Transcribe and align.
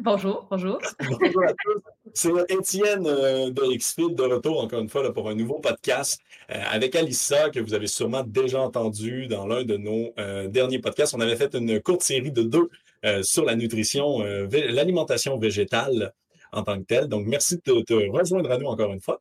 Bonjour, 0.00 0.46
bonjour. 0.50 0.78
Bonjour 1.20 1.44
à 1.44 1.52
tous. 1.52 1.82
C'est 2.14 2.30
Étienne 2.50 3.06
euh, 3.06 3.50
de 3.50 3.76
XFIT 3.76 4.14
de 4.14 4.22
retour 4.22 4.62
encore 4.62 4.80
une 4.80 4.88
fois 4.88 5.12
pour 5.12 5.28
un 5.28 5.34
nouveau 5.34 5.58
podcast 5.58 6.18
euh, 6.50 6.54
avec 6.70 6.96
Alissa 6.96 7.50
que 7.50 7.60
vous 7.60 7.74
avez 7.74 7.86
sûrement 7.86 8.22
déjà 8.24 8.60
entendu 8.60 9.26
dans 9.26 9.46
l'un 9.46 9.64
de 9.64 9.76
nos 9.76 10.14
euh, 10.18 10.48
derniers 10.48 10.78
podcasts. 10.78 11.14
On 11.14 11.20
avait 11.20 11.36
fait 11.36 11.54
une 11.54 11.80
courte 11.82 12.02
série 12.02 12.32
de 12.32 12.42
deux 12.42 12.70
sur 13.22 13.44
la 13.44 13.56
nutrition, 13.56 14.20
l'alimentation 14.20 15.36
végétale 15.36 16.12
en 16.52 16.62
tant 16.62 16.78
que 16.78 16.84
telle. 16.84 17.08
Donc, 17.08 17.26
merci 17.26 17.56
de 17.56 17.80
te 17.80 17.94
rejoindre 17.94 18.48
à 18.52 18.58
nous 18.58 18.66
encore 18.66 18.92
une 18.92 19.00
fois. 19.00 19.20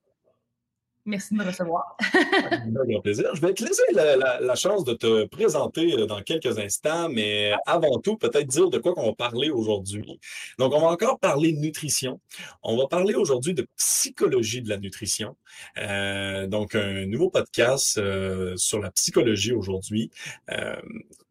Merci 1.05 1.33
de 1.33 1.39
me 1.39 1.45
recevoir. 1.45 1.97
Un 2.03 3.01
plaisir. 3.01 3.33
Je 3.33 3.41
vais 3.41 3.53
te 3.53 3.63
laisser 3.63 3.83
la, 3.93 4.55
chance 4.55 4.83
de 4.83 4.93
te 4.93 5.25
présenter 5.25 5.93
euh, 5.93 6.05
dans 6.05 6.21
quelques 6.21 6.59
instants, 6.59 7.09
mais 7.09 7.53
avant 7.65 7.99
tout, 7.99 8.17
peut-être 8.17 8.47
dire 8.47 8.69
de 8.69 8.77
quoi 8.77 8.93
on 8.97 9.07
va 9.07 9.13
parler 9.13 9.49
aujourd'hui. 9.49 10.19
Donc, 10.59 10.73
on 10.73 10.81
va 10.81 10.87
encore 10.87 11.19
parler 11.19 11.53
de 11.53 11.59
nutrition. 11.59 12.19
On 12.63 12.77
va 12.77 12.87
parler 12.87 13.15
aujourd'hui 13.15 13.53
de 13.53 13.65
psychologie 13.77 14.61
de 14.61 14.69
la 14.69 14.77
nutrition. 14.77 15.35
Euh, 15.77 16.47
donc, 16.47 16.75
un 16.75 17.05
nouveau 17.05 17.29
podcast 17.29 17.97
euh, 17.97 18.55
sur 18.57 18.79
la 18.79 18.91
psychologie 18.91 19.53
aujourd'hui. 19.53 20.11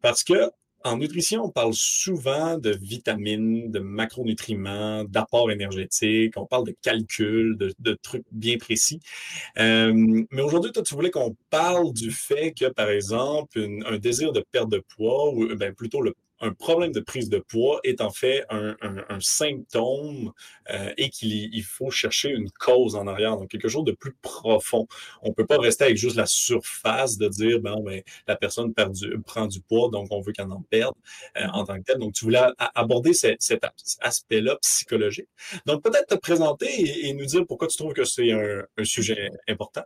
parce 0.01 0.23
que 0.23 0.51
en 0.83 0.97
nutrition, 0.97 1.45
on 1.45 1.49
parle 1.49 1.73
souvent 1.73 2.57
de 2.57 2.71
vitamines, 2.71 3.71
de 3.71 3.79
macronutriments, 3.79 5.03
d'apports 5.03 5.51
énergétiques, 5.51 6.35
on 6.37 6.45
parle 6.45 6.67
de 6.67 6.75
calculs, 6.81 7.57
de, 7.57 7.93
trucs 8.01 8.25
bien 8.31 8.57
précis. 8.57 8.99
Euh, 9.59 9.93
mais 10.31 10.41
aujourd'hui, 10.41 10.71
toi, 10.71 10.83
tu 10.83 10.95
voulais 10.95 11.11
qu'on 11.11 11.35
parle 11.49 11.93
du 11.93 12.11
fait 12.11 12.51
que, 12.51 12.69
par 12.69 12.89
exemple, 12.89 13.65
un 13.85 13.97
désir 13.97 14.31
de 14.31 14.43
perte 14.51 14.69
de 14.69 14.83
poids, 14.95 15.33
ou 15.33 15.55
ben, 15.55 15.73
plutôt 15.73 16.01
le 16.01 16.15
un 16.41 16.53
problème 16.53 16.91
de 16.91 16.99
prise 16.99 17.29
de 17.29 17.39
poids 17.39 17.79
est 17.83 18.01
en 18.01 18.09
fait 18.09 18.45
un, 18.49 18.75
symptôme 19.19 20.31
euh, 20.71 20.91
et 20.97 21.09
qu'il 21.09 21.63
faut 21.63 21.91
chercher 21.91 22.29
une 22.29 22.49
cause 22.51 22.95
en 22.95 23.07
arrière, 23.07 23.37
donc 23.37 23.49
quelque 23.49 23.67
chose 23.67 23.83
de 23.83 23.91
plus 23.91 24.13
profond. 24.21 24.87
On 25.21 25.29
ne 25.29 25.33
peut 25.33 25.45
pas 25.45 25.59
rester 25.59 25.85
avec 25.85 25.97
juste 25.97 26.15
la 26.15 26.25
surface 26.25 27.17
de 27.17 27.27
dire, 27.27 27.59
ben, 27.59 27.75
ben 27.83 28.01
la 28.27 28.35
personne 28.35 28.73
prend 29.25 29.47
du 29.47 29.61
poids, 29.61 29.89
donc 29.91 30.07
on 30.11 30.21
veut 30.21 30.31
qu'elle 30.31 30.51
en 30.51 30.61
perde 30.69 30.95
euh, 31.37 31.45
en 31.53 31.63
tant 31.63 31.77
que 31.77 31.83
tel. 31.83 31.99
Donc, 31.99 32.13
tu 32.13 32.25
voulais 32.25 32.41
aborder 32.57 33.13
cet 33.13 33.39
aspect-là 34.01 34.57
psychologique. 34.61 35.29
Donc, 35.65 35.83
peut-être 35.83 36.07
te 36.07 36.15
présenter 36.15 36.67
et, 36.67 37.09
et, 37.09 37.13
nous 37.13 37.25
dire 37.25 37.45
pourquoi 37.47 37.67
tu 37.67 37.77
trouves 37.77 37.93
que 37.93 38.05
c'est 38.05 38.31
un, 38.31 38.63
sujet 38.83 39.29
important. 39.47 39.83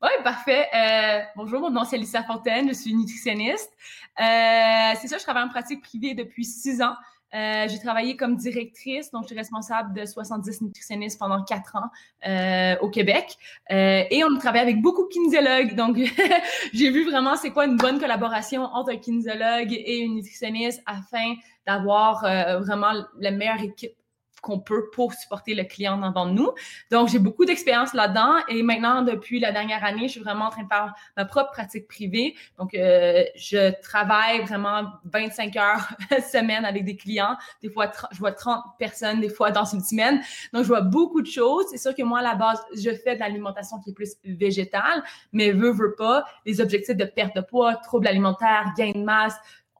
Oui, 0.00 0.10
parfait. 0.22 0.68
Euh, 0.76 1.24
bonjour, 1.34 1.60
mon 1.60 1.70
nom 1.70 1.82
c'est 1.82 1.96
Lisa 1.98 2.22
Fontaine, 2.22 2.68
je 2.68 2.74
suis 2.74 2.94
nutritionniste. 2.94 3.72
Euh, 4.20 4.94
c'est 5.00 5.08
ça, 5.08 5.18
je 5.18 5.24
travaille 5.24 5.42
en 5.42 5.48
pratique 5.48 5.82
privée 5.82 6.14
depuis 6.14 6.44
six 6.44 6.80
ans. 6.80 6.94
Euh, 7.34 7.66
j'ai 7.68 7.80
travaillé 7.80 8.16
comme 8.16 8.36
directrice, 8.36 9.10
donc 9.10 9.24
je 9.24 9.28
suis 9.28 9.36
responsable 9.36 9.92
de 9.94 10.06
70 10.06 10.62
nutritionnistes 10.62 11.18
pendant 11.18 11.42
quatre 11.42 11.74
ans 11.74 11.90
euh, 12.28 12.76
au 12.80 12.90
Québec. 12.90 13.36
Euh, 13.72 14.04
et 14.08 14.22
on 14.22 14.38
travaille 14.38 14.60
avec 14.60 14.80
beaucoup 14.80 15.02
de 15.02 15.08
kinésiologues, 15.08 15.74
donc 15.74 15.98
j'ai 16.72 16.90
vu 16.90 17.04
vraiment 17.10 17.34
c'est 17.34 17.50
quoi 17.50 17.66
une 17.66 17.76
bonne 17.76 17.98
collaboration 17.98 18.62
entre 18.62 18.92
un 18.92 18.98
kinésiologue 18.98 19.72
et 19.72 19.98
une 19.98 20.14
nutritionniste 20.14 20.80
afin 20.86 21.34
d'avoir 21.66 22.24
euh, 22.24 22.60
vraiment 22.60 22.92
la 23.18 23.32
meilleure 23.32 23.62
équipe 23.64 23.96
qu'on 24.40 24.60
peut 24.60 24.90
pour 24.90 25.12
supporter 25.12 25.54
le 25.54 25.64
client 25.64 25.98
devant 25.98 26.26
nous. 26.26 26.50
Donc, 26.90 27.08
j'ai 27.08 27.18
beaucoup 27.18 27.44
d'expérience 27.44 27.94
là-dedans 27.94 28.36
et 28.48 28.62
maintenant, 28.62 29.02
depuis 29.02 29.40
la 29.40 29.52
dernière 29.52 29.84
année, 29.84 30.08
je 30.08 30.12
suis 30.12 30.20
vraiment 30.20 30.46
en 30.46 30.50
train 30.50 30.62
de 30.62 30.68
faire 30.68 30.94
ma 31.16 31.24
propre 31.24 31.50
pratique 31.50 31.88
privée. 31.88 32.34
Donc, 32.58 32.74
euh, 32.74 33.24
je 33.36 33.72
travaille 33.80 34.40
vraiment 34.42 34.84
25 35.04 35.56
heures 35.56 35.88
semaine 36.32 36.64
avec 36.64 36.84
des 36.84 36.96
clients. 36.96 37.36
Des 37.62 37.70
fois, 37.70 37.90
je 38.12 38.18
vois 38.18 38.32
30 38.32 38.62
personnes, 38.78 39.20
des 39.20 39.28
fois 39.28 39.50
dans 39.50 39.64
une 39.64 39.82
semaine. 39.82 40.20
Donc, 40.52 40.62
je 40.62 40.68
vois 40.68 40.82
beaucoup 40.82 41.22
de 41.22 41.26
choses. 41.26 41.66
C'est 41.70 41.78
sûr 41.78 41.94
que 41.94 42.02
moi, 42.02 42.20
à 42.20 42.22
la 42.22 42.34
base, 42.34 42.62
je 42.76 42.90
fais 42.90 43.14
de 43.14 43.20
l'alimentation 43.20 43.78
qui 43.80 43.90
est 43.90 43.94
plus 43.94 44.16
végétale, 44.24 45.02
mais 45.32 45.52
veux, 45.52 45.70
veux 45.70 45.94
pas, 45.94 46.24
les 46.44 46.60
objectifs 46.60 46.96
de 46.96 47.04
perte 47.04 47.34
de 47.36 47.40
poids, 47.40 47.76
troubles 47.76 48.06
alimentaires, 48.08 48.72
gain 48.76 48.92
de 48.92 49.04
masse, 49.04 49.36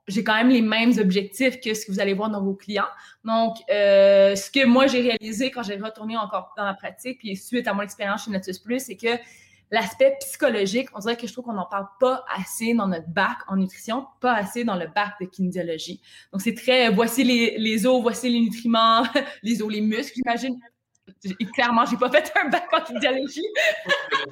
j'ai 0.08 0.24
quand 0.24 0.34
même 0.34 0.48
les 0.48 0.62
mêmes 0.62 0.92
objectifs 0.98 1.60
que 1.60 1.74
ce 1.74 1.86
que 1.86 1.92
vous 1.92 2.00
allez 2.00 2.14
voir 2.14 2.30
dans 2.30 2.42
vos 2.42 2.54
clients. 2.54 2.88
Donc, 3.24 3.56
euh, 3.70 4.34
ce 4.34 4.50
que 4.50 4.66
moi, 4.66 4.86
j'ai 4.86 5.00
réalisé 5.02 5.50
quand 5.50 5.62
j'ai 5.62 5.76
retourné 5.76 6.16
encore 6.16 6.54
dans 6.56 6.64
la 6.64 6.74
pratique, 6.74 7.18
puis 7.18 7.36
suite 7.36 7.68
à 7.68 7.74
mon 7.74 7.82
expérience 7.82 8.24
chez 8.24 8.30
Natus 8.30 8.58
Plus, 8.58 8.80
c'est 8.80 8.96
que 8.96 9.20
l'aspect 9.70 10.16
psychologique, 10.20 10.88
on 10.94 11.00
dirait 11.00 11.16
que 11.16 11.26
je 11.26 11.32
trouve 11.32 11.44
qu'on 11.44 11.52
n'en 11.52 11.66
parle 11.66 11.88
pas 12.00 12.24
assez 12.34 12.72
dans 12.72 12.88
notre 12.88 13.08
bac 13.08 13.36
en 13.48 13.56
nutrition, 13.56 14.06
pas 14.20 14.34
assez 14.34 14.64
dans 14.64 14.76
le 14.76 14.86
bac 14.86 15.12
de 15.20 15.26
kinésiologie. 15.26 16.00
Donc, 16.32 16.40
c'est 16.40 16.54
très, 16.54 16.90
voici 16.90 17.22
les, 17.22 17.58
les 17.58 17.86
os, 17.86 18.00
voici 18.00 18.30
les 18.30 18.40
nutriments, 18.40 19.02
les 19.42 19.62
os, 19.62 19.70
les 19.70 19.82
muscles, 19.82 20.14
j'imagine. 20.16 20.58
Clairement, 21.54 21.84
j'ai 21.86 21.96
pas 21.96 22.10
fait 22.10 22.32
un 22.42 22.48
bac 22.48 22.66
en 22.72 22.80
kinésiologie. 22.80 23.46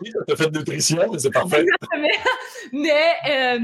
tu 0.04 0.32
as 0.32 0.36
fait 0.36 0.50
de 0.50 0.58
nutrition, 0.58 1.02
mais 1.12 1.18
c'est 1.18 1.30
parfait. 1.30 1.64
mais, 2.72 3.14
euh, 3.28 3.58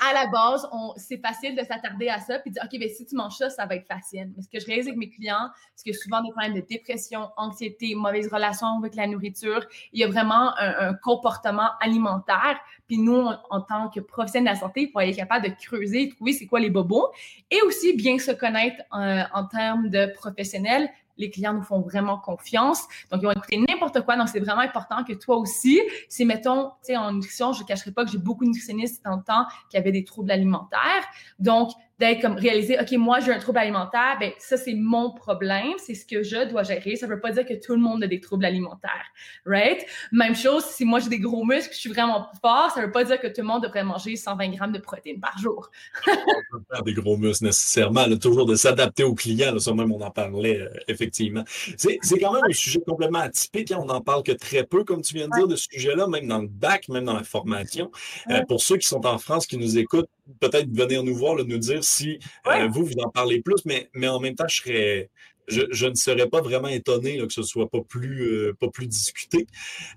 à 0.00 0.14
la 0.14 0.26
base, 0.26 0.66
c'est 0.96 1.18
facile 1.18 1.54
de 1.54 1.62
s'attarder 1.62 2.08
à 2.08 2.18
ça 2.18 2.38
puis 2.38 2.50
dire, 2.50 2.62
OK, 2.64 2.78
ben, 2.78 2.88
si 2.88 3.04
tu 3.04 3.14
manges 3.14 3.36
ça, 3.36 3.50
ça 3.50 3.66
va 3.66 3.76
être 3.76 3.86
facile. 3.86 4.30
Mais 4.34 4.42
ce 4.42 4.48
que 4.48 4.58
je 4.58 4.66
réalise 4.66 4.86
avec 4.86 4.98
mes 4.98 5.10
clients, 5.10 5.48
c'est 5.74 5.90
que 5.90 5.96
souvent 5.96 6.22
des 6.22 6.30
problèmes 6.30 6.54
de 6.54 6.66
dépression, 6.66 7.28
anxiété, 7.36 7.94
mauvaise 7.94 8.32
relation 8.32 8.78
avec 8.78 8.94
la 8.94 9.06
nourriture, 9.06 9.66
il 9.92 10.00
y 10.00 10.04
a 10.04 10.08
vraiment 10.08 10.56
un, 10.58 10.94
comportement 10.94 11.70
alimentaire. 11.80 12.58
Puis 12.86 12.98
nous, 12.98 13.26
en, 13.50 13.60
tant 13.60 13.90
que 13.90 14.00
professionnels 14.00 14.54
de 14.54 14.60
la 14.60 14.60
santé, 14.60 14.82
il 14.82 14.90
faut 14.90 15.00
être 15.00 15.16
capable 15.16 15.48
de 15.48 15.54
creuser, 15.54 16.08
trouver 16.08 16.32
c'est 16.32 16.46
quoi 16.46 16.60
les 16.60 16.70
bobos 16.70 17.10
et 17.50 17.60
aussi 17.62 17.94
bien 17.94 18.18
se 18.18 18.32
connaître 18.32 18.82
euh, 18.94 19.22
en 19.32 19.44
termes 19.46 19.88
de 19.88 20.06
professionnels 20.14 20.88
les 21.22 21.30
clients 21.30 21.54
nous 21.54 21.62
font 21.62 21.80
vraiment 21.80 22.18
confiance. 22.18 22.82
Donc, 23.10 23.22
ils 23.22 23.26
vont 23.26 23.32
écouter 23.32 23.58
n'importe 23.68 24.02
quoi. 24.02 24.16
Donc, 24.16 24.28
c'est 24.28 24.40
vraiment 24.40 24.60
important 24.60 25.04
que 25.04 25.12
toi 25.12 25.36
aussi, 25.36 25.80
si, 26.08 26.24
mettons, 26.24 26.70
tu 26.84 26.92
sais, 26.92 26.96
en 26.96 27.12
nutrition, 27.12 27.52
je 27.52 27.62
ne 27.62 27.66
cacherai 27.66 27.92
pas 27.92 28.04
que 28.04 28.10
j'ai 28.10 28.18
beaucoup 28.18 28.44
de 28.44 28.50
nutritionnistes 28.50 29.04
dans 29.04 29.16
le 29.16 29.22
temps 29.22 29.46
qui 29.70 29.76
avaient 29.76 29.92
des 29.92 30.04
troubles 30.04 30.30
alimentaires. 30.30 31.04
Donc, 31.38 31.70
d'être 32.02 32.20
comme 32.20 32.34
réaliser, 32.34 32.76
OK, 32.80 32.90
moi, 32.98 33.20
j'ai 33.20 33.32
un 33.32 33.38
trouble 33.38 33.58
alimentaire, 33.58 34.16
ben 34.18 34.32
ça, 34.38 34.56
c'est 34.56 34.74
mon 34.74 35.12
problème, 35.14 35.74
c'est 35.78 35.94
ce 35.94 36.04
que 36.04 36.24
je 36.24 36.48
dois 36.50 36.64
gérer. 36.64 36.96
Ça 36.96 37.06
ne 37.06 37.12
veut 37.12 37.20
pas 37.20 37.30
dire 37.30 37.46
que 37.46 37.54
tout 37.54 37.74
le 37.74 37.80
monde 37.80 38.02
a 38.02 38.08
des 38.08 38.20
troubles 38.20 38.44
alimentaires, 38.44 39.06
right? 39.46 39.86
Même 40.10 40.34
chose, 40.34 40.64
si 40.64 40.84
moi, 40.84 40.98
j'ai 40.98 41.08
des 41.08 41.20
gros 41.20 41.44
muscles, 41.44 41.72
je 41.72 41.78
suis 41.78 41.90
vraiment 41.90 42.26
fort, 42.40 42.72
ça 42.72 42.80
ne 42.80 42.86
veut 42.86 42.92
pas 42.92 43.04
dire 43.04 43.20
que 43.20 43.28
tout 43.28 43.42
le 43.42 43.46
monde 43.46 43.62
devrait 43.62 43.84
manger 43.84 44.16
120 44.16 44.48
grammes 44.48 44.72
de 44.72 44.80
protéines 44.80 45.20
par 45.20 45.38
jour. 45.38 45.70
on 46.08 46.58
peut 46.58 46.64
faire 46.72 46.82
des 46.82 46.94
gros 46.94 47.16
muscles 47.16 47.44
nécessairement, 47.44 48.04
toujours 48.16 48.46
de 48.46 48.56
s'adapter 48.56 49.04
aux 49.04 49.14
clients, 49.14 49.56
ça 49.60 49.72
même, 49.72 49.92
on 49.92 50.00
en 50.00 50.10
parlait, 50.10 50.60
euh, 50.60 50.70
effectivement. 50.88 51.44
C'est 51.76 51.98
quand 52.20 52.32
même 52.32 52.42
un 52.48 52.52
sujet 52.52 52.80
complètement 52.84 53.20
atypique, 53.20 53.70
hein, 53.70 53.78
on 53.80 53.86
n'en 53.86 54.00
parle 54.00 54.24
que 54.24 54.32
très 54.32 54.64
peu, 54.64 54.82
comme 54.82 55.02
tu 55.02 55.14
viens 55.14 55.28
de 55.28 55.36
dire, 55.36 55.46
de 55.46 55.54
ce 55.54 55.68
sujet-là, 55.70 56.08
même 56.08 56.26
dans 56.26 56.40
le 56.40 56.48
bac, 56.48 56.88
même 56.88 57.04
dans 57.04 57.14
la 57.14 57.22
formation. 57.22 57.92
Euh, 58.28 58.42
pour 58.48 58.60
ceux 58.60 58.76
qui 58.76 58.88
sont 58.88 59.06
en 59.06 59.18
France, 59.18 59.46
qui 59.46 59.56
nous 59.56 59.78
écoutent, 59.78 60.08
peut-être 60.40 60.70
venir 60.70 61.02
nous 61.02 61.14
voir, 61.14 61.36
nous 61.36 61.58
dire 61.58 61.82
si 61.82 62.18
euh, 62.46 62.68
vous, 62.68 62.84
vous 62.84 62.98
en 63.02 63.10
parlez 63.10 63.40
plus, 63.40 63.64
mais, 63.64 63.90
mais 63.94 64.08
en 64.08 64.20
même 64.20 64.34
temps, 64.34 64.48
je 64.48 64.62
serais. 64.62 65.10
Je, 65.48 65.86
ne 65.86 65.94
serais 65.94 66.28
pas 66.28 66.40
vraiment 66.40 66.68
étonné 66.68 67.18
que 67.18 67.32
ce 67.32 67.42
soit 67.42 67.68
pas 67.68 67.80
plus, 67.82 68.22
euh, 68.22 68.56
pas 68.58 68.68
plus 68.68 68.86
discuté. 68.86 69.44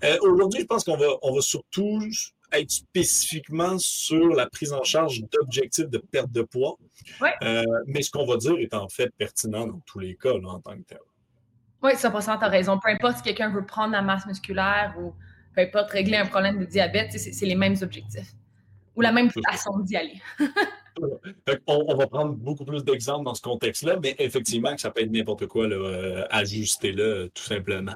Euh, 0.02 0.18
aujourd'hui, 0.22 0.62
je 0.62 0.66
pense 0.66 0.82
qu'on 0.82 0.96
va, 0.96 1.06
on 1.22 1.32
va 1.32 1.40
surtout 1.40 2.02
être 2.52 2.70
spécifiquement 2.70 3.78
sur 3.78 4.30
la 4.30 4.50
prise 4.50 4.72
en 4.72 4.82
charge 4.82 5.22
d'objectifs 5.30 5.88
de 5.88 5.98
perte 5.98 6.32
de 6.32 6.42
poids. 6.42 6.76
mais 7.86 8.02
ce 8.02 8.10
qu'on 8.10 8.26
va 8.26 8.36
dire 8.38 8.58
est 8.58 8.74
en 8.74 8.88
fait 8.88 9.10
pertinent 9.16 9.68
dans 9.68 9.80
tous 9.86 10.00
les 10.00 10.16
cas 10.16 10.32
en 10.32 10.60
tant 10.60 10.76
que 10.76 10.82
tel. 10.82 10.98
Oui, 11.80 11.92
100%, 11.92 12.38
tu 12.38 12.44
as 12.44 12.48
raison. 12.48 12.80
Peu 12.80 12.90
importe 12.90 13.18
si 13.18 13.22
quelqu'un 13.22 13.50
veut 13.50 13.64
prendre 13.64 13.92
la 13.92 14.02
masse 14.02 14.26
musculaire 14.26 14.96
ou 15.00 15.14
peu 15.54 15.62
importe 15.62 15.92
régler 15.92 16.16
un 16.16 16.26
problème 16.26 16.58
de 16.58 16.64
diabète, 16.64 17.12
c'est 17.12 17.46
les 17.46 17.54
mêmes 17.54 17.76
objectifs 17.82 18.34
ou 18.96 19.02
la 19.02 19.12
même 19.12 19.30
façon 19.30 19.78
d'y 19.80 19.96
aller. 19.96 20.20
on, 21.66 21.94
va 21.94 22.06
prendre 22.06 22.32
beaucoup 22.34 22.64
plus 22.64 22.84
d'exemples 22.84 23.24
dans 23.24 23.34
ce 23.34 23.42
contexte-là, 23.42 23.98
mais 24.02 24.14
effectivement 24.18 24.74
que 24.74 24.80
ça 24.80 24.90
peut 24.90 25.02
être 25.02 25.10
n'importe 25.10 25.46
quoi, 25.46 25.68
là, 25.68 25.76
euh, 25.76 26.24
ajuster 26.30 26.94
tout 26.94 27.42
simplement. 27.42 27.94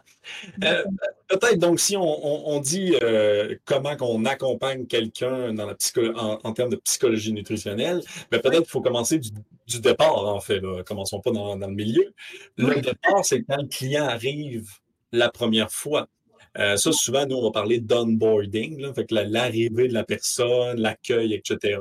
Euh, 0.65 0.85
peut-être 1.29 1.59
donc 1.59 1.81
si 1.81 1.97
on, 1.97 2.61
dit 2.61 2.95
euh, 3.03 3.57
comment 3.65 3.97
qu'on 3.97 4.25
accompagne 4.25 4.87
quelqu'un 4.87 5.55
dans 5.55 5.67
la 5.67 5.77
en, 6.17 6.53
termes 6.53 6.71
de 6.71 6.77
psychologie 6.77 7.33
nutritionnelle, 7.33 8.03
ben, 8.31 8.41
peut-être 8.41 8.63
qu'il 8.63 8.71
faut 8.71 8.83
commencer 8.83 9.19
du, 9.19 9.81
départ, 9.81 10.27
en 10.27 10.41
fait. 10.41 10.61
Commençons 10.85 11.21
pas 11.21 11.31
dans, 11.31 11.57
le 11.57 11.75
milieu. 11.75 12.13
Le 12.57 12.81
départ, 12.81 13.25
c'est 13.25 13.43
quand 13.43 13.57
le 13.57 13.69
client 13.69 14.05
arrive 14.05 14.69
la 15.13 15.31
première 15.31 15.71
fois. 15.71 16.09
Euh, 16.59 16.77
ça, 16.77 16.93
souvent, 16.93 17.27
nous, 17.27 17.37
on 17.37 17.45
va 17.45 17.53
parler 17.53 17.81
d'onboarding, 17.81 18.93
fait 18.95 19.07
que 19.07 19.15
l'arrivée 19.15 19.89
de 19.89 19.95
la 19.95 20.05
personne, 20.05 20.81
l'accueil, 20.81 21.35
etc. 21.35 21.79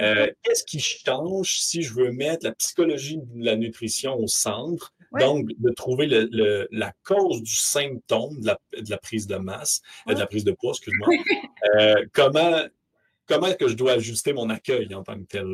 Euh, 0.00 0.30
qu'est-ce 0.42 0.64
qui 0.64 0.80
change 0.80 1.58
si 1.60 1.82
je 1.82 1.94
veux 1.94 2.10
mettre 2.10 2.44
la 2.44 2.52
psychologie 2.52 3.18
de 3.18 3.44
la 3.44 3.56
nutrition 3.56 4.16
au 4.16 4.26
centre? 4.26 4.92
Donc, 5.20 5.46
de 5.58 5.70
trouver 5.70 6.08
la 6.72 6.92
cause 7.04 7.40
du 7.40 7.54
symptôme 7.54 8.40
de 8.40 8.46
la, 8.90 8.98
prise 8.98 9.28
de 9.28 9.36
masse, 9.36 9.80
de 10.08 10.14
la 10.14 10.26
prise 10.26 10.42
de 10.42 10.50
poids, 10.50 10.72
excuse-moi. 10.72 11.06
comment, 12.12 12.62
comment 13.28 13.46
est-ce 13.46 13.56
que 13.56 13.68
je 13.68 13.76
dois 13.76 13.92
ajuster 13.92 14.32
mon 14.32 14.50
accueil 14.50 14.92
en 14.92 15.04
tant 15.04 15.14
que 15.14 15.26
tel? 15.28 15.46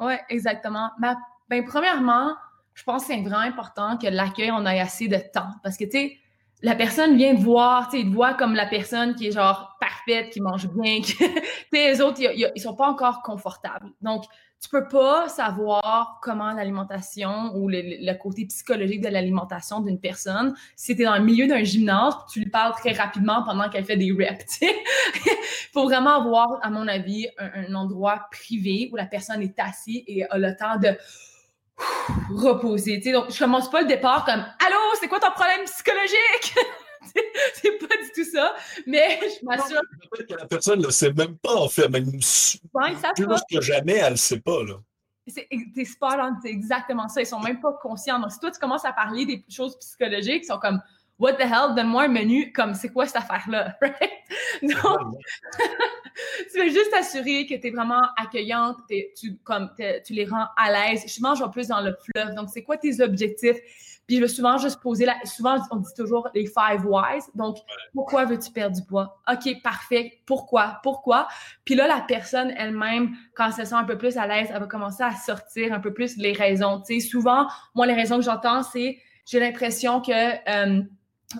Oui, 0.00 0.14
exactement. 0.30 0.90
Ben, 0.98 1.62
premièrement, 1.66 2.34
je 2.72 2.84
pense 2.84 3.02
que 3.02 3.12
c'est 3.12 3.20
vraiment 3.20 3.40
important 3.40 3.98
que 3.98 4.06
l'accueil, 4.06 4.50
on 4.50 4.64
ait 4.64 4.80
assez 4.80 5.08
de 5.08 5.18
temps. 5.18 5.50
Parce 5.62 5.76
que, 5.76 5.84
tu 5.84 5.90
sais, 5.90 6.19
la 6.62 6.74
personne 6.74 7.16
vient 7.16 7.34
te 7.34 7.40
voir, 7.40 7.88
tu 7.88 7.98
sais, 7.98 8.04
te 8.04 8.38
comme 8.38 8.54
la 8.54 8.66
personne 8.66 9.14
qui 9.14 9.28
est 9.28 9.32
genre 9.32 9.76
parfaite, 9.80 10.30
qui 10.30 10.40
mange 10.40 10.68
bien. 10.68 11.00
tu 11.04 11.14
sais, 11.14 11.30
les 11.72 12.00
autres, 12.00 12.20
ils, 12.20 12.60
sont 12.60 12.74
pas 12.74 12.88
encore 12.88 13.22
confortables. 13.22 13.90
Donc, 14.02 14.24
tu 14.62 14.68
peux 14.68 14.86
pas 14.88 15.26
savoir 15.28 16.18
comment 16.22 16.52
l'alimentation 16.52 17.54
ou 17.54 17.70
le, 17.70 18.12
côté 18.18 18.44
psychologique 18.44 19.00
de 19.00 19.08
l'alimentation 19.08 19.80
d'une 19.80 19.98
personne 19.98 20.54
si 20.76 20.94
tu 20.94 21.00
es 21.00 21.04
dans 21.06 21.16
le 21.16 21.24
milieu 21.24 21.46
d'un 21.46 21.64
gymnase, 21.64 22.14
tu 22.30 22.40
lui 22.40 22.50
parles 22.50 22.74
très 22.74 22.92
rapidement 22.92 23.42
pendant 23.42 23.70
qu'elle 23.70 23.86
fait 23.86 23.96
des 23.96 24.12
reps. 24.12 24.60
Il 24.62 25.72
faut 25.72 25.84
vraiment 25.84 26.20
avoir, 26.20 26.58
à 26.60 26.68
mon 26.68 26.86
avis, 26.88 27.28
un, 27.38 27.74
endroit 27.74 28.26
privé 28.30 28.90
où 28.92 28.96
la 28.96 29.06
personne 29.06 29.40
est 29.40 29.58
assise 29.58 30.02
et 30.06 30.24
a 30.24 30.36
le 30.36 30.54
temps 30.56 30.76
de 30.78 30.94
reposer. 32.30 32.98
Donc, 33.12 33.30
je 33.30 33.38
commence 33.38 33.70
pas 33.70 33.82
le 33.82 33.88
départ 33.88 34.24
comme 34.24 34.40
Allô, 34.40 34.78
c'est 35.00 35.08
quoi 35.08 35.20
ton 35.20 35.30
problème 35.32 35.64
psychologique? 35.64 36.54
c'est 37.54 37.78
pas 37.78 37.96
du 37.96 38.12
tout 38.14 38.30
ça, 38.30 38.54
mais 38.86 39.18
je 39.20 39.44
m'assure. 39.44 39.80
Peut-être 40.10 40.28
que 40.28 40.40
la 40.40 40.46
personne 40.46 40.80
ne 40.80 40.86
le 40.86 40.90
sait 40.90 41.12
même 41.12 41.36
pas, 41.38 41.54
en 41.54 41.68
fait. 41.68 41.88
Même 41.88 42.10
plus 42.10 43.40
que 43.50 43.60
jamais, 43.60 43.94
elle 43.94 44.12
ne 44.12 44.16
sait 44.16 44.40
pas. 44.40 44.62
Là. 44.62 44.74
C'est 45.26 45.48
c'est 45.50 46.48
exactement 46.48 47.08
ça. 47.08 47.20
Ils 47.20 47.26
sont 47.26 47.40
même 47.40 47.60
pas 47.60 47.72
conscients. 47.80 48.18
Donc, 48.18 48.32
si 48.32 48.38
toi, 48.38 48.50
tu 48.50 48.58
commences 48.58 48.84
à 48.84 48.92
parler 48.92 49.26
des 49.26 49.44
choses 49.48 49.78
psychologiques, 49.78 50.42
ils 50.44 50.46
sont 50.46 50.58
comme 50.58 50.80
What 51.20 51.34
the 51.34 51.42
hell, 51.42 51.74
donne-moi 51.76 52.04
un 52.04 52.08
menu 52.08 52.50
comme 52.50 52.72
c'est 52.72 52.88
quoi 52.88 53.04
cette 53.04 53.16
affaire-là, 53.16 53.76
right? 53.82 54.10
Donc, 54.62 55.18
tu 56.52 56.58
veux 56.58 56.70
juste 56.70 56.90
t'assurer 56.90 57.46
que 57.46 57.54
tu 57.54 57.68
es 57.68 57.70
vraiment 57.70 58.02
accueillante, 58.16 58.78
tu, 58.88 59.36
comme, 59.44 59.70
tu 60.04 60.14
les 60.14 60.24
rends 60.24 60.46
à 60.56 60.72
l'aise. 60.72 61.04
Je 61.06 61.20
mange 61.20 61.42
en 61.42 61.50
plus 61.50 61.68
dans 61.68 61.82
le 61.82 61.94
fleuve. 61.94 62.34
Donc, 62.34 62.48
c'est 62.48 62.62
quoi 62.62 62.78
tes 62.78 63.02
objectifs? 63.02 63.58
Puis 64.06 64.16
je 64.16 64.22
vais 64.22 64.28
souvent 64.28 64.58
juste 64.58 64.80
poser 64.80 65.04
la. 65.04 65.14
Souvent, 65.24 65.58
on 65.70 65.76
dit 65.76 65.94
toujours 65.94 66.28
les 66.34 66.46
five 66.46 66.84
whys. 66.84 67.22
Donc, 67.34 67.58
pourquoi 67.94 68.24
veux-tu 68.24 68.50
perdre 68.50 68.74
du 68.74 68.82
poids? 68.82 69.20
OK, 69.30 69.62
parfait. 69.62 70.20
Pourquoi? 70.26 70.80
Pourquoi? 70.82 71.28
Puis 71.64 71.76
là, 71.76 71.86
la 71.86 72.00
personne 72.00 72.52
elle-même, 72.56 73.14
quand 73.36 73.46
elle 73.46 73.52
se 73.52 73.64
sent 73.66 73.76
un 73.76 73.84
peu 73.84 73.96
plus 73.98 74.16
à 74.16 74.26
l'aise, 74.26 74.48
elle 74.52 74.58
va 74.58 74.66
commencer 74.66 75.04
à 75.04 75.12
sortir 75.12 75.72
un 75.72 75.80
peu 75.80 75.92
plus 75.92 76.16
les 76.16 76.32
raisons. 76.32 76.80
Tu 76.80 76.98
sais, 76.98 77.06
souvent, 77.06 77.46
moi, 77.74 77.86
les 77.86 77.94
raisons 77.94 78.16
que 78.16 78.24
j'entends, 78.24 78.62
c'est 78.64 78.98
j'ai 79.26 79.38
l'impression 79.38 80.00
que 80.00 80.10
euh, 80.10 80.82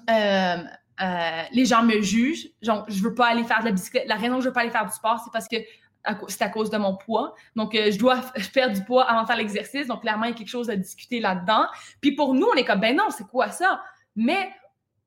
euh, 0.09 0.57
euh, 1.03 1.43
les 1.53 1.65
gens 1.65 1.83
me 1.83 2.01
jugent. 2.01 2.49
Genre, 2.63 2.85
je 2.89 3.03
veux 3.03 3.15
pas 3.15 3.29
aller 3.29 3.45
faire 3.45 3.61
de 3.61 3.67
la 3.67 3.73
bicyclette. 3.73 4.07
La 4.07 4.17
raison 4.17 4.37
que 4.37 4.43
je 4.43 4.49
veux 4.49 4.53
pas 4.53 4.61
aller 4.61 4.71
faire 4.71 4.87
du 4.87 4.93
sport, 4.93 5.21
c'est 5.25 5.33
parce 5.33 5.49
que 5.49 5.57
c'est 6.29 6.43
à 6.43 6.49
cause 6.49 6.71
de 6.71 6.79
mon 6.79 6.97
poids. 6.97 7.35
Donc, 7.57 7.75
euh, 7.75 7.91
je 7.91 7.99
dois 7.99 8.21
perdre 8.55 8.75
du 8.75 8.85
poids 8.85 9.05
avant 9.05 9.23
de 9.23 9.27
faire 9.27 9.37
l'exercice. 9.37 9.87
Donc, 9.87 10.03
clairement, 10.03 10.25
il 10.25 10.31
y 10.31 10.33
a 10.33 10.37
quelque 10.37 10.49
chose 10.49 10.71
à 10.71 10.77
discuter 10.77 11.21
là-dedans. 11.21 11.67
Puis 12.01 12.13
pour 12.13 12.35
nous, 12.35 12.47
on 12.53 12.57
est 12.57 12.65
comme, 12.65 12.81
ben 12.81 12.97
non, 12.97 13.11
c'est 13.11 13.27
quoi 13.27 13.51
ça? 13.51 13.83
Mais 14.17 14.51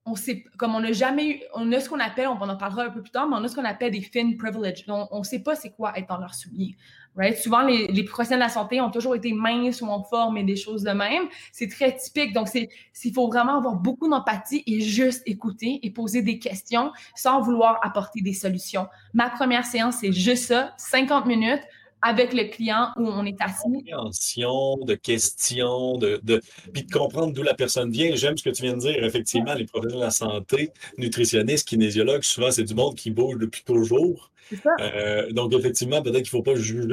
on 0.06 0.16
sait, 0.16 0.44
comme 0.58 0.76
on 0.76 0.82
n'a 0.82 0.92
jamais 0.92 1.30
eu, 1.30 1.40
on 1.54 1.72
a 1.72 1.80
ce 1.80 1.88
qu'on 1.90 2.00
appelle, 2.00 2.28
on 2.28 2.38
en 2.38 2.58
parlera 2.58 2.84
un 2.84 2.90
peu 2.90 3.02
plus 3.02 3.12
tard, 3.12 3.28
mais 3.28 3.38
on 3.38 3.44
a 3.44 3.48
ce 3.48 3.56
qu'on 3.56 3.64
appelle 3.64 3.92
des 3.92 4.02
fin 4.02 4.34
privilege. 4.38 4.84
On 4.88 5.20
ne 5.20 5.24
sait 5.24 5.40
pas 5.40 5.56
c'est 5.56 5.72
quoi 5.72 5.98
être 5.98 6.08
dans 6.08 6.18
leur 6.18 6.34
soulier. 6.34 6.76
Right? 7.16 7.38
Souvent, 7.38 7.62
les, 7.62 7.88
les, 7.88 8.04
professionnels 8.04 8.40
de 8.40 8.46
la 8.46 8.50
santé 8.50 8.82
ont 8.82 8.90
toujours 8.90 9.16
été 9.16 9.32
minces 9.34 9.82
ou 9.82 9.86
en 9.86 10.04
forme 10.04 10.38
et 10.38 10.44
des 10.44 10.56
choses 10.56 10.84
de 10.84 10.92
même. 10.92 11.26
C'est 11.52 11.68
très 11.68 11.96
typique. 11.96 12.34
Donc, 12.34 12.48
c'est, 12.48 12.70
il 13.04 13.14
faut 13.14 13.28
vraiment 13.28 13.58
avoir 13.58 13.76
beaucoup 13.76 14.10
d'empathie 14.10 14.64
et 14.66 14.82
juste 14.82 15.22
écouter 15.28 15.80
et 15.84 15.92
poser 15.92 16.24
des 16.24 16.40
questions 16.40 16.92
sans 17.16 17.40
vouloir 17.40 17.80
apporter 17.84 18.22
des 18.22 18.34
solutions. 18.34 18.88
Ma 19.14 19.30
première 19.30 19.64
séance, 19.64 19.98
c'est 20.02 20.12
juste 20.12 20.46
ça, 20.46 20.74
50 20.78 21.28
minutes 21.28 21.62
avec 22.04 22.34
le 22.34 22.44
client 22.44 22.90
où 22.98 23.08
on 23.08 23.26
est 23.26 23.42
assis. 23.42 23.64
Compréhension, 23.64 24.78
de 24.78 24.94
questions, 24.94 25.98
de, 25.98 26.20
de, 26.22 26.42
puis 26.74 26.84
de 26.84 26.92
comprendre 26.92 27.34
d'où 27.34 27.44
la 27.44 27.54
personne 27.54 27.90
vient. 27.92 28.14
J'aime 28.16 28.38
ce 28.38 28.44
que 28.44 28.50
tu 28.50 28.64
viens 28.64 28.74
de 28.74 28.80
dire. 28.80 29.04
Effectivement, 29.04 29.54
les 29.54 29.66
professionnels 29.66 30.00
de 30.00 30.06
la 30.06 30.12
santé, 30.12 30.70
nutritionnistes, 30.98 31.68
kinésiologues, 31.68 32.24
souvent, 32.24 32.52
c'est 32.52 32.64
du 32.64 32.76
monde 32.76 32.96
qui 32.96 33.10
bouge 33.10 33.38
depuis 33.40 33.64
toujours. 33.64 34.32
Euh, 34.82 35.32
donc, 35.32 35.54
effectivement, 35.54 36.02
peut-être 36.02 36.24
qu'il 36.24 36.38
ne 36.38 36.44
faut 36.44 36.44
pas 36.44 36.56
juger. 36.56 36.86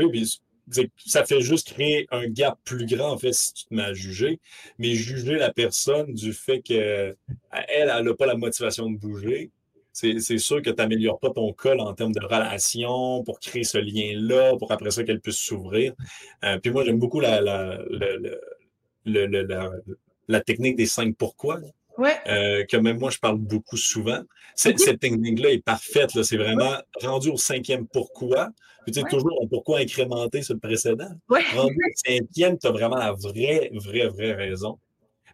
ça 1.04 1.24
fait 1.24 1.40
juste 1.40 1.72
créer 1.72 2.06
un 2.12 2.28
gap 2.28 2.58
plus 2.64 2.86
grand, 2.86 3.10
en 3.10 3.18
fait, 3.18 3.34
si 3.34 3.52
tu 3.52 3.64
te 3.64 3.74
mets 3.74 3.82
à 3.82 3.92
juger. 3.92 4.38
Mais 4.78 4.94
juger 4.94 5.36
la 5.36 5.52
personne 5.52 6.14
du 6.14 6.32
fait 6.32 6.60
qu'elle, 6.60 7.16
elle 7.68 7.88
n'a 7.88 8.14
pas 8.14 8.26
la 8.26 8.36
motivation 8.36 8.88
de 8.88 8.96
bouger, 8.96 9.50
c'est 10.00 10.38
sûr 10.38 10.62
que 10.62 10.70
tu 10.70 10.76
n'améliores 10.76 11.18
pas 11.18 11.30
ton 11.30 11.52
col 11.52 11.80
en 11.80 11.92
termes 11.94 12.12
de 12.12 12.24
relation 12.24 13.22
pour 13.24 13.40
créer 13.40 13.64
ce 13.64 13.78
lien-là, 13.78 14.56
pour 14.58 14.72
après 14.72 14.90
ça 14.90 15.04
qu'elle 15.04 15.20
puisse 15.20 15.38
s'ouvrir. 15.38 15.94
Euh, 16.44 16.58
puis 16.58 16.70
moi, 16.70 16.84
j'aime 16.84 16.98
beaucoup 16.98 17.20
la, 17.20 17.40
la, 17.40 17.78
la, 20.28 20.40
technique 20.40 20.76
des 20.76 20.86
cinq 20.86 21.16
pourquoi. 21.16 21.60
Euh, 22.26 22.64
que 22.64 22.76
même 22.78 22.98
moi, 22.98 23.10
je 23.10 23.18
parle 23.18 23.38
beaucoup 23.38 23.76
souvent. 23.76 24.20
Cette, 24.54 24.78
technique-là 25.00 25.50
est 25.50 25.62
parfaite. 25.62 26.10
C'est 26.22 26.36
vraiment 26.36 26.76
rendu 27.02 27.28
au 27.28 27.36
cinquième 27.36 27.86
pourquoi. 27.86 28.48
Puis, 28.84 28.92
tu 28.92 29.00
sais, 29.00 29.06
toujours 29.08 29.38
un 29.42 29.46
pourquoi 29.46 29.80
incrémenté 29.80 30.42
sur 30.42 30.54
le 30.54 30.60
précédent. 30.60 31.10
Rendu 31.28 31.74
au 31.74 32.08
cinquième, 32.08 32.58
tu 32.58 32.66
as 32.66 32.70
vraiment 32.70 32.96
la 32.96 33.12
vraie, 33.12 33.70
vraie, 33.74 34.08
vraie 34.08 34.32
raison. 34.32 34.78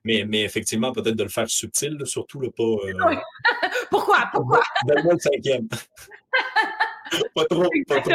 Mais, 0.04 0.24
mais 0.24 0.42
effectivement, 0.42 0.92
peut-être 0.92 1.16
de 1.16 1.22
le 1.24 1.28
faire 1.28 1.48
subtil, 1.48 1.98
surtout 2.04 2.38
le 2.40 2.50
pas. 2.50 2.62
Euh, 2.62 2.92
pourquoi? 3.91 4.29
Pourquoi? 4.33 4.61
Donne-moi 4.87 5.15
le 5.15 5.19
cinquième. 5.19 5.69
pas 7.35 7.44
trop, 7.47 7.69
pas 7.87 8.00
trop 8.00 8.12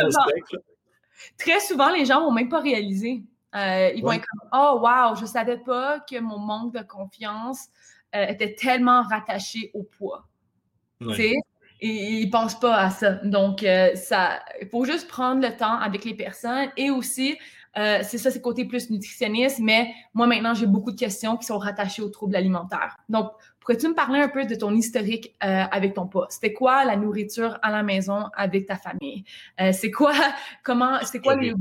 Très 1.38 1.60
souvent, 1.60 1.90
les 1.90 2.06
gens 2.06 2.22
ne 2.22 2.26
vont 2.26 2.32
même 2.32 2.50
pas 2.50 2.60
réaliser. 2.60 3.24
Euh, 3.56 3.92
ils 3.96 4.02
vont 4.02 4.12
être 4.12 4.26
comme 4.26 4.50
Oh, 4.54 4.80
wow, 4.82 5.16
je 5.16 5.22
ne 5.22 5.28
savais 5.28 5.58
pas 5.58 6.00
que 6.00 6.20
mon 6.20 6.40
manque 6.40 6.74
de 6.74 6.84
confiance 6.84 7.68
euh, 8.16 8.26
était 8.28 8.56
tellement 8.56 9.04
rattaché 9.04 9.72
au 9.74 9.84
poids. 9.84 10.28
Tu 11.02 11.14
sais? 11.16 11.36
Et 11.84 12.22
ils 12.22 12.26
ne 12.28 12.32
pensent 12.32 12.60
pas 12.60 12.76
à 12.76 12.90
ça. 12.92 13.14
Donc, 13.24 13.66
ça, 13.96 14.40
il 14.62 14.68
faut 14.68 14.86
juste 14.86 15.08
prendre 15.08 15.42
le 15.42 15.56
temps 15.56 15.78
avec 15.80 16.06
les 16.06 16.14
personnes 16.14 16.70
et 16.78 16.92
aussi 16.92 17.38
euh, 17.78 18.00
c'est 18.04 18.18
ça, 18.18 18.32
c'est 18.32 18.42
côté 18.42 18.66
plus 18.66 18.90
nutritionniste, 18.90 19.60
mais 19.60 19.94
moi 20.14 20.28
maintenant, 20.28 20.54
j'ai 20.54 20.66
beaucoup 20.66 20.92
de 20.92 21.00
questions 21.00 21.38
qui 21.38 21.46
sont 21.46 21.58
rattachées 21.58 22.02
aux 22.02 22.10
troubles 22.10 22.36
alimentaires. 22.36 22.98
Donc, 23.08 23.32
pourrais-tu 23.72 23.88
me 23.88 23.96
parler 23.96 24.20
un 24.20 24.28
peu 24.28 24.46
de 24.46 24.56
ton 24.56 24.74
historique 24.74 25.34
euh, 25.44 25.64
avec 25.72 25.94
ton 25.94 26.08
poids? 26.08 26.28
C'était 26.30 26.54
quoi 26.54 26.84
la 26.84 26.98
nourriture 26.98 27.58
à 27.62 27.72
la 27.72 27.84
maison 27.84 28.26
avec 28.36 28.66
ta 28.66 28.76
famille? 28.76 29.24
Euh, 29.60 29.72
c'est 29.72 29.92
quoi, 29.92 30.14
comment, 30.64 31.00
c'est 31.04 31.20
quoi 31.20 31.36
les... 31.36 31.54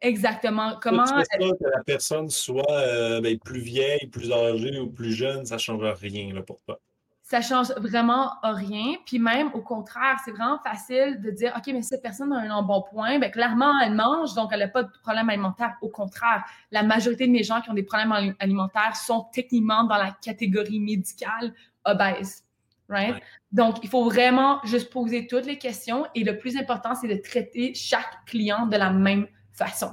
Exactement. 0.00 0.78
Comment. 0.82 1.04
que 1.04 1.70
la 1.70 1.84
personne 1.84 2.28
soit 2.28 3.20
ben, 3.20 3.38
plus 3.38 3.60
vieille, 3.60 4.08
plus 4.08 4.32
âgée 4.32 4.78
ou 4.80 4.90
plus 4.90 5.12
jeune, 5.12 5.46
ça 5.46 5.54
ne 5.54 5.60
change 5.60 5.84
rien 6.00 6.34
là, 6.34 6.42
pour 6.42 6.60
toi 6.62 6.80
ça 7.32 7.40
change 7.40 7.72
vraiment 7.78 8.30
rien. 8.42 8.96
Puis 9.06 9.18
même, 9.18 9.48
au 9.54 9.62
contraire, 9.62 10.18
c'est 10.22 10.32
vraiment 10.32 10.58
facile 10.58 11.18
de 11.22 11.30
dire, 11.30 11.54
OK, 11.56 11.64
mais 11.68 11.80
cette 11.80 12.02
personne 12.02 12.30
a 12.30 12.54
un 12.54 12.62
bon 12.62 12.82
point, 12.82 13.18
bien, 13.18 13.30
clairement, 13.30 13.72
elle 13.80 13.94
mange, 13.94 14.34
donc 14.34 14.50
elle 14.52 14.58
n'a 14.58 14.68
pas 14.68 14.82
de 14.82 14.90
problème 15.02 15.30
alimentaire. 15.30 15.78
Au 15.80 15.88
contraire, 15.88 16.44
la 16.70 16.82
majorité 16.82 17.26
de 17.26 17.32
mes 17.32 17.42
gens 17.42 17.62
qui 17.62 17.70
ont 17.70 17.74
des 17.74 17.84
problèmes 17.84 18.34
alimentaires 18.38 18.96
sont 18.96 19.28
techniquement 19.32 19.84
dans 19.84 19.96
la 19.96 20.10
catégorie 20.10 20.78
médicale 20.78 21.54
obèse. 21.86 22.44
Right? 22.90 23.16
Donc, 23.50 23.82
il 23.82 23.88
faut 23.88 24.04
vraiment 24.04 24.60
juste 24.64 24.92
poser 24.92 25.26
toutes 25.26 25.46
les 25.46 25.56
questions 25.56 26.04
et 26.14 26.24
le 26.24 26.36
plus 26.36 26.58
important, 26.58 26.94
c'est 26.94 27.08
de 27.08 27.16
traiter 27.16 27.72
chaque 27.72 28.26
client 28.26 28.66
de 28.66 28.76
la 28.76 28.90
même 28.90 29.26
façon 29.52 29.92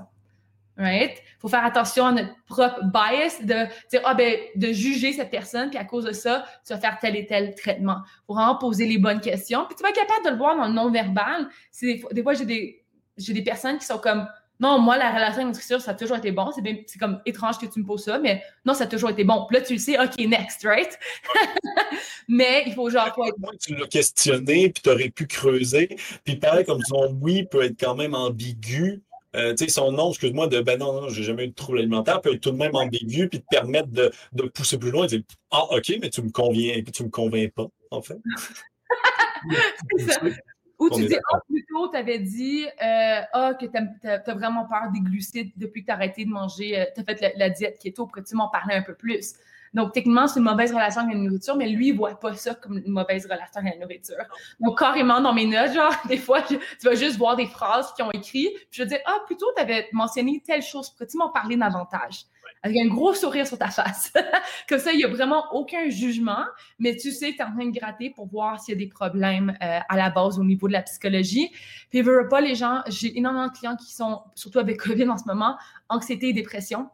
right? 0.79 1.21
Faut 1.39 1.49
faire 1.49 1.65
attention 1.65 2.05
à 2.05 2.11
notre 2.11 2.33
propre 2.47 2.79
bias 2.85 3.39
de 3.41 3.65
dire, 3.89 4.01
ah 4.05 4.13
ben, 4.13 4.35
de 4.55 4.71
juger 4.71 5.13
cette 5.13 5.29
personne, 5.29 5.69
puis 5.69 5.77
à 5.77 5.85
cause 5.85 6.05
de 6.05 6.13
ça, 6.13 6.45
tu 6.65 6.73
vas 6.73 6.79
faire 6.79 6.97
tel 6.99 7.15
et 7.15 7.25
tel 7.25 7.53
traitement. 7.53 7.97
Faut 8.25 8.33
vraiment 8.33 8.55
poser 8.55 8.87
les 8.87 8.97
bonnes 8.97 9.21
questions. 9.21 9.65
Puis 9.65 9.75
tu 9.75 9.83
vas 9.83 9.89
être 9.89 9.95
capable 9.95 10.25
de 10.25 10.31
le 10.31 10.37
voir 10.37 10.55
dans 10.55 10.65
le 10.65 10.73
non-verbal. 10.73 11.47
Des, 11.81 12.23
fois, 12.23 12.33
j'ai 12.33 12.45
des, 12.45 12.83
j'ai 13.17 13.33
des 13.33 13.43
personnes 13.43 13.77
qui 13.77 13.85
sont 13.85 13.99
comme, 13.99 14.27
non, 14.61 14.77
moi, 14.79 14.97
la 14.97 15.11
relation 15.11 15.41
avec 15.41 15.47
nutrition, 15.47 15.79
ça 15.79 15.91
a 15.91 15.93
toujours 15.93 16.17
été 16.17 16.31
bon. 16.31 16.51
C'est, 16.51 16.61
c'est 16.87 16.99
comme 16.99 17.21
étrange 17.25 17.57
que 17.59 17.65
tu 17.65 17.79
me 17.79 17.85
poses 17.85 18.03
ça, 18.03 18.19
mais 18.19 18.43
non, 18.65 18.73
ça 18.73 18.85
a 18.85 18.87
toujours 18.87 19.09
été 19.09 19.23
bon. 19.23 19.45
Puis 19.47 19.57
là, 19.57 19.63
tu 19.63 19.73
le 19.73 19.79
sais, 19.79 19.97
OK, 19.97 20.17
next, 20.19 20.65
right? 20.65 20.99
mais 22.27 22.63
il 22.65 22.73
faut 22.73 22.89
genre. 22.89 23.07
Être... 23.07 23.57
Tu 23.65 23.75
l'as 23.75 23.87
questionné, 23.87 24.69
puis 24.69 24.83
tu 24.83 24.89
aurais 24.89 25.09
pu 25.09 25.27
creuser. 25.27 25.95
Puis 26.25 26.35
pareil, 26.35 26.65
comme 26.65 26.81
son 26.81 27.17
oui 27.21 27.45
peut 27.49 27.63
être 27.63 27.79
quand 27.79 27.95
même 27.95 28.13
ambigu 28.13 29.01
euh, 29.35 29.55
son 29.67 29.91
nom, 29.91 30.09
excuse-moi, 30.09 30.47
de 30.47 30.61
ben 30.61 30.79
non, 30.79 31.01
non 31.01 31.09
j'ai 31.09 31.23
jamais 31.23 31.45
eu 31.45 31.49
de 31.49 31.53
trouble 31.53 31.79
alimentaire, 31.79 32.21
peut 32.21 32.33
être 32.33 32.41
tout 32.41 32.51
de 32.51 32.57
même 32.57 32.75
ambigu, 32.75 33.29
puis 33.29 33.41
te 33.41 33.47
permettre 33.49 33.89
de, 33.89 34.11
de 34.33 34.43
pousser 34.43 34.77
plus 34.77 34.91
loin 34.91 35.05
et 35.05 35.07
dire 35.07 35.21
Ah, 35.51 35.65
OK, 35.71 35.93
mais 36.01 36.09
tu 36.09 36.21
me 36.21 36.31
conviens, 36.31 36.81
tu 36.93 37.03
me 37.03 37.09
convaincs 37.09 37.53
pas, 37.53 37.67
en 37.91 38.01
fait. 38.01 38.19
Ou 40.79 40.89
tu 40.89 41.05
dis, 41.05 41.17
ah, 41.33 41.39
plutôt, 41.45 41.89
tu 41.89 41.97
avais 41.97 42.19
dit, 42.19 42.65
euh, 42.65 43.21
ah, 43.33 43.53
que 43.53 43.65
tu 43.65 44.07
as, 44.07 44.33
vraiment 44.33 44.65
peur 44.65 44.89
des 44.93 45.01
glucides 45.01 45.51
depuis 45.57 45.81
que 45.81 45.87
tu 45.87 45.91
as 45.91 45.95
arrêté 45.95 46.23
de 46.23 46.29
manger, 46.29 46.79
euh, 46.79 46.85
tu 46.95 47.01
as 47.01 47.03
fait 47.03 47.33
la, 47.35 47.49
diète 47.49 47.79
keto, 47.79 48.07
pourrais-tu 48.07 48.35
m'en 48.35 48.47
parler 48.47 48.75
un 48.75 48.81
peu 48.81 48.95
plus? 48.95 49.33
Donc, 49.73 49.93
techniquement, 49.93 50.27
c'est 50.27 50.39
une 50.39 50.45
mauvaise 50.45 50.71
relation 50.71 51.01
avec 51.01 51.13
la 51.13 51.21
nourriture, 51.21 51.55
mais 51.55 51.69
lui, 51.69 51.89
il 51.89 51.95
voit 51.95 52.19
pas 52.19 52.33
ça 52.35 52.55
comme 52.55 52.77
une 52.77 52.91
mauvaise 52.91 53.25
relation 53.25 53.61
avec 53.61 53.75
la 53.75 53.79
nourriture. 53.79 54.15
Donc, 54.59 54.79
carrément, 54.79 55.21
dans 55.21 55.33
mes 55.33 55.45
notes, 55.45 55.73
genre, 55.73 55.93
des 56.07 56.17
fois, 56.17 56.41
tu 56.41 56.57
vas 56.83 56.95
juste 56.95 57.17
voir 57.17 57.35
des 57.35 57.47
phrases 57.47 57.93
qui 57.93 58.01
ont 58.01 58.11
écrit, 58.11 58.49
puis 58.53 58.67
je 58.71 58.83
vais 58.83 58.89
dire, 58.89 58.99
ah, 59.05 59.17
plutôt, 59.25 59.47
tu 59.55 59.61
avais 59.61 59.87
mentionné 59.91 60.41
telle 60.45 60.61
chose, 60.61 60.89
pourrais-tu 60.89 61.17
m'en 61.17 61.29
parler 61.29 61.55
davantage? 61.55 62.25
Avec 62.61 62.77
un 62.77 62.87
gros 62.87 63.13
sourire 63.13 63.47
sur 63.47 63.57
ta 63.57 63.69
face. 63.69 64.11
comme 64.67 64.79
ça, 64.79 64.91
il 64.91 64.99
y 64.99 65.05
a 65.05 65.07
vraiment 65.07 65.45
aucun 65.53 65.87
jugement, 65.89 66.43
mais 66.77 66.95
tu 66.97 67.11
sais 67.11 67.31
que 67.31 67.37
tu 67.37 67.41
es 67.41 67.45
en 67.45 67.53
train 67.53 67.65
de 67.65 67.71
gratter 67.71 68.09
pour 68.09 68.27
voir 68.27 68.59
s'il 68.59 68.73
y 68.73 68.77
a 68.77 68.79
des 68.79 68.89
problèmes 68.89 69.55
euh, 69.61 69.79
à 69.87 69.95
la 69.95 70.09
base 70.09 70.39
au 70.39 70.43
niveau 70.43 70.67
de 70.67 70.73
la 70.73 70.81
psychologie. 70.81 71.51
Puis, 71.89 72.01
veux 72.01 72.27
pas, 72.27 72.41
les 72.41 72.55
gens, 72.55 72.81
j'ai 72.87 73.17
énormément 73.17 73.47
de 73.47 73.53
clients 73.53 73.77
qui 73.77 73.93
sont, 73.93 74.23
surtout 74.35 74.59
avec 74.59 74.77
COVID 74.81 75.09
en 75.09 75.17
ce 75.17 75.25
moment, 75.25 75.57
anxiété 75.87 76.29
et 76.29 76.33
dépression 76.33 76.89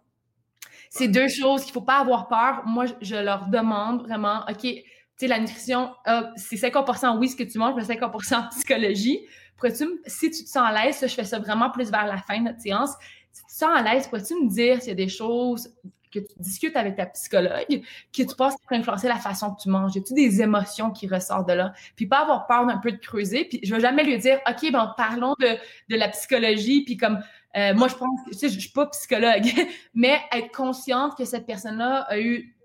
c'est 0.90 1.08
deux 1.08 1.28
choses 1.28 1.62
qu'il 1.62 1.72
ne 1.72 1.74
faut 1.74 1.82
pas 1.82 2.00
avoir 2.00 2.28
peur. 2.28 2.64
Moi, 2.66 2.86
je 3.02 3.16
leur 3.16 3.48
demande 3.48 4.02
vraiment, 4.04 4.42
OK, 4.50 4.62
tu 4.62 4.82
sais, 5.18 5.28
la 5.28 5.40
nutrition, 5.40 5.94
euh, 6.08 6.24
c'est 6.36 6.58
50% 6.58 7.18
oui 7.18 7.30
ce 7.30 7.36
que 7.36 7.44
tu 7.44 7.58
manges, 7.58 7.76
mais 7.76 7.84
50 7.84 8.50
psychologie. 8.52 9.26
Pourrais-tu, 9.56 9.86
si 10.06 10.30
tu 10.30 10.44
te 10.44 10.50
sens 10.50 10.64
à 10.66 10.74
l'aise, 10.74 11.00
je 11.02 11.14
fais 11.14 11.24
ça 11.24 11.40
vraiment 11.40 11.70
plus 11.70 11.90
vers 11.90 12.06
la 12.06 12.18
fin 12.18 12.40
de 12.40 12.46
notre 12.46 12.60
séance. 12.60 12.92
Si 13.32 13.42
tu 13.42 13.48
te 13.48 13.54
sens 13.54 13.70
à 13.74 13.82
l'aise, 13.82 14.08
pourrais-tu 14.08 14.34
me 14.36 14.50
dire 14.50 14.80
s'il 14.82 14.90
y 14.90 14.92
a 14.92 14.96
des 14.96 15.08
choses 15.08 15.74
que 16.12 16.20
tu 16.20 16.34
discutes 16.40 16.76
avec 16.76 16.96
ta 16.96 17.06
psychologue, 17.08 17.82
que 18.14 18.24
tu 18.24 18.36
penses 18.36 18.56
qui 18.56 18.76
influencer 18.76 19.08
la 19.08 19.18
façon 19.18 19.54
que 19.54 19.62
tu 19.62 19.70
manges? 19.70 19.96
Y 19.96 20.00
a-tu 20.00 20.14
des 20.14 20.42
émotions 20.42 20.92
qui 20.92 21.08
ressortent 21.08 21.48
de 21.48 21.54
là? 21.54 21.74
Puis 21.96 22.08
pas 22.08 22.22
avoir 22.22 22.48
peur 22.48 22.66
d'un 22.66 22.78
peu 22.78 22.92
de 22.92 22.98
creuser. 22.98 23.46
Puis 23.46 23.60
je 23.64 23.74
vais 23.74 23.82
jamais 23.82 24.04
lui 24.04 24.18
dire, 24.18 24.40
OK, 24.50 24.72
ben 24.72 24.94
parlons 24.98 25.36
de, 25.40 25.48
de 25.90 25.96
la 25.96 26.10
psychologie, 26.10 26.84
puis 26.84 26.98
comme 26.98 27.20
euh, 27.56 27.74
moi, 27.74 27.88
je 27.88 27.96
pense 27.96 28.20
que, 28.26 28.32
tu 28.32 28.38
sais, 28.38 28.50
je, 28.50 28.60
suis 28.60 28.70
pas 28.70 28.86
psychologue, 28.88 29.46
mais 29.94 30.20
être 30.32 30.52
consciente 30.56 31.16
que 31.18 31.26
cette 31.26 31.46
personne-là 31.46 32.02
a 32.10 32.20
eu 32.20 32.56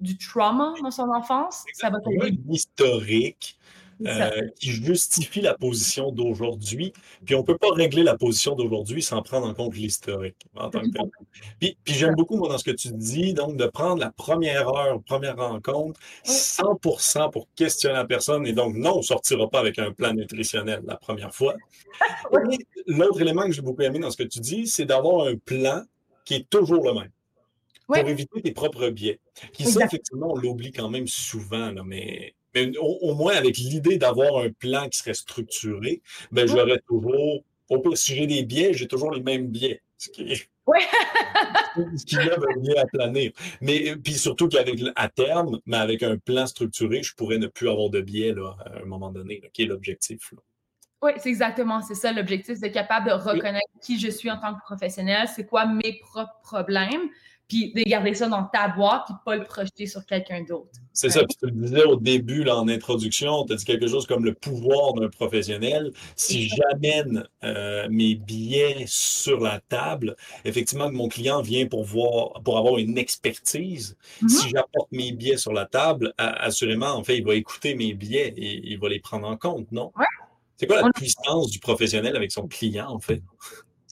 du 0.00 0.18
trauma 0.18 0.74
dans 0.82 0.90
son 0.90 1.08
enfance, 1.10 1.64
ça 1.72 1.88
va 1.88 1.98
être 2.26 2.36
historique 2.48 3.58
euh, 4.06 4.48
qui 4.58 4.70
justifie 4.70 5.40
la 5.40 5.54
position 5.54 6.10
d'aujourd'hui. 6.10 6.92
Puis 7.24 7.34
on 7.34 7.40
ne 7.40 7.44
peut 7.44 7.56
pas 7.56 7.70
régler 7.72 8.02
la 8.02 8.16
position 8.16 8.54
d'aujourd'hui 8.54 9.02
sans 9.02 9.22
prendre 9.22 9.46
en 9.46 9.54
compte 9.54 9.76
l'historique 9.76 10.36
en 10.56 10.70
tant 10.70 10.80
que 10.80 10.90
tel. 10.90 11.10
Puis, 11.60 11.76
puis 11.84 11.94
j'aime 11.94 12.14
beaucoup, 12.14 12.36
moi, 12.36 12.48
dans 12.48 12.58
ce 12.58 12.64
que 12.64 12.70
tu 12.70 12.92
dis, 12.92 13.34
donc 13.34 13.56
de 13.56 13.66
prendre 13.66 14.00
la 14.00 14.10
première 14.10 14.68
heure, 14.68 15.02
première 15.02 15.36
rencontre, 15.36 16.00
100% 16.24 17.30
pour 17.30 17.48
questionner 17.54 17.94
la 17.94 18.04
personne. 18.04 18.46
Et 18.46 18.52
donc, 18.52 18.74
non, 18.74 18.94
on 18.94 18.98
ne 18.98 19.02
sortira 19.02 19.48
pas 19.48 19.60
avec 19.60 19.78
un 19.78 19.92
plan 19.92 20.12
nutritionnel 20.12 20.82
la 20.86 20.96
première 20.96 21.34
fois. 21.34 21.54
L'autre 22.86 23.20
élément 23.20 23.46
que 23.46 23.52
j'ai 23.52 23.62
beaucoup 23.62 23.82
aimé 23.82 23.98
dans 23.98 24.10
ce 24.10 24.16
que 24.16 24.24
tu 24.24 24.40
dis, 24.40 24.66
c'est 24.66 24.84
d'avoir 24.84 25.28
un 25.28 25.36
plan 25.36 25.82
qui 26.24 26.34
est 26.34 26.50
toujours 26.50 26.84
le 26.84 26.94
même. 26.94 27.10
Pour 27.86 27.96
éviter 27.96 28.40
tes 28.40 28.52
propres 28.52 28.88
biais. 28.88 29.20
Qui, 29.52 29.64
ça, 29.64 29.84
effectivement, 29.84 30.32
on 30.32 30.36
l'oublie 30.36 30.72
quand 30.72 30.88
même 30.88 31.06
souvent, 31.06 31.70
là, 31.70 31.82
mais 31.84 32.34
mais 32.54 32.76
au, 32.78 33.14
moins 33.14 33.34
avec 33.34 33.56
l'idée 33.58 33.98
d'avoir 33.98 34.38
un 34.38 34.50
plan 34.50 34.88
qui 34.88 34.98
serait 34.98 35.14
structuré, 35.14 36.02
ben, 36.30 36.46
j'aurais 36.46 36.80
toujours, 36.86 37.42
au 37.68 37.78
pire, 37.78 37.96
si 37.96 38.14
j'ai 38.14 38.26
des 38.26 38.44
biais, 38.44 38.72
j'ai 38.72 38.88
toujours 38.88 39.12
les 39.12 39.22
mêmes 39.22 39.48
biais. 39.48 39.82
Ce 39.98 40.10
qui, 40.10 40.24
ce 41.96 42.04
qui 42.04 42.16
lève 42.16 42.42
un 42.48 42.60
biais 42.60 42.78
à 42.78 42.86
planer. 42.86 43.34
Mais 43.60 43.96
puis 43.96 44.14
surtout 44.14 44.48
qu'avec 44.48 44.80
à 44.96 45.08
terme, 45.08 45.60
mais 45.66 45.76
avec 45.76 46.02
un 46.02 46.16
plan 46.16 46.46
structuré, 46.46 47.02
je 47.02 47.14
pourrais 47.14 47.38
ne 47.38 47.46
plus 47.46 47.68
avoir 47.68 47.90
de 47.90 48.00
biais 48.00 48.32
là, 48.32 48.56
à 48.64 48.82
un 48.82 48.84
moment 48.84 49.10
donné, 49.10 49.42
qui 49.52 49.62
est 49.62 49.66
l'objectif. 49.66 50.32
Oui, 51.02 51.12
c'est 51.18 51.28
exactement, 51.28 51.82
c'est 51.82 51.94
ça 51.94 52.12
l'objectif, 52.12 52.56
c'est 52.58 52.70
capable 52.70 53.08
de 53.08 53.12
reconnaître 53.12 53.66
qui 53.82 54.00
je 54.00 54.08
suis 54.08 54.30
en 54.30 54.38
tant 54.38 54.54
que 54.54 54.60
professionnel, 54.62 55.28
c'est 55.34 55.44
quoi 55.44 55.66
mes 55.66 55.98
propres 56.00 56.40
problèmes, 56.42 57.10
puis 57.48 57.72
de 57.74 57.82
garder 57.82 58.14
ça 58.14 58.28
dans 58.28 58.44
ta 58.44 58.68
boîte, 58.68 59.02
puis 59.06 59.14
pas 59.24 59.36
le 59.36 59.44
projeter 59.44 59.86
sur 59.86 60.04
quelqu'un 60.06 60.42
d'autre. 60.42 60.70
C'est 60.92 61.10
ça, 61.10 61.24
puis 61.24 61.36
tu 61.36 61.46
le 61.46 61.52
disais 61.52 61.84
au 61.84 61.96
début, 61.96 62.44
là, 62.44 62.56
en 62.56 62.68
introduction, 62.68 63.44
tu 63.44 63.52
as 63.52 63.56
dit 63.56 63.64
quelque 63.64 63.86
chose 63.86 64.06
comme 64.06 64.24
le 64.24 64.32
pouvoir 64.32 64.94
d'un 64.94 65.08
professionnel. 65.08 65.92
Si 66.16 66.48
j'amène 66.48 67.26
euh, 67.42 67.88
mes 67.90 68.14
billets 68.14 68.84
sur 68.86 69.40
la 69.40 69.60
table, 69.60 70.16
effectivement, 70.44 70.90
mon 70.90 71.08
client 71.08 71.42
vient 71.42 71.66
pour 71.66 71.84
voir, 71.84 72.40
pour 72.42 72.58
avoir 72.58 72.78
une 72.78 72.96
expertise. 72.96 73.96
Mm-hmm. 74.22 74.28
Si 74.28 74.48
j'apporte 74.50 74.90
mes 74.92 75.12
billets 75.12 75.36
sur 75.36 75.52
la 75.52 75.66
table, 75.66 76.14
assurément, 76.16 76.92
en 76.92 77.04
fait, 77.04 77.18
il 77.18 77.24
va 77.24 77.34
écouter 77.34 77.74
mes 77.74 77.92
billets 77.92 78.32
et 78.36 78.72
il 78.72 78.78
va 78.78 78.88
les 78.88 79.00
prendre 79.00 79.28
en 79.28 79.36
compte, 79.36 79.70
non? 79.72 79.92
C'est 80.56 80.66
quoi 80.66 80.82
la 80.82 80.90
puissance 80.92 81.50
du 81.50 81.58
professionnel 81.58 82.14
avec 82.16 82.30
son 82.30 82.46
client, 82.46 82.88
en 82.88 83.00
fait? 83.00 83.22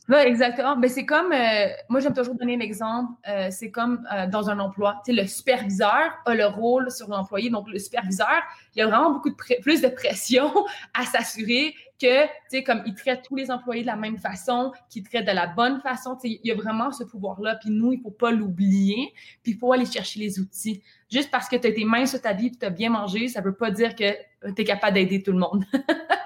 Oui, 0.08 0.16
exactement. 0.16 0.76
Mais 0.76 0.88
c'est 0.88 1.06
comme, 1.06 1.32
euh, 1.32 1.68
moi 1.88 2.00
j'aime 2.00 2.12
toujours 2.12 2.34
donner 2.34 2.56
l'exemple, 2.56 3.12
euh, 3.28 3.48
c'est 3.50 3.70
comme 3.70 4.04
euh, 4.12 4.26
dans 4.26 4.50
un 4.50 4.58
emploi. 4.58 5.00
Tu 5.04 5.14
sais, 5.14 5.22
le 5.22 5.28
superviseur 5.28 6.12
a 6.26 6.34
le 6.34 6.46
rôle 6.46 6.90
sur 6.90 7.08
l'employé. 7.08 7.50
Donc, 7.50 7.68
le 7.70 7.78
superviseur, 7.78 8.42
il 8.74 8.80
y 8.80 8.82
a 8.82 8.88
vraiment 8.88 9.12
beaucoup 9.12 9.30
de 9.30 9.60
plus 9.60 9.80
de 9.80 9.88
pression 9.88 10.52
à 10.94 11.04
s'assurer 11.06 11.74
que, 12.00 12.24
tu 12.24 12.30
sais, 12.48 12.64
comme 12.64 12.82
il 12.84 12.94
traite 12.96 13.22
tous 13.22 13.36
les 13.36 13.52
employés 13.52 13.82
de 13.82 13.86
la 13.86 13.94
même 13.94 14.18
façon, 14.18 14.72
qu'il 14.90 15.04
traite 15.04 15.24
de 15.24 15.32
la 15.32 15.46
bonne 15.46 15.80
façon. 15.82 16.16
Tu 16.16 16.30
sais, 16.30 16.40
il 16.42 16.48
y 16.48 16.50
a 16.50 16.56
vraiment 16.56 16.90
ce 16.90 17.04
pouvoir-là. 17.04 17.54
Puis 17.60 17.70
nous, 17.70 17.92
il 17.92 17.98
ne 17.98 18.02
faut 18.02 18.10
pas 18.10 18.32
l'oublier. 18.32 19.12
Puis 19.44 19.52
il 19.52 19.58
faut 19.58 19.72
aller 19.72 19.86
chercher 19.86 20.18
les 20.18 20.40
outils. 20.40 20.82
Juste 21.12 21.30
parce 21.30 21.48
que 21.48 21.54
tu 21.54 21.68
as 21.68 21.72
tes 21.72 21.84
mains 21.84 22.06
sur 22.06 22.20
ta 22.20 22.32
vie 22.32 22.46
et 22.46 22.50
tu 22.50 22.66
as 22.66 22.70
bien 22.70 22.90
mangé, 22.90 23.28
ça 23.28 23.40
ne 23.40 23.44
veut 23.44 23.54
pas 23.54 23.70
dire 23.70 23.94
que 23.94 24.10
tu 24.52 24.62
es 24.62 24.64
capable 24.64 24.94
d'aider 24.94 25.22
tout 25.22 25.32
le 25.32 25.38
monde. 25.38 25.64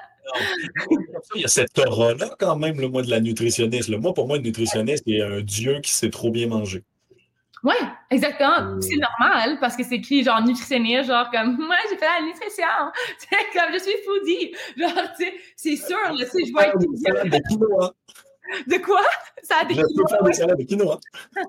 Il 1.34 1.40
y 1.42 1.44
a 1.44 1.48
cette 1.48 1.78
aura-là 1.78 2.34
quand 2.38 2.56
même, 2.56 2.80
le 2.80 2.88
moi, 2.88 3.02
de 3.02 3.10
la 3.10 3.20
nutritionniste. 3.20 3.90
Moi, 3.90 4.14
pour 4.14 4.26
moi, 4.26 4.36
une 4.36 4.42
nutritionniste, 4.42 5.04
c'est 5.06 5.20
un 5.20 5.40
dieu 5.40 5.80
qui 5.80 5.92
sait 5.92 6.10
trop 6.10 6.30
bien 6.30 6.48
manger. 6.48 6.84
Oui, 7.64 7.74
exactement. 8.10 8.60
Euh. 8.60 8.80
C'est 8.80 8.96
normal 8.96 9.58
parce 9.60 9.76
que 9.76 9.82
c'est 9.82 9.96
écrit 9.96 10.22
genre 10.22 10.40
nutritionniste, 10.42 11.08
genre 11.08 11.28
comme 11.30 11.56
moi 11.56 11.76
j'ai 11.90 11.96
fait 11.96 12.04
la 12.04 12.24
nutrition, 12.24 12.64
comme 13.52 13.72
je 13.72 13.78
suis 13.78 13.92
foodie. 14.04 14.54
Genre, 14.76 15.12
tu 15.18 15.24
sais, 15.24 15.34
c'est 15.56 15.76
sûr, 15.76 15.98
tu 16.16 16.24
sais, 16.24 16.44
je 16.46 16.52
vois 16.52 16.66
de 16.66 17.48
quinoa. 17.48 17.94
De 18.68 18.76
quoi? 18.76 19.02
Ça 19.42 19.56
a 19.62 19.64
des 19.64 19.74
quinoa. 19.74 20.54
de 20.54 20.62
quinoa. 20.64 21.00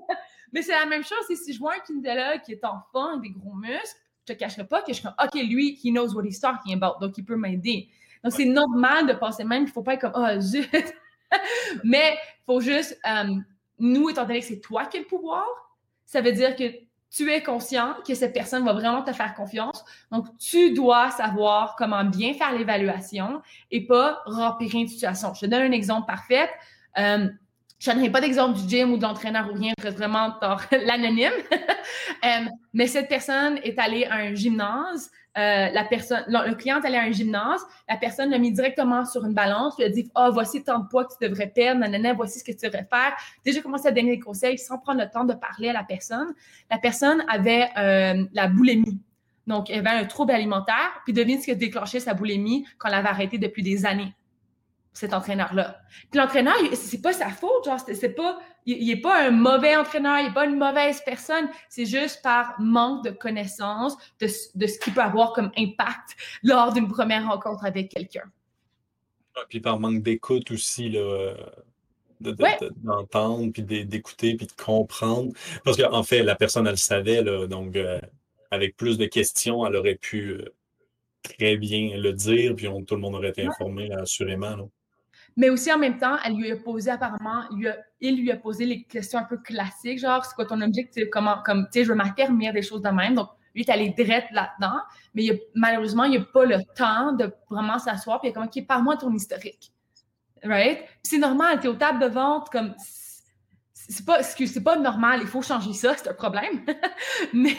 Mais 0.52 0.62
c'est 0.62 0.72
la 0.72 0.86
même 0.86 1.04
chose, 1.04 1.18
si 1.36 1.52
je 1.52 1.58
vois 1.58 1.74
un 1.74 1.80
Kindela 1.80 2.38
qui 2.38 2.52
est 2.52 2.64
en 2.64 2.80
forme, 2.90 3.20
des 3.20 3.30
gros 3.30 3.54
muscles, 3.54 3.96
je 4.26 4.32
te 4.32 4.38
cacherai 4.38 4.66
pas 4.66 4.80
que 4.80 4.88
je 4.88 4.94
suis 4.94 5.02
comme, 5.04 5.14
OK, 5.22 5.34
lui, 5.42 5.78
he 5.82 5.90
knows 5.92 6.14
what 6.14 6.24
he's 6.24 6.40
talking 6.40 6.74
about, 6.74 6.98
donc 7.00 7.16
il 7.18 7.24
peut 7.24 7.36
m'aider. 7.36 7.88
Donc, 8.24 8.32
c'est 8.32 8.44
normal 8.44 9.06
de 9.06 9.12
penser 9.12 9.44
même 9.44 9.60
qu'il 9.60 9.70
ne 9.70 9.72
faut 9.72 9.82
pas 9.82 9.94
être 9.94 10.00
comme, 10.00 10.12
oh, 10.14 10.40
zut. 10.40 10.70
Mais 11.84 12.14
il 12.14 12.44
faut 12.46 12.60
juste, 12.60 12.98
euh, 13.06 13.34
nous, 13.78 14.08
étant 14.10 14.24
donné 14.24 14.40
que 14.40 14.46
c'est 14.46 14.60
toi 14.60 14.86
qui 14.86 14.96
as 14.96 15.00
le 15.00 15.06
pouvoir, 15.06 15.44
ça 16.04 16.20
veut 16.20 16.32
dire 16.32 16.56
que 16.56 16.64
tu 17.10 17.30
es 17.30 17.42
conscient 17.42 17.96
que 18.06 18.14
cette 18.14 18.34
personne 18.34 18.64
va 18.64 18.72
vraiment 18.72 19.02
te 19.02 19.12
faire 19.12 19.34
confiance. 19.34 19.84
Donc, 20.10 20.26
tu 20.38 20.72
dois 20.72 21.10
savoir 21.10 21.74
comment 21.76 22.04
bien 22.04 22.34
faire 22.34 22.52
l'évaluation 22.52 23.42
et 23.70 23.86
pas 23.86 24.20
remplir 24.26 24.74
une 24.74 24.88
situation. 24.88 25.32
Je 25.34 25.40
te 25.40 25.46
donne 25.46 25.62
un 25.62 25.72
exemple 25.72 26.06
parfait. 26.06 26.50
Euh, 26.98 27.28
je 27.78 27.90
ne 27.90 27.94
donnerai 27.94 28.10
pas 28.10 28.20
d'exemple 28.20 28.58
du 28.58 28.68
gym 28.68 28.92
ou 28.92 28.98
d'entraîneur 28.98 29.48
ou 29.50 29.54
rien, 29.54 29.72
je 29.82 29.88
vraiment 29.88 30.34
l'anonyme. 30.86 31.32
Euh, 32.24 32.44
mais 32.72 32.88
cette 32.88 33.08
personne 33.08 33.60
est 33.62 33.78
allée 33.78 34.04
à 34.04 34.16
un 34.16 34.34
gymnase, 34.34 35.10
euh, 35.38 35.68
la 35.70 35.84
personne, 35.84 36.24
le 36.26 36.54
client 36.54 36.80
est 36.82 36.86
allé 36.86 36.96
à 36.96 37.02
un 37.02 37.12
gymnase, 37.12 37.64
la 37.88 37.96
personne 37.96 38.30
l'a 38.30 38.38
mis 38.38 38.50
directement 38.50 39.04
sur 39.04 39.24
une 39.24 39.34
balance, 39.34 39.78
lui 39.78 39.84
a 39.84 39.88
dit 39.88 40.10
Ah, 40.16 40.26
oh, 40.28 40.32
voici 40.32 40.64
tant 40.64 40.80
de 40.80 40.88
poids 40.88 41.04
que 41.04 41.12
tu 41.16 41.28
devrais 41.28 41.46
perdre, 41.46 41.80
nanana, 41.80 42.14
voici 42.14 42.40
ce 42.40 42.44
que 42.44 42.50
tu 42.50 42.66
devrais 42.66 42.86
faire. 42.90 43.16
Déjà 43.44 43.60
commencé 43.60 43.86
à 43.86 43.92
donner 43.92 44.16
des 44.16 44.20
conseils 44.20 44.58
sans 44.58 44.78
prendre 44.78 45.00
le 45.00 45.08
temps 45.08 45.24
de 45.24 45.34
parler 45.34 45.68
à 45.68 45.72
la 45.72 45.84
personne. 45.84 46.34
La 46.70 46.78
personne 46.78 47.22
avait 47.28 47.68
euh, 47.78 48.24
la 48.32 48.48
boulimie. 48.48 49.00
Donc, 49.46 49.70
elle 49.70 49.86
avait 49.86 50.00
un 50.00 50.04
trouble 50.04 50.32
alimentaire, 50.32 51.00
puis 51.04 51.12
devine 51.12 51.38
ce 51.38 51.44
qui 51.44 51.52
a 51.52 51.54
déclenché 51.54 52.00
sa 52.00 52.14
boulimie 52.14 52.66
quand 52.76 52.88
elle 52.88 52.94
avait 52.94 53.08
arrêté 53.08 53.38
depuis 53.38 53.62
des 53.62 53.86
années 53.86 54.12
cet 54.98 55.14
entraîneur-là. 55.14 55.80
Puis 56.10 56.18
l'entraîneur, 56.18 56.56
c'est 56.72 57.00
pas 57.00 57.12
sa 57.12 57.30
faute, 57.30 57.64
genre, 57.64 57.78
c'est 57.78 58.08
pas, 58.16 58.40
il, 58.66 58.90
est 58.90 59.00
pas 59.00 59.28
un 59.28 59.30
mauvais 59.30 59.76
entraîneur, 59.76 60.18
il 60.18 60.26
est 60.26 60.34
pas 60.34 60.44
une 60.44 60.58
mauvaise 60.58 61.00
personne, 61.04 61.48
c'est 61.68 61.86
juste 61.86 62.20
par 62.20 62.60
manque 62.60 63.04
de 63.04 63.10
connaissance 63.10 63.96
de, 64.20 64.26
ce 64.26 64.78
qu'il 64.80 64.92
peut 64.94 65.00
avoir 65.00 65.34
comme 65.34 65.52
impact 65.56 66.16
lors 66.42 66.72
d'une 66.72 66.88
première 66.88 67.28
rencontre 67.28 67.64
avec 67.64 67.92
quelqu'un. 67.92 68.24
Ah, 69.36 69.42
puis 69.48 69.60
par 69.60 69.78
manque 69.78 70.02
d'écoute 70.02 70.50
aussi, 70.50 70.88
là, 70.88 71.34
d'entendre, 72.18 73.52
puis 73.52 73.62
d'écouter, 73.62 74.34
puis 74.34 74.48
de 74.48 74.52
comprendre. 74.52 75.32
Parce 75.64 75.76
qu'en 75.76 76.02
fait, 76.02 76.24
la 76.24 76.34
personne, 76.34 76.66
elle 76.66 76.72
le 76.72 76.76
savait, 76.76 77.22
là, 77.22 77.46
donc 77.46 77.76
euh, 77.76 78.00
avec 78.50 78.76
plus 78.76 78.98
de 78.98 79.06
questions, 79.06 79.64
elle 79.64 79.76
aurait 79.76 79.94
pu 79.94 80.30
euh, 80.30 80.54
très 81.22 81.56
bien 81.56 81.96
le 81.96 82.12
dire, 82.12 82.56
puis 82.56 82.66
tout 82.84 82.96
le 82.96 83.00
monde 83.00 83.14
aurait 83.14 83.28
été 83.28 83.46
informé, 83.46 83.92
assurément. 83.92 84.56
Là. 84.56 84.64
Mais 85.38 85.50
aussi 85.50 85.72
en 85.72 85.78
même 85.78 85.98
temps, 85.98 86.16
elle 86.24 86.34
lui 86.34 86.50
a 86.50 86.56
posé 86.56 86.90
apparemment, 86.90 87.44
il 88.00 88.20
lui 88.20 88.32
a 88.32 88.36
posé 88.36 88.66
les 88.66 88.82
questions 88.82 89.20
un 89.20 89.24
peu 89.24 89.38
classiques, 89.38 90.00
genre 90.00 90.24
c'est 90.24 90.34
quoi 90.34 90.46
ton 90.46 90.60
objectif, 90.60 91.04
comment, 91.12 91.40
comme 91.44 91.66
tu 91.66 91.78
sais, 91.78 91.84
je 91.84 91.90
veux 91.90 91.94
m'affermir 91.94 92.52
des 92.52 92.60
choses 92.60 92.82
de 92.82 92.88
même. 92.88 93.14
Donc 93.14 93.28
lui 93.54 93.62
est 93.62 93.70
allé 93.70 93.90
direct 93.90 94.32
là-dedans, 94.32 94.80
mais 95.14 95.40
malheureusement, 95.54 96.02
il 96.02 96.18
n'a 96.18 96.24
pas 96.24 96.44
le 96.44 96.58
temps 96.74 97.12
de 97.12 97.32
vraiment 97.48 97.78
s'asseoir 97.78 98.18
puis 98.18 98.28
il 98.28 98.30
est 98.32 98.34
comme 98.34 98.46
ok, 98.46 98.66
parle-moi 98.66 98.96
ton 98.96 99.14
historique, 99.14 99.72
right? 100.42 100.80
c'est 101.04 101.18
normal, 101.18 101.60
tu 101.60 101.68
es 101.68 101.70
aux 101.70 101.74
tables 101.74 102.00
de 102.00 102.08
vente 102.08 102.50
comme 102.50 102.74
c'est 103.72 104.04
pas, 104.04 104.24
c'est 104.24 104.64
pas 104.64 104.76
normal, 104.76 105.20
il 105.22 105.28
faut 105.28 105.40
changer 105.40 105.72
ça, 105.72 105.94
c'est 105.96 106.08
un 106.08 106.14
problème. 106.14 106.64
mais 107.32 107.56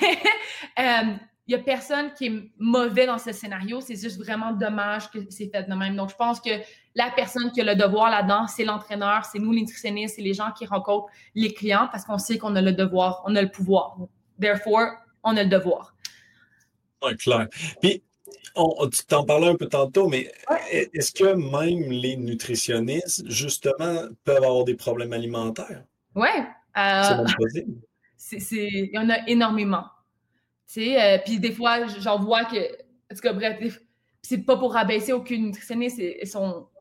euh, 0.79 1.13
il 1.13 1.19
n'y 1.49 1.55
a 1.55 1.59
personne 1.59 2.13
qui 2.13 2.27
est 2.27 2.51
mauvais 2.57 3.05
dans 3.05 3.17
ce 3.17 3.31
scénario. 3.31 3.81
C'est 3.81 3.95
juste 3.95 4.17
vraiment 4.17 4.51
dommage 4.53 5.09
que 5.09 5.19
c'est 5.29 5.49
fait 5.49 5.63
de 5.63 5.73
même. 5.73 5.95
Donc, 5.95 6.09
je 6.09 6.15
pense 6.15 6.39
que 6.39 6.51
la 6.95 7.11
personne 7.15 7.51
qui 7.51 7.61
a 7.61 7.63
le 7.63 7.75
devoir 7.75 8.09
là-dedans, 8.09 8.47
c'est 8.47 8.65
l'entraîneur, 8.65 9.25
c'est 9.25 9.39
nous, 9.39 9.51
les 9.51 9.61
nutritionnistes, 9.61 10.15
c'est 10.15 10.21
les 10.21 10.33
gens 10.33 10.51
qui 10.51 10.65
rencontrent 10.65 11.07
les 11.35 11.53
clients 11.53 11.87
parce 11.91 12.05
qu'on 12.05 12.17
sait 12.17 12.37
qu'on 12.37 12.55
a 12.55 12.61
le 12.61 12.73
devoir, 12.73 13.23
on 13.25 13.35
a 13.35 13.41
le 13.41 13.49
pouvoir. 13.49 13.97
Therefore, 14.39 14.91
on 15.23 15.35
a 15.37 15.43
le 15.43 15.49
devoir. 15.49 15.95
Clair. 17.19 17.47
Puis, 17.81 18.03
tu 18.91 19.05
t'en 19.07 19.23
parlais 19.23 19.47
un 19.47 19.55
peu 19.55 19.67
tantôt, 19.67 20.07
mais 20.07 20.31
est-ce 20.71 21.11
que 21.11 21.33
même 21.33 21.89
les 21.89 22.17
nutritionnistes, 22.17 23.29
justement, 23.29 24.03
peuvent 24.23 24.43
avoir 24.43 24.65
des 24.65 24.75
problèmes 24.75 25.13
alimentaires? 25.13 25.83
Oui. 26.15 26.29
Euh, 26.77 27.25
il 28.51 28.89
y 28.93 28.97
en 28.97 29.09
a 29.09 29.27
énormément. 29.27 29.85
Euh, 30.77 31.17
puis 31.25 31.39
des 31.39 31.51
fois, 31.51 31.87
j'en 31.87 32.19
vois 32.19 32.45
que, 32.45 32.57
en 32.57 33.15
tout 33.15 33.21
cas, 33.21 33.33
bref, 33.33 33.79
c'est 34.21 34.45
pas 34.45 34.57
pour 34.57 34.73
rabaisser 34.73 35.13
aucune 35.13 35.47
nutritionniste, 35.47 36.01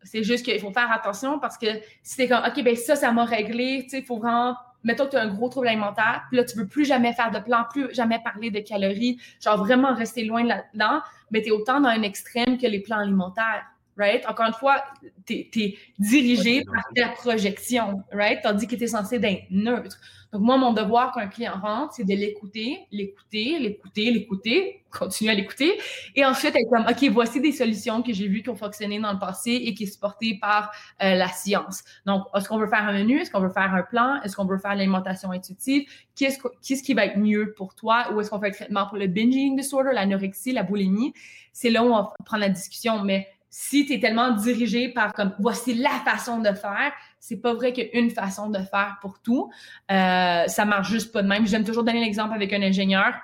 c'est 0.02 0.23
juste 0.23 0.45
qu'il 0.45 0.61
faut 0.61 0.73
faire 0.73 0.90
attention 0.92 1.38
parce 1.38 1.57
que 1.57 1.66
si 2.02 2.16
t'es 2.16 2.28
comme, 2.28 2.42
OK, 2.47 2.62
ben 2.62 2.76
ça, 2.76 2.97
ça 2.97 3.12
m'a 3.12 3.25
réglé, 3.25 3.83
tu 3.85 3.90
sais, 3.90 3.99
il 4.00 4.04
faut 4.04 4.18
vraiment, 4.18 4.57
mettons 4.85 5.07
que 5.07 5.12
tu 5.12 5.16
as 5.16 5.23
un 5.23 5.28
gros 5.28 5.49
trouble 5.49 5.68
alimentaire, 5.68 6.25
puis 6.28 6.37
là, 6.37 6.45
tu 6.45 6.59
veux 6.59 6.66
plus 6.66 6.85
jamais 6.85 7.12
faire 7.12 7.30
de 7.30 7.38
plan, 7.38 7.64
plus 7.71 7.95
jamais 7.95 8.18
parler 8.23 8.50
de 8.50 8.61
calories, 8.61 9.18
genre 9.40 9.57
vraiment 9.59 9.95
rester 9.95 10.25
loin 10.25 10.45
là-dedans, 10.45 11.00
mais 11.30 11.42
tu 11.42 11.49
es 11.49 11.50
autant 11.52 11.80
dans 11.80 11.88
un 11.88 12.02
extrême 12.02 12.59
que 12.59 12.66
les 12.66 12.80
plans 12.80 12.99
alimentaires 12.99 13.64
right? 13.99 14.25
Encore 14.26 14.47
une 14.47 14.55
fois, 14.55 14.83
tu 15.26 15.35
es, 15.35 15.76
dirigé 15.99 16.64
par 16.64 16.85
ta 16.95 17.09
projection, 17.11 18.02
right? 18.12 18.40
Tandis 18.43 18.67
que 18.67 18.76
tu 18.76 18.85
es 18.85 18.87
censé 18.87 19.17
être 19.17 19.50
neutre. 19.50 19.99
Donc, 20.33 20.43
moi, 20.43 20.59
mon 20.59 20.75
devoir 20.75 21.12
quand 21.12 21.21
un 21.21 21.26
client 21.26 21.59
rentre, 21.59 21.95
c'est 21.95 22.05
de 22.05 22.14
l'écouter, 22.14 22.87
l'écouter, 22.93 23.59
l'écouter, 23.59 24.11
l'écouter, 24.11 24.85
continuer 24.90 25.33
à 25.33 25.35
l'écouter, 25.35 25.81
et 26.14 26.25
ensuite 26.25 26.55
être 26.55 26.69
comme, 26.71 26.85
OK, 26.87 27.11
voici 27.11 27.40
des 27.40 27.52
solutions 27.52 28.02
que 28.02 28.12
j'ai 28.12 28.28
vues 28.28 28.43
qui 28.43 28.50
ont 28.50 28.57
fonctionné 28.57 29.00
dans 29.00 29.12
le 29.12 29.19
passé 29.19 29.52
et 29.52 29.73
qui 29.73 29.87
sont 29.87 29.95
supportées 29.95 30.38
par 30.38 30.71
euh, 31.02 31.14
la 31.14 31.28
science. 31.28 31.83
Donc, 32.05 32.25
est-ce 32.35 32.47
qu'on 32.47 32.59
veut 32.59 32.67
faire 32.67 32.87
un 32.87 32.93
menu? 32.93 33.19
Est-ce 33.19 33.31
qu'on 33.31 33.40
veut 33.40 33.49
faire 33.49 33.75
un 33.75 33.83
plan? 33.83 34.21
Est-ce 34.23 34.37
qu'on 34.37 34.45
veut 34.45 34.59
faire 34.59 34.75
l'alimentation 34.75 35.31
intuitive? 35.31 35.88
Qu'est-ce, 36.14 36.38
qu'est-ce 36.62 36.83
qui 36.83 36.93
va 36.93 37.07
être 37.07 37.17
mieux 37.17 37.55
pour 37.57 37.75
toi? 37.75 38.12
Ou 38.12 38.21
est-ce 38.21 38.28
qu'on 38.28 38.40
fait 38.40 38.49
un 38.49 38.52
traitement 38.52 38.87
pour 38.87 38.99
le 38.99 39.07
binging 39.07 39.57
disorder, 39.57 39.90
l'anorexie, 39.95 40.52
la 40.52 40.62
boulimie? 40.62 41.14
C'est 41.55 41.71
là 41.71 41.83
où 41.83 41.87
on 41.87 42.02
va 42.02 42.12
prendre 42.25 42.43
la 42.43 42.50
discussion, 42.50 43.02
mais 43.02 43.28
si 43.50 43.87
tu 43.87 43.95
es 43.95 44.00
tellement 44.00 44.33
dirigé 44.33 44.88
par 44.88 45.12
comme 45.12 45.35
voici 45.38 45.75
la 45.75 45.90
façon 46.05 46.38
de 46.38 46.52
faire, 46.52 46.93
c'est 47.19 47.38
pas 47.38 47.55
vrai 47.55 47.73
qu'il 47.73 47.85
y 47.85 47.97
a 47.97 47.99
une 47.99 48.11
façon 48.11 48.50
de 48.50 48.59
faire 48.59 48.99
pour 49.00 49.21
tout. 49.21 49.50
Euh, 49.90 50.47
ça 50.47 50.64
marche 50.64 50.90
juste 50.90 51.12
pas 51.12 51.23
de 51.23 51.28
même. 51.28 51.47
J'aime 51.47 51.64
toujours 51.64 51.85
donner 51.85 52.00
l'exemple 52.00 52.35
avec 52.35 52.52
un 52.52 52.62
ingénieur. 52.62 53.14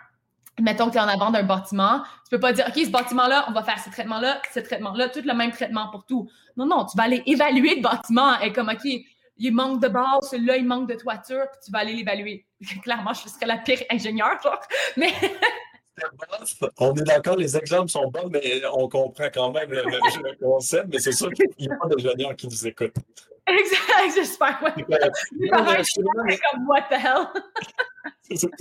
Mettons 0.60 0.86
que 0.86 0.92
tu 0.92 0.98
es 0.98 1.00
en 1.00 1.08
avant 1.08 1.30
d'un 1.30 1.42
bâtiment, 1.42 2.02
tu 2.24 2.30
peux 2.30 2.38
pas 2.38 2.52
dire 2.52 2.66
OK, 2.68 2.74
ce 2.76 2.90
bâtiment-là, 2.90 3.46
on 3.48 3.52
va 3.52 3.62
faire 3.64 3.78
ce 3.78 3.90
traitement-là, 3.90 4.40
ce 4.52 4.60
traitement-là, 4.60 5.08
tout 5.08 5.22
le 5.24 5.34
même 5.34 5.50
traitement 5.50 5.90
pour 5.90 6.06
tout. 6.06 6.28
Non, 6.56 6.66
non, 6.66 6.86
tu 6.86 6.96
vas 6.96 7.04
aller 7.04 7.22
évaluer 7.26 7.76
le 7.76 7.82
bâtiment 7.82 8.38
et 8.40 8.52
comme 8.52 8.68
OK, 8.68 8.88
il 9.36 9.52
manque 9.52 9.82
de 9.82 9.88
base, 9.88 10.30
celui-là, 10.30 10.56
il 10.56 10.66
manque 10.66 10.88
de 10.88 10.94
toiture, 10.94 11.44
puis 11.50 11.60
tu 11.64 11.72
vas 11.72 11.80
aller 11.80 11.94
l'évaluer. 11.94 12.46
Clairement, 12.82 13.12
je 13.12 13.28
serais 13.28 13.46
la 13.46 13.58
pire 13.58 13.80
ingénieure, 13.90 14.40
genre. 14.42 14.60
Mais 14.96 15.12
on 16.78 16.94
est 16.94 17.02
d'accord, 17.02 17.36
les 17.36 17.56
exemples 17.56 17.90
sont 17.90 18.08
bons, 18.10 18.28
mais 18.30 18.62
on 18.72 18.88
comprend 18.88 19.28
quand 19.32 19.52
même 19.52 19.70
le, 19.70 20.36
concept. 20.40 20.88
Mais 20.92 20.98
c'est 20.98 21.12
sûr 21.12 21.30
qu'il 21.32 21.46
y 21.58 21.68
a 21.68 21.76
des 21.88 22.06
ingénieurs 22.06 22.36
qui 22.36 22.46
nous 22.46 22.66
écoutent. 22.66 22.96
Exact, 23.46 24.14
j'espère. 24.14 24.58
Ouais. 24.62 24.84
comme 25.52 26.66
what 26.66 26.82
the 26.90 26.94
hell? 26.94 27.26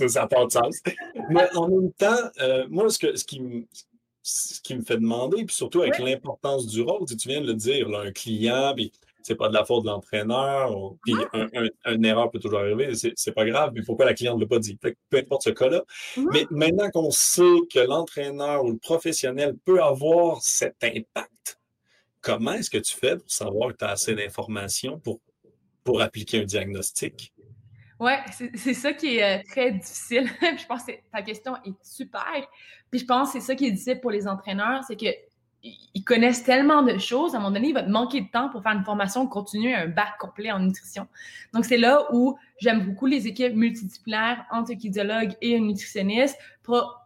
ça 0.08 0.20
n'a 0.20 0.26
pas 0.26 0.44
de 0.44 0.50
sens. 0.50 0.80
Mais 1.30 1.48
en 1.56 1.68
même 1.68 1.92
temps, 1.92 2.30
euh, 2.40 2.66
moi, 2.68 2.90
ce, 2.90 2.98
que, 2.98 3.16
ce, 3.16 3.24
qui 3.24 3.40
me, 3.40 3.66
ce 4.22 4.60
qui 4.60 4.74
me 4.74 4.82
fait 4.82 4.98
demander, 4.98 5.44
puis 5.44 5.54
surtout 5.54 5.82
avec 5.82 5.98
l'importance 5.98 6.66
du 6.66 6.82
rôle, 6.82 7.06
tu 7.06 7.28
viens 7.28 7.40
de 7.40 7.46
le 7.46 7.54
dire, 7.54 7.88
là, 7.88 8.00
un 8.00 8.12
client, 8.12 8.74
puis 8.74 8.92
c'est 9.24 9.34
pas 9.36 9.48
de 9.48 9.54
la 9.54 9.64
faute 9.64 9.84
de 9.84 9.88
l'entraîneur. 9.88 10.70
Puis 11.02 11.14
un, 11.32 11.48
une 11.92 12.04
erreur 12.04 12.30
peut 12.30 12.38
toujours 12.38 12.60
arriver, 12.60 12.92
c'est 12.94 13.32
pas 13.32 13.46
grave, 13.46 13.72
mais 13.74 13.82
pourquoi 13.82 14.04
la 14.04 14.12
cliente 14.12 14.36
ne 14.36 14.42
l'a 14.42 14.46
pas 14.46 14.58
dit? 14.58 14.76
Peu 14.76 14.94
importe 15.16 15.44
ce 15.44 15.50
cas-là. 15.50 15.82
Mais 16.30 16.46
maintenant 16.50 16.90
qu'on 16.90 17.10
sait 17.10 17.58
que 17.72 17.80
l'entraîneur 17.80 18.64
ou 18.64 18.72
le 18.72 18.78
professionnel 18.78 19.56
peut 19.64 19.82
avoir 19.82 20.42
cet 20.42 20.76
impact, 20.84 21.58
comment 22.20 22.52
est-ce 22.52 22.68
que 22.68 22.78
tu 22.78 22.94
fais 22.94 23.16
pour 23.16 23.30
savoir 23.30 23.72
que 23.72 23.78
tu 23.78 23.84
as 23.86 23.90
assez 23.90 24.14
d'informations 24.14 25.00
pour, 25.00 25.20
pour 25.84 26.02
appliquer 26.02 26.42
un 26.42 26.44
diagnostic? 26.44 27.32
Oui, 27.98 28.12
c'est 28.56 28.74
ça 28.74 28.92
qui 28.92 29.16
est 29.16 29.38
euh, 29.38 29.42
très 29.48 29.72
difficile. 29.72 30.28
je 30.42 30.66
pense 30.66 30.84
que 30.84 30.92
ta 31.10 31.22
question 31.22 31.54
est 31.64 31.74
super. 31.82 32.46
Puis 32.90 33.00
je 33.00 33.06
pense 33.06 33.32
que 33.32 33.40
c'est 33.40 33.46
ça 33.46 33.54
qui 33.54 33.66
est 33.66 33.70
difficile 33.70 34.00
pour 34.00 34.10
les 34.10 34.28
entraîneurs, 34.28 34.82
c'est 34.86 34.96
que 34.96 35.06
ils 35.94 36.04
connaissent 36.04 36.44
tellement 36.44 36.82
de 36.82 36.98
choses, 36.98 37.34
à 37.34 37.38
un 37.38 37.40
moment 37.40 37.52
donné, 37.52 37.68
il 37.68 37.74
va 37.74 37.82
te 37.82 37.90
manquer 37.90 38.20
de 38.20 38.28
temps 38.28 38.50
pour 38.50 38.62
faire 38.62 38.72
une 38.72 38.84
formation 38.84 39.26
continue, 39.26 39.74
un 39.74 39.88
bac 39.88 40.18
complet 40.18 40.52
en 40.52 40.58
nutrition. 40.58 41.06
Donc, 41.54 41.64
c'est 41.64 41.78
là 41.78 42.02
où 42.12 42.36
j'aime 42.58 42.84
beaucoup 42.84 43.06
les 43.06 43.26
équipes 43.26 43.54
multidisciplinaires 43.54 44.44
entre 44.50 44.72
un 44.72 45.28
et 45.40 45.56
un 45.56 45.60
nutritionniste. 45.60 46.38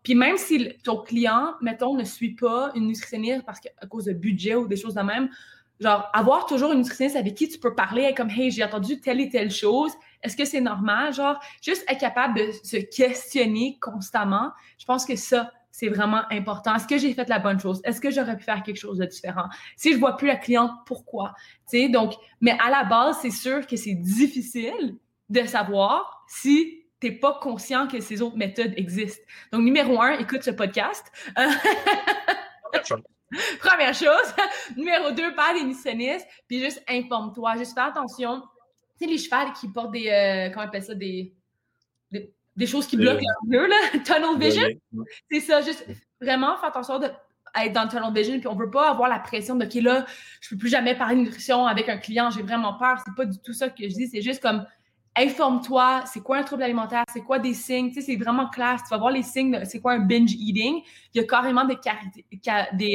Puis 0.03 0.15
même 0.15 0.37
si 0.37 0.71
ton 0.83 0.99
client, 1.03 1.55
mettons, 1.61 1.95
ne 1.95 2.05
suit 2.05 2.35
pas 2.35 2.73
une 2.75 2.89
nutritionniste 2.89 3.45
parce 3.47 3.61
qu'à 3.61 3.87
cause 3.89 4.07
de 4.07 4.13
budget 4.13 4.57
ou 4.57 4.67
des 4.67 4.77
choses 4.77 4.95
de 4.95 5.03
même, 5.03 5.29
genre, 5.79 6.11
avoir 6.13 6.47
toujours 6.47 6.73
une 6.73 6.79
nutritionniste 6.79 7.17
avec 7.17 7.37
qui 7.37 7.49
tu 7.49 7.59
peux 7.59 7.75
parler, 7.75 8.13
comme, 8.17 8.31
hey, 8.31 8.51
j'ai 8.51 8.65
entendu 8.65 9.01
telle 9.01 9.21
et 9.21 9.29
telle 9.29 9.53
chose, 9.53 9.93
est-ce 10.23 10.37
que 10.37 10.45
c'est 10.45 10.61
normal? 10.61 11.15
Genre, 11.15 11.39
juste 11.63 11.85
être 11.89 12.01
capable 12.01 12.39
de 12.39 12.51
se 12.65 12.77
questionner 12.77 13.79
constamment. 13.81 14.51
Je 14.79 14.85
pense 14.85 15.05
que 15.05 15.15
ça, 15.15 15.53
c'est 15.79 15.89
vraiment 15.91 16.23
important. 16.33 16.75
Est-ce 16.75 16.89
que 16.89 16.99
j'ai 16.99 17.15
fait 17.15 17.29
la 17.29 17.39
bonne 17.39 17.61
chose? 17.61 17.81
Est-ce 17.85 18.01
que 18.01 18.11
j'aurais 18.11 18.37
pu 18.37 18.43
faire 18.43 18.65
quelque 18.65 18.81
chose 18.81 18.99
de 18.99 19.05
différent? 19.05 19.45
Si 19.77 19.93
je 19.93 19.99
vois 19.99 20.17
plus 20.17 20.27
la 20.27 20.35
cliente, 20.35 20.73
pourquoi? 20.87 21.35
Tu 21.71 21.79
sais, 21.79 21.89
donc, 21.89 22.15
mais 22.41 22.59
à 22.59 22.69
la 22.69 22.83
base, 22.83 23.19
c'est 23.23 23.31
sûr 23.31 23.65
que 23.65 23.77
c'est 23.77 23.95
difficile 23.95 24.97
de 25.29 25.45
savoir 25.45 26.25
si 26.27 26.83
tu 27.01 27.07
n'es 27.07 27.13
pas 27.13 27.39
conscient 27.41 27.87
que 27.87 28.01
ces 28.01 28.23
autres 28.23 28.37
méthodes 28.37 28.73
existent. 28.77 29.23
Donc, 29.53 29.63
numéro 29.63 30.03
un, 30.03 30.19
écoute 30.19 30.43
ce 30.43 30.51
podcast. 30.51 31.13
Première 33.61 33.95
chose. 33.95 34.35
numéro 34.77 35.13
deux, 35.13 35.33
parle 35.37 35.61
des 35.61 35.65
nutritionnistes, 35.65 36.27
puis 36.49 36.59
juste 36.59 36.83
informe-toi, 36.89 37.57
juste 37.57 37.75
fais 37.75 37.83
attention. 37.83 38.43
Tu 38.99 39.05
sais, 39.05 39.13
les 39.13 39.19
chevals 39.19 39.53
qui 39.53 39.69
portent 39.69 39.93
des, 39.93 40.09
euh, 40.09 40.51
comment 40.51 40.65
on 40.65 40.69
appelle 40.69 40.83
ça, 40.83 40.97
des, 40.97 41.38
des 42.59 42.67
choses 42.67 42.89
qui 42.89 42.97
bloquent 42.97 43.23
leur 43.49 43.69
là, 43.69 43.77
tunnel 44.05 44.39
vision. 44.39 44.67
C'est 45.31 45.41
ça, 45.41 45.63
juste 45.63 45.87
vraiment 46.21 46.57
faire 46.57 46.71
attention 46.71 46.99
de 46.99 47.07
être 47.57 47.73
dans 47.73 47.85
le 47.85 47.89
tunnel 47.89 48.13
vision, 48.13 48.39
puis 48.41 48.49
on 48.49 48.57
veut 48.57 48.71
pas 48.71 48.91
avoir 48.91 49.09
la 49.09 49.21
pression 49.21 49.55
de, 49.55 49.65
OK, 49.65 49.75
là, 49.75 50.05
je 50.41 50.51
peux 50.51 50.59
plus 50.59 50.69
jamais 50.69 50.97
parler 50.97 51.15
de 51.15 51.21
nutrition 51.21 51.67
avec 51.67 51.89
un 51.89 51.99
client, 51.99 52.31
j'ai 52.31 52.43
vraiment 52.43 52.75
peur. 52.75 52.99
C'est 53.07 53.15
pas 53.15 53.25
du 53.27 53.39
tout 53.39 53.53
ça 53.53 53.69
que 53.69 53.89
je 53.89 53.95
dis, 53.95 54.09
c'est 54.09 54.23
juste 54.23 54.43
comme 54.43 54.67
informe-toi, 55.19 56.05
c'est 56.07 56.21
quoi 56.21 56.39
un 56.39 56.43
trouble 56.43 56.63
alimentaire, 56.63 57.05
c'est 57.13 57.21
quoi 57.21 57.39
des 57.39 57.55
signes, 57.55 57.89
tu 57.89 57.95
sais, 57.95 58.01
c'est 58.03 58.17
vraiment 58.17 58.49
clair. 58.49 58.81
Tu 58.83 58.89
vas 58.91 58.99
voir 58.99 59.11
les 59.11 59.23
signes, 59.23 59.65
c'est 59.65 59.81
quoi 59.81 59.93
un 59.93 59.99
binge 59.99 60.33
eating. 60.33 60.83
Il 61.15 61.21
y 61.21 61.25
a 61.25 61.27
carrément 61.27 61.65
des, 61.65 61.77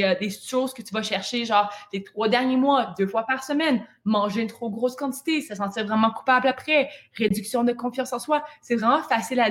euh, 0.03 0.15
des, 0.19 0.29
choses 0.29 0.73
que 0.73 0.81
tu 0.81 0.93
vas 0.93 1.03
chercher, 1.03 1.45
genre 1.45 1.69
les 1.91 2.03
trois 2.03 2.29
derniers 2.29 2.57
mois, 2.57 2.93
deux 2.97 3.07
fois 3.07 3.25
par 3.25 3.43
semaine, 3.43 3.85
manger 4.05 4.41
une 4.41 4.47
trop 4.47 4.69
grosse 4.69 4.95
quantité, 4.95 5.41
se 5.41 5.55
sentir 5.55 5.85
vraiment 5.85 6.11
coupable 6.11 6.47
après, 6.47 6.89
réduction 7.15 7.63
de 7.63 7.73
confiance 7.73 8.13
en 8.13 8.19
soi. 8.19 8.43
C'est 8.61 8.75
vraiment 8.75 9.01
facile 9.03 9.39
à 9.39 9.49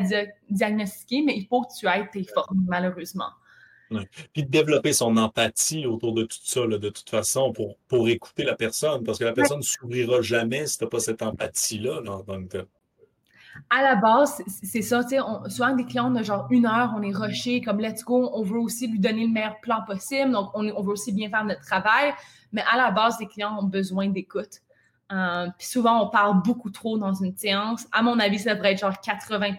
diagnostiquer, 0.50 1.22
mais 1.22 1.36
il 1.36 1.46
faut 1.46 1.62
que 1.62 1.74
tu 1.78 1.86
aies 1.86 2.08
tes 2.12 2.24
formes, 2.24 2.66
Puis 4.32 4.44
de 4.44 4.50
développer 4.50 4.92
son 4.92 5.16
empathie 5.16 5.86
autour 5.86 6.12
de 6.14 6.24
tout 6.24 6.38
ça, 6.42 6.66
de 6.66 6.88
toute 6.88 7.10
façon, 7.10 7.52
pour, 7.52 7.76
pour 7.88 8.08
écouter 8.08 8.44
la 8.44 8.54
personne, 8.54 9.04
parce 9.04 9.18
que 9.18 9.24
la 9.24 9.32
personne 9.32 9.58
ne 9.58 9.62
s'ouvrira 9.62 10.22
jamais 10.22 10.66
si 10.66 10.78
tu 10.78 10.84
n'as 10.84 10.90
pas 10.90 11.00
cette 11.00 11.22
empathie-là. 11.22 12.02
Donc, 12.02 12.56
à 13.68 13.82
la 13.82 13.96
base, 13.96 14.42
c'est 14.62 14.82
ça, 14.82 15.02
tu 15.04 15.10
sais, 15.10 15.18
souvent 15.48 15.74
des 15.74 15.84
clients, 15.84 16.10
on 16.10 16.16
a 16.16 16.22
genre 16.22 16.46
une 16.50 16.66
heure, 16.66 16.94
on 16.96 17.02
est 17.02 17.14
rushé, 17.14 17.60
comme 17.60 17.80
let's 17.80 18.02
go, 18.02 18.30
on 18.32 18.42
veut 18.42 18.58
aussi 18.58 18.86
lui 18.86 18.98
donner 18.98 19.26
le 19.26 19.32
meilleur 19.32 19.60
plan 19.60 19.82
possible, 19.86 20.30
donc 20.30 20.50
on, 20.54 20.66
on 20.70 20.82
veut 20.82 20.92
aussi 20.92 21.12
bien 21.12 21.28
faire 21.28 21.44
notre 21.44 21.60
travail, 21.60 22.14
mais 22.52 22.62
à 22.72 22.76
la 22.76 22.90
base, 22.90 23.16
les 23.20 23.26
clients 23.26 23.58
ont 23.58 23.64
besoin 23.64 24.08
d'écoute. 24.08 24.62
Euh, 25.12 25.48
puis 25.58 25.66
souvent, 25.66 26.02
on 26.02 26.08
parle 26.08 26.42
beaucoup 26.42 26.70
trop 26.70 26.96
dans 26.96 27.12
une 27.12 27.36
séance. 27.36 27.86
À 27.92 28.02
mon 28.02 28.18
avis, 28.18 28.38
ça 28.38 28.54
devrait 28.54 28.72
être 28.72 28.80
genre 28.80 28.98
80 28.98 29.56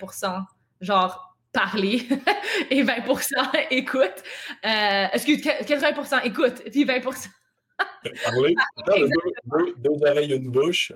genre 0.81 1.32
parler 1.53 2.01
et 2.69 2.83
20% 2.83 3.67
écoute. 3.71 4.23
Euh, 4.65 5.05
excuse, 5.13 5.41
80% 5.41 6.25
écoute, 6.25 6.63
puis 6.71 6.85
20% 6.85 7.27
Parler. 8.23 8.55
deux, 8.87 9.73
deux, 9.77 10.07
oreilles, 10.07 10.33
une 10.33 10.49
bouche. 10.49 10.91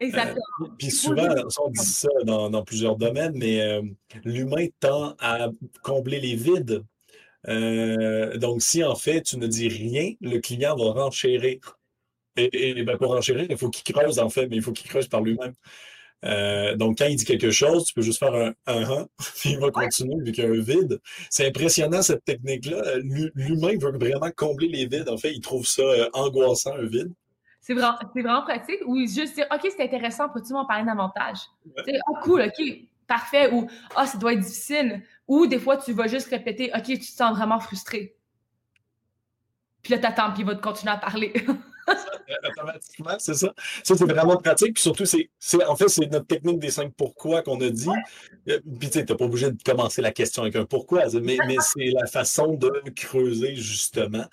Exactement. 0.00 0.42
Euh, 0.60 0.66
puis 0.78 0.90
souvent, 0.90 1.28
on 1.60 1.70
dit 1.70 1.84
ça 1.84 2.08
dans, 2.24 2.64
plusieurs 2.64 2.96
domaines, 2.96 3.36
mais 3.36 3.60
euh, 3.62 3.82
l'humain 4.24 4.66
tend 4.80 5.14
à 5.18 5.48
combler 5.82 6.20
les 6.20 6.36
vides. 6.36 6.84
Euh, 7.48 8.36
donc, 8.38 8.62
si 8.62 8.82
en 8.82 8.94
fait 8.94 9.22
tu 9.22 9.38
ne 9.38 9.46
dis 9.46 9.68
rien, 9.68 10.12
le 10.20 10.38
client 10.38 10.76
va 10.76 10.92
renchérir. 10.92 11.58
Et, 12.36 12.82
ben, 12.82 12.98
pour 12.98 13.12
renchérir, 13.12 13.46
il 13.48 13.56
faut 13.56 13.70
qu'il 13.70 13.94
creuse 13.94 14.18
en 14.18 14.28
fait, 14.28 14.48
mais 14.48 14.56
il 14.56 14.62
faut 14.62 14.72
qu'il 14.72 14.88
creuse 14.88 15.06
par 15.06 15.20
lui-même. 15.20 15.54
Donc, 16.76 16.98
quand 16.98 17.06
il 17.06 17.16
dit 17.16 17.24
quelque 17.24 17.50
chose, 17.50 17.84
tu 17.84 17.94
peux 17.94 18.02
juste 18.02 18.18
faire 18.18 18.34
un 18.34 18.52
un, 18.66 19.06
puis 19.40 19.50
il 19.50 19.58
va 19.58 19.70
continuer 19.70 20.16
vu 20.24 20.32
qu'il 20.32 20.44
y 20.44 20.46
a 20.46 20.50
un 20.50 20.60
vide. 20.60 21.00
C'est 21.30 21.46
impressionnant 21.46 22.02
cette 22.02 22.24
technique-là. 22.24 22.82
L'humain 23.34 23.76
veut 23.80 23.96
vraiment 23.98 24.30
combler 24.34 24.68
les 24.68 24.86
vides. 24.86 25.08
En 25.08 25.16
fait, 25.16 25.32
il 25.32 25.40
trouve 25.40 25.66
ça 25.66 25.82
angoissant, 26.12 26.74
un 26.74 26.86
vide. 26.86 27.12
C'est 27.60 27.72
vraiment, 27.72 27.96
vraiment, 28.14 28.42
pratique. 28.42 28.80
Ou 28.86 28.98
juste 29.00 29.34
dire, 29.36 29.46
OK, 29.52 29.60
c'est 29.74 29.82
intéressant, 29.82 30.28
peux-tu 30.28 30.52
m'en 30.52 30.66
parler 30.66 30.84
davantage? 30.84 31.38
Ouais. 31.64 31.98
Oh, 32.08 32.16
cool, 32.22 32.42
OK, 32.42 32.62
parfait. 33.06 33.50
Ou, 33.52 33.66
ah, 33.94 34.02
oh, 34.02 34.06
ça 34.06 34.18
doit 34.18 34.34
être 34.34 34.40
difficile. 34.40 35.02
Ou 35.26 35.46
des 35.46 35.58
fois, 35.58 35.78
tu 35.78 35.92
vas 35.92 36.06
juste 36.06 36.28
répéter, 36.28 36.70
OK, 36.74 36.84
tu 36.84 36.98
te 36.98 37.04
sens 37.04 37.34
vraiment 37.36 37.60
frustré. 37.60 38.16
Puis 39.82 39.92
là, 39.92 39.98
t'attends, 39.98 40.32
puis 40.32 40.42
il 40.42 40.46
va 40.46 40.54
te 40.54 40.62
continuer 40.62 40.92
à 40.92 40.98
parler. 40.98 41.32
automatiquement, 42.48 43.16
c'est 43.18 43.34
ça. 43.34 43.52
Ça, 43.82 43.94
c'est 43.96 44.04
vraiment 44.04 44.36
pratique. 44.36 44.74
Puis 44.74 44.82
surtout, 44.82 45.04
c'est, 45.06 45.28
en 45.66 45.76
fait, 45.76 45.88
c'est 45.88 46.10
notre 46.10 46.26
technique 46.26 46.58
des 46.58 46.70
cinq 46.70 46.92
pourquoi 46.96 47.42
qu'on 47.42 47.60
a 47.60 47.70
dit. 47.70 47.88
Euh, 48.48 48.60
puis 48.78 48.90
tu 48.90 48.98
n'es 48.98 49.04
pas 49.04 49.24
obligé 49.24 49.50
de 49.50 49.62
commencer 49.62 50.02
la 50.02 50.12
question 50.12 50.42
avec 50.42 50.56
un 50.56 50.64
pourquoi, 50.64 51.04
mais, 51.20 51.38
mais 51.46 51.56
c'est 51.60 51.90
la 51.90 52.06
façon 52.06 52.54
de 52.54 52.70
creuser, 52.94 53.56
justement. 53.56 54.24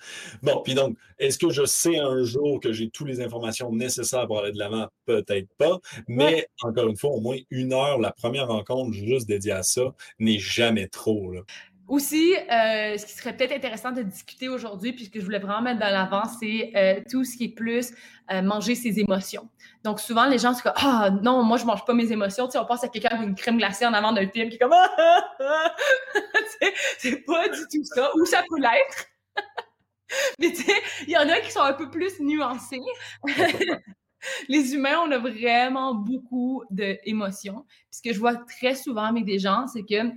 Bon, 0.42 0.62
puis 0.62 0.74
donc, 0.74 0.96
est-ce 1.18 1.38
que 1.38 1.50
je 1.50 1.64
sais 1.64 1.98
un 1.98 2.24
jour 2.24 2.60
que 2.60 2.72
j'ai 2.72 2.90
toutes 2.90 3.08
les 3.08 3.20
informations 3.20 3.72
nécessaires 3.72 4.26
pour 4.26 4.40
aller 4.40 4.52
de 4.52 4.58
l'avant? 4.58 4.88
Peut-être 5.04 5.48
pas. 5.56 5.78
Mais 6.08 6.48
encore 6.62 6.88
une 6.88 6.96
fois, 6.96 7.10
au 7.10 7.20
moins 7.20 7.36
une 7.50 7.72
heure, 7.72 7.98
la 7.98 8.12
première 8.12 8.48
rencontre 8.48 8.92
juste 8.92 9.28
dédiée 9.28 9.52
à 9.52 9.62
ça 9.62 9.94
n'est 10.18 10.38
jamais 10.38 10.88
trop. 10.88 11.32
Là. 11.32 11.40
Aussi, 11.88 12.34
euh, 12.34 12.96
ce 12.96 13.04
qui 13.04 13.12
serait 13.12 13.36
peut-être 13.36 13.52
intéressant 13.52 13.90
de 13.90 14.02
discuter 14.02 14.48
aujourd'hui, 14.48 14.92
puisque 14.92 15.18
je 15.18 15.24
voulais 15.24 15.40
vraiment 15.40 15.62
mettre 15.62 15.80
dans 15.80 15.90
l'avant, 15.90 16.22
c'est 16.24 16.72
euh, 16.76 17.00
tout 17.10 17.24
ce 17.24 17.36
qui 17.36 17.44
est 17.44 17.54
plus 17.54 17.92
euh, 18.30 18.40
manger 18.40 18.74
ses 18.74 19.00
émotions. 19.00 19.48
Donc, 19.82 20.00
souvent, 20.00 20.26
les 20.26 20.38
gens 20.38 20.54
sont 20.54 20.62
comme 20.62 20.72
Ah 20.76 21.10
non, 21.22 21.42
moi, 21.42 21.58
je 21.58 21.64
mange 21.64 21.84
pas 21.84 21.92
mes 21.92 22.10
émotions. 22.12 22.46
Tu 22.46 22.52
sais, 22.52 22.58
on 22.58 22.64
pense 22.66 22.84
à 22.84 22.88
quelqu'un 22.88 23.16
avec 23.16 23.28
une 23.28 23.34
crème 23.34 23.58
glacée 23.58 23.84
en 23.84 23.92
avant 23.92 24.12
d'un 24.12 24.28
film 24.28 24.48
qui 24.48 24.56
est 24.56 24.58
comme 24.58 24.72
Ah, 24.74 25.74
C'est 26.98 27.24
pas 27.26 27.48
du 27.48 27.60
tout 27.70 27.84
ça. 27.84 28.10
Ou 28.14 28.24
ça 28.26 28.42
peut 28.48 28.60
l'être. 28.60 29.06
Mais 30.38 30.50
tu 30.50 30.62
sais, 30.62 30.82
il 31.06 31.10
y 31.10 31.16
en 31.16 31.28
a 31.28 31.40
qui 31.40 31.50
sont 31.50 31.62
un 31.62 31.72
peu 31.72 31.90
plus 31.90 32.20
nuancés. 32.20 32.80
les 34.48 34.74
humains, 34.74 35.00
on 35.04 35.10
a 35.10 35.18
vraiment 35.18 35.94
beaucoup 35.94 36.62
d'émotions. 36.70 37.64
Puis 37.66 37.98
ce 37.98 38.02
que 38.02 38.12
je 38.14 38.20
vois 38.20 38.36
très 38.36 38.74
souvent 38.74 39.04
avec 39.04 39.24
des 39.24 39.38
gens, 39.38 39.66
c'est 39.66 39.82
que 39.82 40.12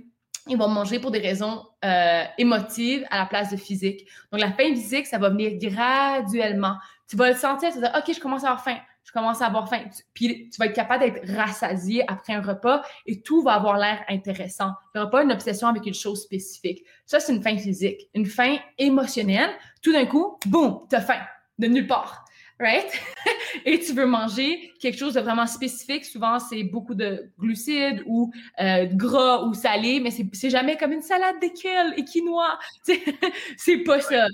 ils 0.48 0.56
vont 0.56 0.68
manger 0.68 0.98
pour 0.98 1.10
des 1.10 1.18
raisons 1.18 1.64
euh, 1.84 2.24
émotives 2.38 3.04
à 3.10 3.18
la 3.18 3.26
place 3.26 3.50
de 3.50 3.56
physique. 3.56 4.06
Donc, 4.32 4.40
la 4.40 4.52
faim 4.52 4.74
physique, 4.74 5.06
ça 5.06 5.18
va 5.18 5.30
venir 5.30 5.52
graduellement. 5.58 6.76
Tu 7.08 7.16
vas 7.16 7.30
le 7.30 7.36
sentir, 7.36 7.72
tu 7.72 7.80
vas 7.80 7.88
dire, 7.88 7.98
OK, 7.98 8.14
je 8.14 8.20
commence 8.20 8.44
à 8.44 8.48
avoir 8.48 8.64
faim, 8.64 8.78
je 9.04 9.12
commence 9.12 9.42
à 9.42 9.46
avoir 9.46 9.68
faim. 9.68 9.84
Puis, 10.14 10.50
tu 10.50 10.58
vas 10.58 10.66
être 10.66 10.74
capable 10.74 11.04
d'être 11.04 11.28
rassasié 11.36 12.04
après 12.10 12.34
un 12.34 12.42
repas 12.42 12.82
et 13.06 13.20
tout 13.22 13.42
va 13.42 13.54
avoir 13.54 13.78
l'air 13.78 14.04
intéressant. 14.08 14.72
Il 14.94 14.98
n'y 14.98 15.02
aura 15.02 15.10
pas 15.10 15.22
une 15.22 15.32
obsession 15.32 15.68
avec 15.68 15.86
une 15.86 15.94
chose 15.94 16.22
spécifique. 16.22 16.84
Ça, 17.06 17.20
c'est 17.20 17.34
une 17.34 17.42
faim 17.42 17.56
physique. 17.56 18.08
Une 18.14 18.26
faim 18.26 18.56
émotionnelle, 18.78 19.50
tout 19.82 19.92
d'un 19.92 20.06
coup, 20.06 20.38
boum, 20.46 20.86
tu 20.88 20.96
as 20.96 21.00
faim 21.00 21.20
de 21.58 21.66
nulle 21.66 21.86
part 21.86 22.25
right? 22.58 22.86
et 23.64 23.78
tu 23.80 23.92
veux 23.92 24.06
manger 24.06 24.72
quelque 24.80 24.98
chose 24.98 25.14
de 25.14 25.20
vraiment 25.20 25.46
spécifique. 25.46 26.04
Souvent, 26.04 26.38
c'est 26.38 26.62
beaucoup 26.64 26.94
de 26.94 27.30
glucides 27.38 28.02
ou 28.06 28.32
euh, 28.60 28.86
gras 28.86 29.44
ou 29.44 29.54
salé, 29.54 30.00
mais 30.00 30.10
c'est 30.10 30.50
jamais 30.50 30.76
comme 30.76 30.92
une 30.92 31.02
salade 31.02 31.40
d'équille 31.40 31.70
et 31.96 32.04
quinoa. 32.04 32.58
c'est 33.56 33.78
pas 33.78 34.00
ça. 34.00 34.26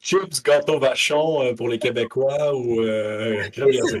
Chips, 0.00 0.42
gâteau 0.42 0.78
vachon 0.78 1.42
euh, 1.42 1.54
pour 1.54 1.68
les 1.68 1.78
Québécois 1.78 2.56
ou 2.56 2.80
euh, 2.80 3.48
crème 3.50 3.68
glacée. 3.68 4.00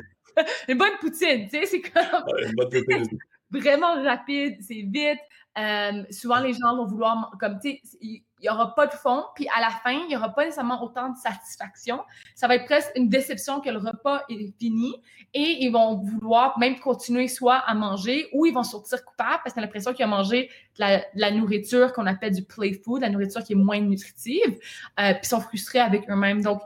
une 0.68 0.78
bonne 0.78 0.96
poutine, 1.00 1.44
tu 1.44 1.58
sais, 1.58 1.66
c'est 1.66 1.82
comme... 1.82 2.24
une 2.42 2.52
bonne 2.52 2.70
poutine. 2.70 3.18
vraiment 3.50 4.02
rapide, 4.02 4.56
c'est 4.60 4.84
vite. 4.86 5.18
Euh, 5.58 6.04
souvent, 6.10 6.40
les 6.40 6.52
gens 6.52 6.76
vont 6.76 6.86
vouloir, 6.86 7.32
comme, 7.40 7.58
tu 7.62 7.80
sais, 7.82 8.22
il 8.40 8.44
n'y 8.44 8.48
aura 8.48 8.74
pas 8.74 8.86
de 8.86 8.92
fond, 8.92 9.24
puis 9.34 9.46
à 9.54 9.60
la 9.60 9.70
fin, 9.70 9.92
il 9.92 10.08
n'y 10.08 10.16
aura 10.16 10.30
pas 10.30 10.44
nécessairement 10.44 10.82
autant 10.82 11.10
de 11.10 11.16
satisfaction. 11.16 12.00
Ça 12.34 12.48
va 12.48 12.56
être 12.56 12.64
presque 12.64 12.90
une 12.96 13.08
déception 13.08 13.60
que 13.60 13.68
le 13.68 13.78
repas 13.78 14.22
est 14.28 14.52
fini 14.58 14.94
et 15.34 15.64
ils 15.64 15.70
vont 15.70 15.96
vouloir 15.96 16.58
même 16.58 16.78
continuer 16.80 17.28
soit 17.28 17.56
à 17.56 17.74
manger 17.74 18.28
ou 18.32 18.46
ils 18.46 18.54
vont 18.54 18.62
sortir 18.62 19.04
coupables 19.04 19.40
parce 19.44 19.52
qu'ils 19.52 19.60
ont 19.60 19.66
l'impression 19.66 19.92
qu'ils 19.92 20.06
ont 20.06 20.10
mangé 20.10 20.50
de 20.78 21.00
la, 21.14 21.30
nourriture 21.30 21.92
qu'on 21.92 22.06
appelle 22.06 22.34
du 22.34 22.42
play 22.42 22.72
food, 22.72 23.02
la 23.02 23.10
nourriture 23.10 23.44
qui 23.44 23.52
est 23.52 23.56
moins 23.56 23.80
nutritive, 23.80 24.58
euh, 24.98 25.14
puis 25.14 25.26
sont 25.26 25.40
frustrés 25.40 25.80
avec 25.80 26.08
eux-mêmes. 26.08 26.42
Donc, 26.42 26.62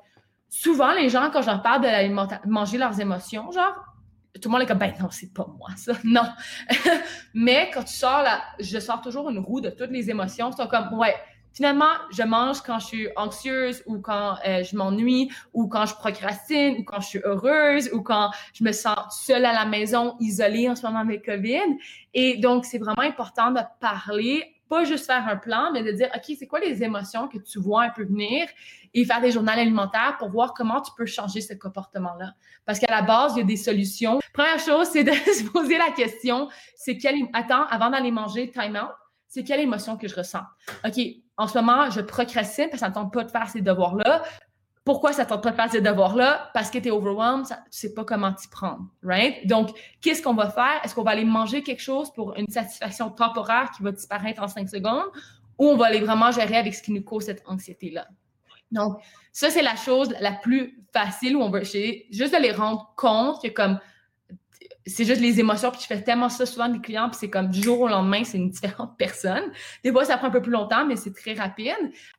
souvent, 0.48 0.92
les 0.92 1.08
gens, 1.08 1.30
quand 1.32 1.42
je 1.42 1.46
leur 1.48 1.62
parle 1.62 1.82
de 1.82 2.48
manger 2.48 2.78
leurs 2.78 3.00
émotions, 3.00 3.50
genre, 3.50 3.74
tout 4.40 4.48
le 4.48 4.52
monde 4.52 4.62
est 4.62 4.66
comme, 4.66 4.78
ben 4.78 4.92
non, 5.00 5.08
c'est 5.10 5.32
pas 5.32 5.46
moi, 5.58 5.70
ça. 5.76 5.92
Non. 6.04 6.24
Mais 7.34 7.70
quand 7.72 7.84
tu 7.84 7.94
sors 7.94 8.22
là, 8.22 8.42
je 8.58 8.78
sors 8.78 9.00
toujours 9.00 9.30
une 9.30 9.38
roue 9.38 9.60
de 9.60 9.70
toutes 9.70 9.90
les 9.90 10.10
émotions. 10.10 10.50
C'est 10.52 10.68
comme, 10.68 10.92
ouais, 10.94 11.14
finalement, 11.54 11.92
je 12.10 12.22
mange 12.22 12.60
quand 12.60 12.78
je 12.78 12.86
suis 12.86 13.08
anxieuse 13.16 13.82
ou 13.86 13.98
quand 13.98 14.36
euh, 14.46 14.62
je 14.62 14.76
m'ennuie 14.76 15.30
ou 15.54 15.68
quand 15.68 15.86
je 15.86 15.94
procrastine 15.94 16.76
ou 16.78 16.84
quand 16.84 17.00
je 17.00 17.06
suis 17.06 17.20
heureuse 17.24 17.90
ou 17.92 18.02
quand 18.02 18.30
je 18.52 18.64
me 18.64 18.72
sens 18.72 19.24
seule 19.24 19.46
à 19.46 19.52
la 19.52 19.64
maison, 19.64 20.16
isolée 20.20 20.68
en 20.68 20.76
ce 20.76 20.84
moment 20.86 20.98
avec 20.98 21.24
COVID. 21.24 21.78
Et 22.12 22.36
donc, 22.36 22.64
c'est 22.64 22.78
vraiment 22.78 23.02
important 23.02 23.50
de 23.52 23.60
parler 23.80 24.54
pas 24.68 24.84
juste 24.84 25.06
faire 25.06 25.26
un 25.28 25.36
plan, 25.36 25.70
mais 25.72 25.82
de 25.82 25.92
dire, 25.92 26.10
OK, 26.14 26.34
c'est 26.38 26.46
quoi 26.46 26.58
les 26.58 26.82
émotions 26.82 27.28
que 27.28 27.38
tu 27.38 27.58
vois 27.58 27.82
un 27.82 27.90
peu 27.90 28.04
venir 28.04 28.46
et 28.94 29.04
faire 29.04 29.20
des 29.20 29.30
journaux 29.30 29.52
alimentaires 29.52 30.16
pour 30.18 30.30
voir 30.30 30.54
comment 30.54 30.80
tu 30.80 30.90
peux 30.96 31.06
changer 31.06 31.40
ce 31.40 31.54
comportement-là. 31.54 32.32
Parce 32.64 32.78
qu'à 32.78 32.90
la 32.90 33.02
base, 33.02 33.34
il 33.34 33.40
y 33.40 33.42
a 33.42 33.44
des 33.44 33.56
solutions. 33.56 34.20
Première 34.32 34.58
chose, 34.58 34.88
c'est 34.88 35.04
de 35.04 35.12
se 35.12 35.44
poser 35.50 35.78
la 35.78 35.90
question, 35.90 36.48
c'est 36.76 36.96
quelle, 36.96 37.16
attends, 37.32 37.66
avant 37.66 37.90
d'aller 37.90 38.10
manger, 38.10 38.50
time 38.50 38.76
out, 38.76 38.94
c'est 39.34 39.42
quelle 39.42 39.58
émotion 39.58 39.96
que 39.96 40.06
je 40.06 40.14
ressens? 40.14 40.44
OK, 40.86 41.00
en 41.36 41.48
ce 41.48 41.58
moment, 41.58 41.90
je 41.90 42.00
procrastine 42.00 42.66
parce 42.66 42.74
que 42.74 42.78
ça 42.78 42.88
ne 42.88 42.94
tente 42.94 43.12
pas 43.12 43.24
de 43.24 43.30
faire 43.32 43.48
ces 43.48 43.62
devoirs-là. 43.62 44.22
Pourquoi 44.84 45.12
ça 45.12 45.26
tente 45.26 45.42
pas 45.42 45.50
de 45.50 45.56
faire 45.56 45.72
ces 45.72 45.80
devoirs-là? 45.80 46.52
Parce 46.54 46.70
que 46.70 46.78
tu 46.78 46.86
es 46.86 46.90
overwhelmed, 46.92 47.44
tu 47.46 47.54
sais 47.70 47.94
pas 47.94 48.04
comment 48.04 48.32
t'y 48.32 48.46
prendre, 48.46 48.86
right? 49.02 49.44
Donc, 49.48 49.70
qu'est-ce 50.00 50.22
qu'on 50.22 50.34
va 50.34 50.50
faire? 50.50 50.80
Est-ce 50.84 50.94
qu'on 50.94 51.02
va 51.02 51.10
aller 51.10 51.24
manger 51.24 51.64
quelque 51.64 51.82
chose 51.82 52.12
pour 52.12 52.36
une 52.36 52.46
satisfaction 52.46 53.10
temporaire 53.10 53.72
qui 53.76 53.82
va 53.82 53.90
disparaître 53.90 54.40
en 54.40 54.46
cinq 54.46 54.68
secondes? 54.68 55.10
Ou 55.58 55.66
on 55.66 55.76
va 55.76 55.86
aller 55.86 56.00
vraiment 56.00 56.30
gérer 56.30 56.56
avec 56.56 56.72
ce 56.72 56.82
qui 56.84 56.92
nous 56.92 57.02
cause 57.02 57.24
cette 57.24 57.42
anxiété-là? 57.46 58.06
Donc, 58.70 59.00
ça, 59.32 59.50
c'est 59.50 59.62
la 59.62 59.74
chose 59.74 60.14
la 60.20 60.30
plus 60.30 60.80
facile 60.92 61.34
où 61.34 61.42
on 61.42 61.50
va 61.50 61.60
essayer 61.60 62.06
juste 62.12 62.34
de 62.34 62.40
les 62.40 62.52
rendre 62.52 62.92
compte 62.96 63.42
que 63.42 63.48
comme 63.48 63.80
c'est 64.86 65.04
juste 65.04 65.20
les 65.20 65.40
émotions, 65.40 65.70
puis 65.70 65.80
je 65.80 65.86
fais 65.86 66.02
tellement 66.02 66.28
ça 66.28 66.44
souvent 66.44 66.68
des 66.68 66.80
clients, 66.80 67.08
puis 67.08 67.18
c'est 67.18 67.30
comme 67.30 67.48
du 67.48 67.62
jour 67.62 67.80
au 67.80 67.88
lendemain, 67.88 68.22
c'est 68.24 68.38
une 68.38 68.50
différente 68.50 68.96
personne. 68.98 69.44
Des 69.82 69.92
fois, 69.92 70.04
ça 70.04 70.16
prend 70.16 70.26
un 70.26 70.30
peu 70.30 70.42
plus 70.42 70.52
longtemps, 70.52 70.86
mais 70.86 70.96
c'est 70.96 71.14
très 71.14 71.34
rapide. 71.34 71.74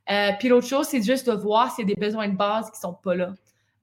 Euh, 0.09 0.31
puis 0.39 0.49
l'autre 0.49 0.67
chose, 0.67 0.87
c'est 0.87 1.03
juste 1.03 1.29
de 1.29 1.35
voir 1.35 1.71
s'il 1.71 1.87
y 1.87 1.91
a 1.91 1.95
des 1.95 1.99
besoins 1.99 2.27
de 2.27 2.35
base 2.35 2.71
qui 2.71 2.79
sont 2.79 2.93
pas 2.93 3.15
là. 3.15 3.33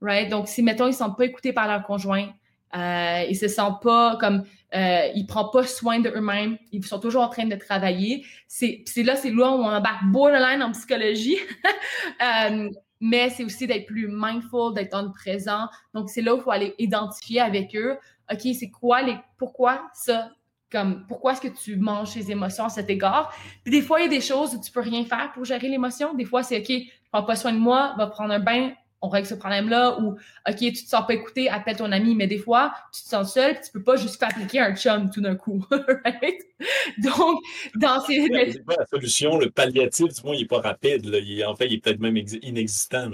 Right? 0.00 0.28
Donc, 0.28 0.48
si, 0.48 0.62
mettons, 0.62 0.86
ils 0.86 0.90
ne 0.90 0.96
sont 0.96 1.12
pas 1.12 1.24
écoutés 1.24 1.52
par 1.52 1.68
leur 1.68 1.84
conjoint, 1.84 2.28
euh, 2.74 3.24
ils 3.28 3.36
se 3.36 3.48
sentent 3.48 3.82
pas 3.82 4.16
comme 4.16 4.44
euh, 4.74 5.08
ils 5.14 5.26
prennent 5.26 5.50
pas 5.52 5.64
soin 5.64 6.00
de 6.00 6.08
eux-mêmes, 6.08 6.56
ils 6.72 6.84
sont 6.84 6.98
toujours 6.98 7.22
en 7.22 7.28
train 7.28 7.44
de 7.44 7.54
travailler. 7.54 8.24
C'est 8.48 8.82
là, 8.96 9.14
c'est 9.16 9.30
là 9.30 9.50
où 9.50 9.60
on 9.60 9.68
embarque 9.68 10.04
borderline 10.06 10.62
en 10.62 10.72
psychologie. 10.72 11.36
euh, 12.22 12.70
mais 13.00 13.30
c'est 13.30 13.44
aussi 13.44 13.66
d'être 13.66 13.86
plus 13.86 14.08
mindful, 14.08 14.74
d'être 14.74 14.94
en 14.94 15.10
présent. 15.10 15.66
Donc, 15.92 16.08
c'est 16.08 16.22
là 16.22 16.34
où 16.34 16.38
il 16.38 16.42
faut 16.42 16.52
aller 16.52 16.74
identifier 16.78 17.40
avec 17.40 17.76
eux 17.76 17.98
OK, 18.30 18.40
c'est 18.58 18.70
quoi 18.70 19.02
les. 19.02 19.16
Pourquoi 19.38 19.88
ça? 19.94 20.30
Comme, 20.70 21.04
pourquoi 21.06 21.32
est-ce 21.32 21.40
que 21.42 21.48
tu 21.48 21.76
manges 21.76 22.12
ces 22.12 22.30
émotions 22.30 22.64
à 22.64 22.70
cet 22.70 22.88
égard? 22.88 23.34
Puis 23.62 23.72
des 23.72 23.82
fois, 23.82 24.00
il 24.00 24.04
y 24.04 24.06
a 24.06 24.10
des 24.10 24.22
choses 24.22 24.54
où 24.54 24.60
tu 24.60 24.72
peux 24.72 24.80
rien 24.80 25.04
faire 25.04 25.30
pour 25.32 25.44
gérer 25.44 25.68
l'émotion. 25.68 26.14
Des 26.14 26.24
fois, 26.24 26.42
c'est 26.42 26.60
OK, 26.60 26.72
prends 27.10 27.24
pas 27.24 27.36
soin 27.36 27.52
de 27.52 27.58
moi, 27.58 27.94
va 27.98 28.06
prendre 28.06 28.32
un 28.32 28.38
bain, 28.38 28.72
on 29.02 29.08
règle 29.08 29.26
ce 29.26 29.34
problème-là. 29.34 30.00
Ou 30.00 30.12
OK, 30.48 30.56
tu 30.56 30.72
te 30.72 30.88
sens 30.88 31.06
pas 31.06 31.12
écouté, 31.12 31.50
appelle 31.50 31.76
ton 31.76 31.92
ami. 31.92 32.14
Mais 32.14 32.26
des 32.26 32.38
fois, 32.38 32.72
tu 32.94 33.02
te 33.02 33.08
sens 33.08 33.34
seul, 33.34 33.54
puis 33.54 33.64
tu 33.66 33.72
peux 33.72 33.82
pas 33.82 33.96
juste 33.96 34.18
faire 34.18 34.28
appliquer 34.28 34.60
un 34.60 34.74
chum 34.74 35.10
tout 35.10 35.20
d'un 35.20 35.34
coup. 35.34 35.62
Donc, 37.02 37.40
dans 37.74 38.00
ces. 38.00 38.28
C'est 38.52 38.64
pas 38.64 38.76
la 38.78 38.86
solution, 38.86 39.38
le 39.38 39.50
palliatif, 39.50 40.14
du 40.14 40.22
moins, 40.24 40.34
il 40.34 40.42
est 40.42 40.46
pas 40.46 40.60
rapide. 40.60 41.06
en 41.46 41.54
fait, 41.54 41.66
il 41.66 41.74
est 41.74 41.78
peut-être 41.78 42.00
même 42.00 42.16
inexistant. 42.16 43.10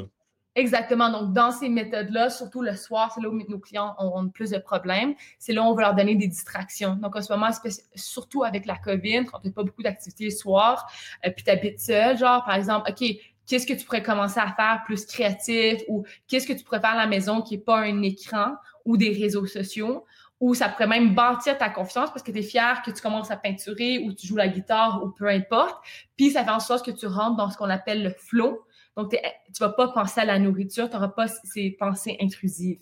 Exactement. 0.54 1.10
Donc, 1.10 1.32
dans 1.32 1.52
ces 1.52 1.68
méthodes-là, 1.68 2.30
surtout 2.30 2.62
le 2.62 2.74
soir, 2.74 3.12
c'est 3.14 3.20
là 3.20 3.28
où 3.28 3.38
nos 3.48 3.58
clients 3.60 3.94
ont 3.98 4.28
plus 4.28 4.50
de 4.50 4.58
problèmes. 4.58 5.14
C'est 5.38 5.52
là 5.52 5.62
où 5.62 5.66
on 5.66 5.74
va 5.74 5.82
leur 5.82 5.94
donner 5.94 6.16
des 6.16 6.26
distractions. 6.26 6.96
Donc, 6.96 7.14
en 7.14 7.22
ce 7.22 7.32
moment, 7.32 7.50
surtout 7.94 8.42
avec 8.42 8.66
la 8.66 8.76
COVID, 8.76 9.26
quand 9.26 9.38
tu 9.38 9.48
n'as 9.48 9.52
pas 9.52 9.62
beaucoup 9.62 9.82
d'activités 9.82 10.24
le 10.24 10.30
soir, 10.30 10.90
euh, 11.24 11.30
puis 11.30 11.44
tu 11.44 11.50
habites 11.50 11.78
seul, 11.78 12.18
genre, 12.18 12.44
par 12.44 12.54
exemple, 12.54 12.90
OK, 12.90 13.04
qu'est-ce 13.46 13.66
que 13.66 13.72
tu 13.72 13.84
pourrais 13.84 14.02
commencer 14.02 14.40
à 14.40 14.52
faire 14.52 14.82
plus 14.84 15.06
créatif 15.06 15.80
ou 15.88 16.04
qu'est-ce 16.26 16.46
que 16.46 16.52
tu 16.52 16.64
pourrais 16.64 16.80
faire 16.80 16.90
à 16.90 16.96
la 16.96 17.06
maison 17.06 17.40
qui 17.40 17.56
n'est 17.56 17.62
pas 17.62 17.78
un 17.78 18.02
écran 18.02 18.54
ou 18.84 18.96
des 18.96 19.10
réseaux 19.10 19.46
sociaux? 19.46 20.04
Ou 20.40 20.54
ça 20.54 20.68
pourrait 20.68 20.86
même 20.86 21.16
bâtir 21.16 21.58
ta 21.58 21.68
confiance 21.68 22.10
parce 22.10 22.22
que 22.22 22.30
tu 22.30 22.38
es 22.38 22.42
fier 22.42 22.80
que 22.84 22.92
tu 22.92 23.02
commences 23.02 23.32
à 23.32 23.36
peinturer 23.36 23.98
ou 23.98 24.12
tu 24.12 24.26
joues 24.26 24.36
la 24.36 24.46
guitare 24.46 25.02
ou 25.02 25.10
peu 25.10 25.26
importe. 25.26 25.76
Puis 26.16 26.30
ça 26.30 26.44
fait 26.44 26.50
en 26.50 26.60
sorte 26.60 26.86
que 26.86 26.92
tu 26.92 27.06
rentres 27.06 27.36
dans 27.36 27.50
ce 27.50 27.56
qu'on 27.56 27.70
appelle 27.70 28.04
le 28.04 28.10
flow. 28.10 28.64
Donc, 28.98 29.12
tu 29.12 29.60
vas 29.60 29.68
pas 29.68 29.86
penser 29.86 30.22
à 30.22 30.24
la 30.24 30.40
nourriture, 30.40 30.90
tu 30.90 30.96
n'auras 30.96 31.06
pas 31.06 31.28
ces 31.28 31.70
pensées 31.70 32.16
intrusives. 32.20 32.80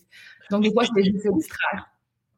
Donc, 0.50 0.62
des 0.62 0.72
fois, 0.72 0.84
c'est 0.84 1.04
juste 1.04 1.22
se 1.22 1.34
distraire. 1.34 1.90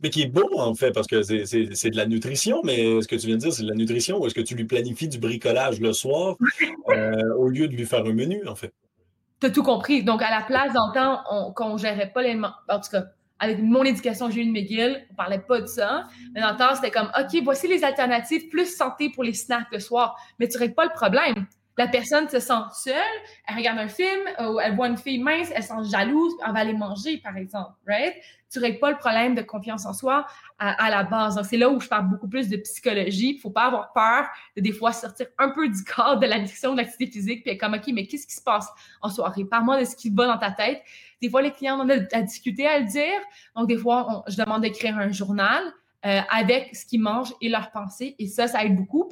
Mais 0.03 0.11
qui 0.11 0.23
est 0.23 0.27
beau, 0.27 0.59
en 0.59 0.75
fait, 0.75 0.91
parce 0.91 1.07
que 1.07 1.23
c'est 1.23 1.91
de 1.91 1.97
la 1.97 2.07
nutrition, 2.07 2.61
mais 2.65 3.01
ce 3.01 3.07
que 3.07 3.15
tu 3.15 3.29
viens 3.29 3.37
de 3.37 3.41
dire, 3.41 3.53
c'est 3.53 3.63
de 3.63 3.69
la 3.69 3.77
nutrition 3.77 4.19
ou 4.19 4.27
est-ce 4.27 4.35
que 4.35 4.41
tu 4.41 4.57
lui 4.57 4.65
planifies 4.65 5.07
du 5.07 5.19
bricolage 5.19 5.79
le 5.81 5.93
soir 5.93 6.35
euh, 6.89 7.35
au 7.37 7.47
lieu 7.49 7.69
de 7.69 7.77
lui 7.77 7.87
faire 7.87 8.05
un 8.05 8.13
menu, 8.13 8.45
en 8.49 8.57
fait? 8.57 8.75
Tu 9.41 9.47
as 9.47 9.51
tout 9.51 9.63
compris. 9.63 10.03
Donc, 10.03 10.23
à 10.23 10.31
la 10.31 10.43
place, 10.43 10.73
dans 10.73 10.89
le 10.89 10.95
temps, 10.95 11.53
qu'on 11.55 11.75
ne 11.75 11.79
gérait 11.79 12.11
pas 12.13 12.23
les. 12.23 12.35
En 12.35 12.81
tout 12.81 12.91
cas, 12.91 13.05
avec 13.39 13.63
mon 13.63 13.85
éducation, 13.85 14.29
j'ai 14.29 14.41
eu 14.41 14.45
une 14.45 14.53
McGill, 14.53 15.07
on 15.13 15.15
parlait 15.15 15.39
pas 15.39 15.61
de 15.61 15.67
ça. 15.67 16.09
Mais 16.35 16.41
dans 16.41 16.51
le 16.51 16.57
temps, 16.57 16.75
c'était 16.75 16.91
comme, 16.91 17.13
OK, 17.17 17.41
voici 17.45 17.69
les 17.69 17.85
alternatives 17.85 18.49
plus 18.49 18.77
santé 18.77 19.11
pour 19.15 19.23
les 19.23 19.35
snacks 19.35 19.71
le 19.71 19.79
soir. 19.79 20.17
Mais 20.41 20.49
tu 20.49 20.59
règles 20.59 20.75
pas 20.75 20.85
le 20.85 20.93
problème 20.93 21.47
la 21.79 21.87
personne 21.87 22.29
se 22.29 22.41
sent 22.41 22.53
seule, 22.75 22.95
elle 23.47 23.57
regarde 23.57 23.79
un 23.79 23.87
film, 23.87 24.21
ou 24.41 24.59
elle 24.59 24.75
voit 24.75 24.89
une 24.89 24.97
fille 24.97 25.23
mince, 25.23 25.49
elle 25.55 25.63
se 25.63 25.69
sent 25.69 25.91
jalouse, 25.91 26.35
elle 26.45 26.53
va 26.53 26.59
aller 26.59 26.73
manger, 26.73 27.19
par 27.19 27.37
exemple, 27.37 27.71
right? 27.87 28.15
Tu 28.51 28.59
règles 28.59 28.81
pas 28.81 28.91
le 28.91 28.97
problème 28.97 29.37
de 29.37 29.43
confiance 29.43 29.87
en 29.87 29.93
soi 29.93 30.27
à, 30.59 30.91
la 30.91 31.05
base. 31.05 31.37
Donc, 31.37 31.45
c'est 31.45 31.57
là 31.57 31.71
où 31.71 31.79
je 31.79 31.87
parle 31.87 32.09
beaucoup 32.09 32.29
plus 32.29 32.49
de 32.49 32.57
psychologie. 32.57 33.35
Il 33.37 33.39
faut 33.39 33.51
pas 33.51 33.67
avoir 33.67 33.93
peur 33.93 34.27
de 34.57 34.63
des 34.63 34.73
fois 34.73 34.93
sortir 34.93 35.27
un 35.39 35.51
peu 35.51 35.69
du 35.69 35.85
cadre 35.85 36.19
de 36.19 36.27
la 36.27 36.41
nutrition, 36.41 36.73
de 36.73 36.79
l'activité 36.79 37.19
physique, 37.19 37.43
puis 37.45 37.53
être 37.53 37.61
comme, 37.61 37.75
OK, 37.75 37.87
mais 37.93 38.07
qu'est-ce 38.07 38.27
qui 38.27 38.35
se 38.35 38.43
passe 38.43 38.69
en 39.01 39.11
soirée? 39.11 39.45
Parle-moi 39.45 39.79
de 39.81 39.85
ce 39.85 39.95
qui 39.95 40.11
va 40.11 40.27
dans 40.27 40.39
ta 40.39 40.51
tête. 40.51 40.83
Des 41.23 41.31
fois, 41.31 41.43
les 41.43 41.53
clients 41.53 41.79
ont 41.79 41.89
à 41.89 42.23
discuter 42.23 42.67
à 42.67 42.81
le 42.81 42.87
dire. 42.87 43.21
Donc, 43.55 43.69
des 43.69 43.77
fois, 43.77 44.25
je 44.27 44.37
demande 44.37 44.63
d'écrire 44.63 44.99
un 44.99 45.13
journal 45.13 45.63
euh, 46.07 46.21
avec 46.31 46.75
ce 46.75 46.87
qu'ils 46.87 47.03
mangent 47.03 47.35
et 47.41 47.49
leurs 47.49 47.71
pensées. 47.71 48.17
Et 48.19 48.27
ça, 48.27 48.49
ça 48.49 48.65
aide 48.65 48.75
beaucoup. 48.75 49.09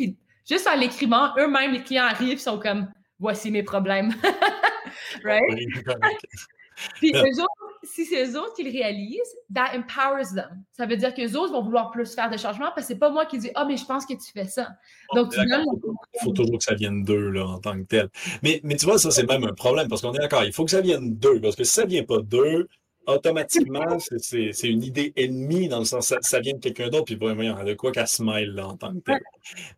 Juste 0.48 0.66
en 0.66 0.76
l'écrivant, 0.76 1.32
eux-mêmes, 1.38 1.72
les 1.72 1.82
clients 1.82 2.04
arrivent, 2.04 2.40
sont 2.40 2.58
comme 2.58 2.88
voici 3.18 3.50
mes 3.50 3.62
problèmes. 3.62 4.12
right? 5.24 5.42
Puis 6.96 7.10
eux 7.14 7.42
autres, 7.42 7.66
si 7.82 8.04
c'est 8.04 8.26
eux 8.26 8.38
autres 8.38 8.54
qui 8.54 8.62
le 8.62 8.70
réalisent, 8.70 9.34
that 9.54 9.70
empowers 9.74 10.34
them. 10.34 10.62
Ça 10.72 10.86
veut 10.86 10.96
dire 10.96 11.14
qu'eux 11.14 11.34
autres 11.36 11.52
vont 11.52 11.62
vouloir 11.62 11.90
plus 11.90 12.14
faire 12.14 12.30
de 12.30 12.36
changements 12.36 12.70
parce 12.74 12.86
que 12.86 12.92
c'est 12.92 12.98
pas 12.98 13.10
moi 13.10 13.24
qui 13.24 13.38
dis 13.38 13.50
Ah, 13.54 13.62
oh, 13.64 13.68
mais 13.68 13.76
je 13.76 13.84
pense 13.86 14.04
que 14.04 14.12
tu 14.12 14.30
fais 14.32 14.44
ça. 14.44 14.68
Donc, 15.14 15.32
tu 15.32 15.40
Il 15.40 16.20
faut 16.22 16.32
toujours 16.32 16.58
que 16.58 16.64
ça 16.64 16.74
vienne 16.74 17.02
d'eux 17.02 17.30
là, 17.30 17.46
en 17.46 17.58
tant 17.60 17.78
que 17.78 17.84
tel. 17.84 18.10
Mais, 18.42 18.60
mais 18.62 18.76
tu 18.76 18.84
vois, 18.84 18.98
ça, 18.98 19.10
c'est 19.10 19.26
même 19.26 19.44
un 19.44 19.54
problème 19.54 19.88
parce 19.88 20.02
qu'on 20.02 20.12
est 20.12 20.18
d'accord, 20.18 20.44
il 20.44 20.52
faut 20.52 20.64
que 20.64 20.70
ça 20.70 20.80
vienne 20.80 21.16
d'eux. 21.16 21.40
Parce 21.40 21.56
que 21.56 21.64
si 21.64 21.72
ça 21.72 21.86
vient 21.86 22.04
pas 22.04 22.18
d'eux, 22.18 22.68
automatiquement, 23.06 23.98
c'est 23.98 24.68
une 24.68 24.82
idée 24.82 25.12
ennemie 25.16 25.68
dans 25.68 25.80
le 25.80 25.84
sens 25.84 26.08
ça, 26.08 26.18
ça 26.20 26.40
vient 26.40 26.54
de 26.54 26.60
quelqu'un 26.60 26.88
d'autre, 26.88 27.04
puis 27.04 27.16
voyons, 27.16 27.40
il 27.40 27.46
y 27.46 27.48
a 27.48 27.64
de 27.64 27.74
quoi 27.74 27.92
qu'elle 27.92 28.06
smile 28.06 28.52
là, 28.54 28.68
en 28.68 28.76
tant 28.76 28.94
que 28.94 29.00
tel. 29.00 29.20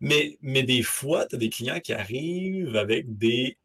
Mais, 0.01 0.37
mais 0.41 0.63
des 0.63 0.81
fois, 0.81 1.25
tu 1.25 1.35
as 1.35 1.39
des 1.39 1.49
clients 1.49 1.79
qui 1.79 1.93
arrivent 1.93 2.75
avec 2.75 3.17
des 3.17 3.57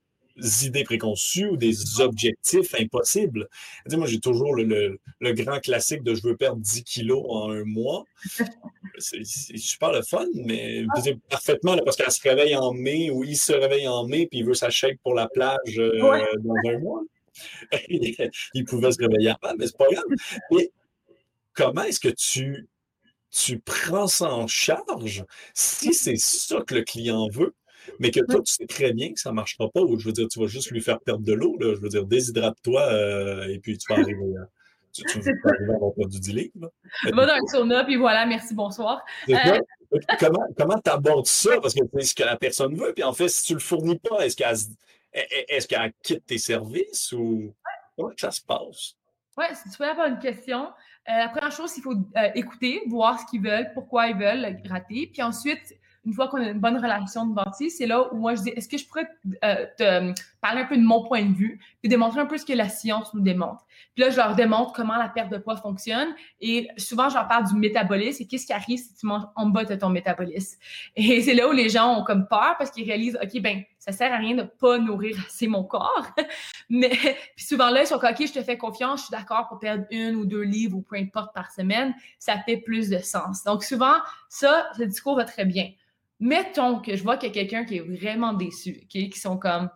idées 0.62 0.84
préconçues 0.84 1.46
ou 1.46 1.56
des 1.56 2.00
objectifs 2.00 2.74
impossibles. 2.74 3.48
moi, 3.92 4.06
j'ai 4.06 4.20
toujours 4.20 4.54
le, 4.54 4.98
le, 5.20 5.32
grand 5.32 5.60
classique 5.60 6.02
de 6.02 6.14
je 6.14 6.22
veux 6.22 6.36
perdre 6.36 6.60
10 6.60 6.82
kilos 6.82 7.24
en 7.28 7.50
un 7.50 7.64
mois. 7.64 8.04
C'est 8.98 9.24
super 9.24 9.92
le 9.92 10.02
fun, 10.02 10.26
mais 10.34 10.84
parfaitement 11.28 11.76
parce 11.84 11.96
qu'elle 11.96 12.10
se 12.10 12.22
réveille 12.22 12.56
en 12.56 12.72
mai 12.72 13.10
ou 13.10 13.24
il 13.24 13.36
se 13.36 13.52
réveille 13.52 13.88
en 13.88 14.06
mai 14.06 14.26
puis 14.26 14.40
il 14.40 14.44
veut 14.44 14.54
sa 14.54 14.70
chèque 14.70 15.00
pour 15.02 15.14
la 15.14 15.28
plage 15.28 15.78
euh, 15.78 15.98
dans 16.38 16.70
un 16.70 16.78
mois. 16.78 17.02
il 17.88 18.64
pouvait 18.64 18.92
se 18.92 18.98
réveiller 18.98 19.30
avant, 19.30 19.54
mais 19.58 19.66
c'est 19.66 19.76
pas 19.76 19.88
grave. 19.90 20.04
Mais 20.50 20.70
comment 21.52 21.82
est-ce 21.82 22.00
que 22.00 22.08
tu, 22.08 22.68
tu 23.30 23.58
prends 23.58 24.06
ça 24.06 24.32
en 24.32 24.46
charge 24.46 25.24
si 25.54 25.94
c'est 25.94 26.16
ça 26.16 26.60
que 26.66 26.74
le 26.74 26.82
client 26.82 27.28
veut? 27.28 27.54
mais 27.98 28.10
que 28.10 28.20
toi, 28.20 28.40
tu 28.42 28.52
sais 28.52 28.66
très 28.66 28.92
bien 28.92 29.12
que 29.12 29.20
ça 29.20 29.30
ne 29.30 29.34
marchera 29.34 29.68
pas, 29.70 29.80
ou 29.80 29.98
je 29.98 30.06
veux 30.06 30.12
dire, 30.12 30.28
tu 30.28 30.40
vas 30.40 30.46
juste 30.46 30.70
lui 30.70 30.80
faire 30.80 31.00
perdre 31.00 31.24
de 31.24 31.32
l'eau, 31.32 31.56
je 31.60 31.80
veux 31.80 31.88
dire, 31.88 32.04
déshydrate-toi 32.04 32.82
euh, 32.82 33.48
et 33.48 33.58
puis 33.58 33.76
tu 33.78 33.92
vas 33.92 34.00
arriver 34.00 34.36
à, 34.40 34.48
tu, 34.92 35.02
vas 35.20 35.50
arriver 35.50 35.72
à 35.72 35.76
avoir 35.76 36.08
du 36.08 36.32
livre. 36.32 36.72
Va 37.12 37.26
dans 37.26 37.36
le 37.36 37.46
sauna, 37.50 37.84
puis 37.84 37.96
voilà, 37.96 38.26
merci, 38.26 38.54
bonsoir. 38.54 39.02
Euh, 39.28 39.58
comment 40.56 40.80
tu 40.82 40.90
abordes 40.90 41.26
ça? 41.26 41.60
Parce 41.60 41.74
que 41.74 41.80
c'est 41.94 42.02
ce 42.02 42.14
que 42.14 42.24
la 42.24 42.36
personne 42.36 42.74
veut, 42.76 42.92
puis 42.94 43.04
en 43.04 43.12
fait, 43.12 43.28
si 43.28 43.44
tu 43.44 43.52
ne 43.52 43.58
le 43.58 43.62
fournis 43.62 43.98
pas, 43.98 44.24
est-ce 44.24 44.36
qu'elle 44.36 44.56
est-ce 45.14 45.68
qu'elle 45.68 45.92
quitte 46.02 46.26
tes 46.26 46.38
services 46.38 47.12
ou 47.12 47.54
comment 47.96 48.12
ça 48.16 48.30
se 48.30 48.42
passe? 48.42 48.96
Oui, 49.36 49.46
c'est 49.52 49.70
super 49.70 49.96
bonne 49.96 50.18
question. 50.18 50.66
Euh, 51.08 51.18
la 51.18 51.28
première 51.28 51.52
chose, 51.52 51.76
il 51.76 51.82
faut 51.82 51.94
euh, 51.94 52.30
écouter, 52.34 52.82
voir 52.88 53.18
ce 53.20 53.26
qu'ils 53.26 53.42
veulent, 53.42 53.70
pourquoi 53.74 54.08
ils 54.08 54.16
veulent 54.16 54.56
gratter. 54.62 55.10
Puis 55.12 55.22
ensuite, 55.22 55.74
une 56.06 56.12
fois 56.12 56.28
qu'on 56.28 56.38
a 56.38 56.50
une 56.50 56.60
bonne 56.60 56.76
relation 56.76 57.26
de 57.26 57.34
bâtie, 57.34 57.70
c'est 57.70 57.86
là 57.86 58.12
où 58.12 58.16
moi 58.16 58.34
je 58.34 58.42
dis 58.42 58.50
est-ce 58.50 58.68
que 58.68 58.78
je 58.78 58.86
pourrais 58.86 59.08
euh, 59.44 59.66
te 59.76 60.12
parler 60.44 60.60
un 60.60 60.66
peu 60.66 60.76
de 60.76 60.82
mon 60.82 61.02
point 61.02 61.24
de 61.24 61.34
vue, 61.34 61.58
puis 61.80 61.88
démontrer 61.88 62.20
un 62.20 62.26
peu 62.26 62.36
ce 62.36 62.44
que 62.44 62.52
la 62.52 62.68
science 62.68 63.14
nous 63.14 63.22
démontre. 63.22 63.64
Puis 63.94 64.04
là, 64.04 64.10
je 64.10 64.16
leur 64.18 64.34
démontre 64.34 64.74
comment 64.74 64.96
la 64.96 65.08
perte 65.08 65.30
de 65.32 65.38
poids 65.38 65.56
fonctionne. 65.56 66.08
Et 66.38 66.68
souvent, 66.76 67.08
je 67.08 67.14
leur 67.14 67.26
parle 67.28 67.48
du 67.48 67.54
métabolisme 67.54 68.22
et 68.22 68.26
qu'est-ce 68.26 68.44
qui 68.44 68.52
arrive 68.52 68.78
si 68.78 68.94
tu 68.94 69.06
manges 69.06 69.24
en 69.36 69.46
bas 69.46 69.64
de 69.64 69.74
ton 69.74 69.88
métabolisme? 69.88 70.58
Et 70.96 71.22
c'est 71.22 71.32
là 71.32 71.48
où 71.48 71.52
les 71.52 71.70
gens 71.70 71.98
ont 71.98 72.04
comme 72.04 72.28
peur 72.28 72.56
parce 72.58 72.70
qu'ils 72.70 72.84
réalisent 72.84 73.18
OK, 73.22 73.40
ben 73.40 73.62
ça 73.78 73.92
sert 73.92 74.12
à 74.12 74.18
rien 74.18 74.34
de 74.34 74.42
pas 74.42 74.76
nourrir 74.76 75.16
assez 75.26 75.46
mon 75.48 75.64
corps. 75.64 76.08
Mais 76.68 76.90
puis 76.90 77.46
souvent 77.46 77.70
là, 77.70 77.80
ils 77.80 77.86
sont 77.86 77.98
comme 77.98 78.10
OK, 78.10 78.26
je 78.26 78.32
te 78.34 78.42
fais 78.42 78.58
confiance, 78.58 79.00
je 79.00 79.04
suis 79.06 79.12
d'accord 79.12 79.48
pour 79.48 79.58
perdre 79.58 79.86
une 79.90 80.16
ou 80.16 80.26
deux 80.26 80.42
livres 80.42 80.76
ou 80.76 80.82
peu 80.82 80.96
importe 80.96 81.32
par 81.34 81.50
semaine. 81.52 81.94
Ça 82.18 82.36
fait 82.44 82.58
plus 82.58 82.90
de 82.90 82.98
sens. 82.98 83.44
Donc 83.44 83.64
souvent, 83.64 83.94
ça, 84.28 84.68
ce 84.76 84.82
discours 84.82 85.16
va 85.16 85.24
très 85.24 85.46
bien 85.46 85.70
mettons 86.20 86.80
que 86.80 86.96
je 86.96 87.02
vois 87.02 87.16
qu'il 87.16 87.28
y 87.28 87.32
a 87.32 87.34
quelqu'un 87.34 87.64
qui 87.64 87.76
est 87.76 87.80
vraiment 87.80 88.32
déçu, 88.32 88.86
qui 88.88 89.10
sont 89.12 89.36
comme 89.36 89.68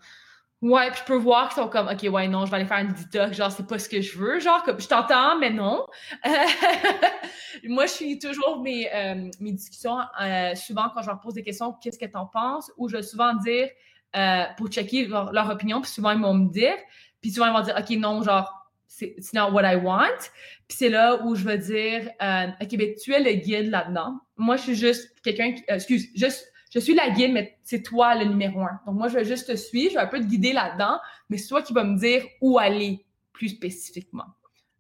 Ouais, 0.61 0.91
puis 0.91 1.01
je 1.01 1.05
peux 1.05 1.17
voir 1.17 1.49
qu'ils 1.49 1.63
sont 1.63 1.69
comme 1.69 1.87
OK, 1.87 2.03
ouais, 2.13 2.27
non, 2.27 2.45
je 2.45 2.51
vais 2.51 2.57
aller 2.57 2.67
faire 2.67 2.79
une 2.79 2.93
detox, 2.93 3.37
genre 3.37 3.53
c'est 3.53 3.67
pas 3.67 3.79
ce 3.79 3.89
que 3.89 4.01
je 4.01 4.19
veux, 4.19 4.41
genre 4.41 4.63
comme 4.65 4.81
je 4.81 4.89
t'entends, 4.89 5.39
mais 5.39 5.51
non. 5.51 5.87
moi, 7.65 7.87
je 7.87 7.93
suis 7.93 8.19
toujours 8.19 8.61
mes, 8.61 8.93
euh, 8.93 9.31
mes 9.39 9.53
discussions, 9.53 9.99
euh, 10.21 10.55
souvent 10.57 10.91
quand 10.93 11.03
je 11.03 11.07
leur 11.07 11.21
pose 11.21 11.35
des 11.35 11.45
questions, 11.45 11.75
qu'est-ce 11.81 11.99
que 11.99 12.07
tu 12.07 12.17
en 12.17 12.27
penses, 12.27 12.73
ou 12.77 12.89
je 12.89 12.97
vais 12.97 13.03
souvent 13.03 13.35
dire 13.35 13.69
euh, 14.17 14.45
pour 14.57 14.69
checker 14.69 15.07
leur, 15.07 15.33
leur, 15.33 15.49
opinion, 15.49 15.81
puis 15.81 15.91
souvent 15.93 16.11
ils 16.11 16.21
vont 16.21 16.35
me 16.35 16.51
dire, 16.51 16.75
puis 17.21 17.31
souvent 17.31 17.47
ils 17.47 17.53
vont 17.53 17.63
dire 17.63 17.77
OK, 17.79 17.91
non, 17.91 18.23
genre 18.23 18.59
c'est 18.89 19.35
not 19.35 19.53
what 19.53 19.71
I 19.71 19.77
want. 19.77 20.31
Puis 20.67 20.79
c'est 20.79 20.89
là 20.89 21.23
où 21.25 21.35
je 21.35 21.45
veux 21.45 21.59
dire, 21.59 22.11
euh, 22.21 22.47
OK, 22.61 22.77
ben, 22.77 22.95
tu 22.95 23.13
es 23.13 23.21
le 23.21 23.33
guide 23.35 23.71
là-dedans. 23.71 24.19
Moi, 24.37 24.57
je 24.57 24.63
suis 24.63 24.75
juste 24.75 25.15
quelqu'un 25.23 25.53
qui, 25.53 25.63
euh, 25.71 25.77
excuse, 25.77 26.09
juste, 26.15 26.51
je 26.71 26.79
suis 26.79 26.95
la 26.95 27.11
guide, 27.11 27.33
mais 27.33 27.59
c'est 27.63 27.83
toi 27.83 28.15
le 28.15 28.25
numéro 28.27 28.61
un. 28.61 28.81
Donc, 28.87 28.97
moi, 28.97 29.09
je 29.09 29.15
vais 29.15 29.25
juste 29.25 29.47
te 29.47 29.57
suivre, 29.57 29.93
je 29.93 29.95
vais 29.97 30.03
un 30.03 30.07
peu 30.07 30.21
te 30.21 30.27
guider 30.27 30.53
là-dedans, 30.53 30.99
mais 31.29 31.39
c'est 31.39 31.49
toi 31.49 31.63
qui 31.63 31.73
vas 31.73 31.85
me 31.85 31.99
dire 31.99 32.25
où 32.41 32.59
aller 32.59 33.05
plus 33.33 33.51
spécifiquement. 33.51 34.27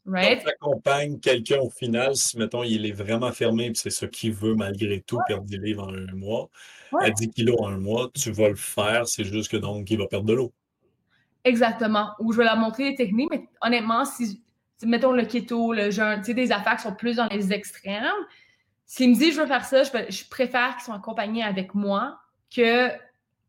Right? 0.06 0.40
Tu 0.40 0.48
accompagnes 0.48 1.18
quelqu'un 1.20 1.58
au 1.58 1.70
final, 1.70 2.16
si, 2.16 2.38
mettons, 2.38 2.62
il 2.62 2.86
est 2.86 2.92
vraiment 2.92 3.30
fermé, 3.32 3.70
puis 3.70 3.76
c'est 3.76 3.90
ce 3.90 4.06
qu'il 4.06 4.32
veut 4.32 4.54
malgré 4.54 5.02
tout, 5.02 5.18
perdre 5.26 5.44
des 5.44 5.58
livres 5.58 5.86
en 5.86 5.94
un 5.94 6.14
mois, 6.14 6.48
à 6.98 7.10
10 7.10 7.30
kilos 7.30 7.56
en 7.60 7.68
un 7.68 7.78
mois, 7.78 8.10
tu 8.14 8.30
vas 8.30 8.48
le 8.48 8.56
faire, 8.56 9.06
c'est 9.06 9.24
juste 9.24 9.50
que 9.50 9.58
donc, 9.58 9.90
il 9.90 9.98
va 9.98 10.06
perdre 10.06 10.26
de 10.26 10.32
l'eau. 10.32 10.52
Exactement. 11.44 12.10
Ou 12.20 12.32
je 12.32 12.38
vais 12.38 12.44
leur 12.44 12.56
montrer 12.56 12.90
les 12.90 12.94
techniques, 12.94 13.30
mais 13.30 13.48
honnêtement, 13.62 14.04
si, 14.04 14.42
mettons 14.82 15.12
le 15.12 15.24
keto, 15.24 15.72
le 15.72 15.90
jeûne, 15.90 16.20
tu 16.20 16.26
sais, 16.26 16.34
des 16.34 16.52
affaires 16.52 16.76
qui 16.76 16.82
sont 16.82 16.94
plus 16.94 17.16
dans 17.16 17.26
les 17.28 17.52
extrêmes, 17.52 18.04
s'ils 18.88 19.10
me 19.10 19.14
disent 19.14 19.36
je 19.36 19.40
veux 19.42 19.46
faire 19.46 19.64
ça, 19.64 19.84
je, 19.84 19.90
je 20.08 20.28
préfère 20.28 20.74
qu'ils 20.74 20.86
soient 20.86 20.96
accompagnés 20.96 21.44
avec 21.44 21.74
moi 21.74 22.18
que 22.54 22.90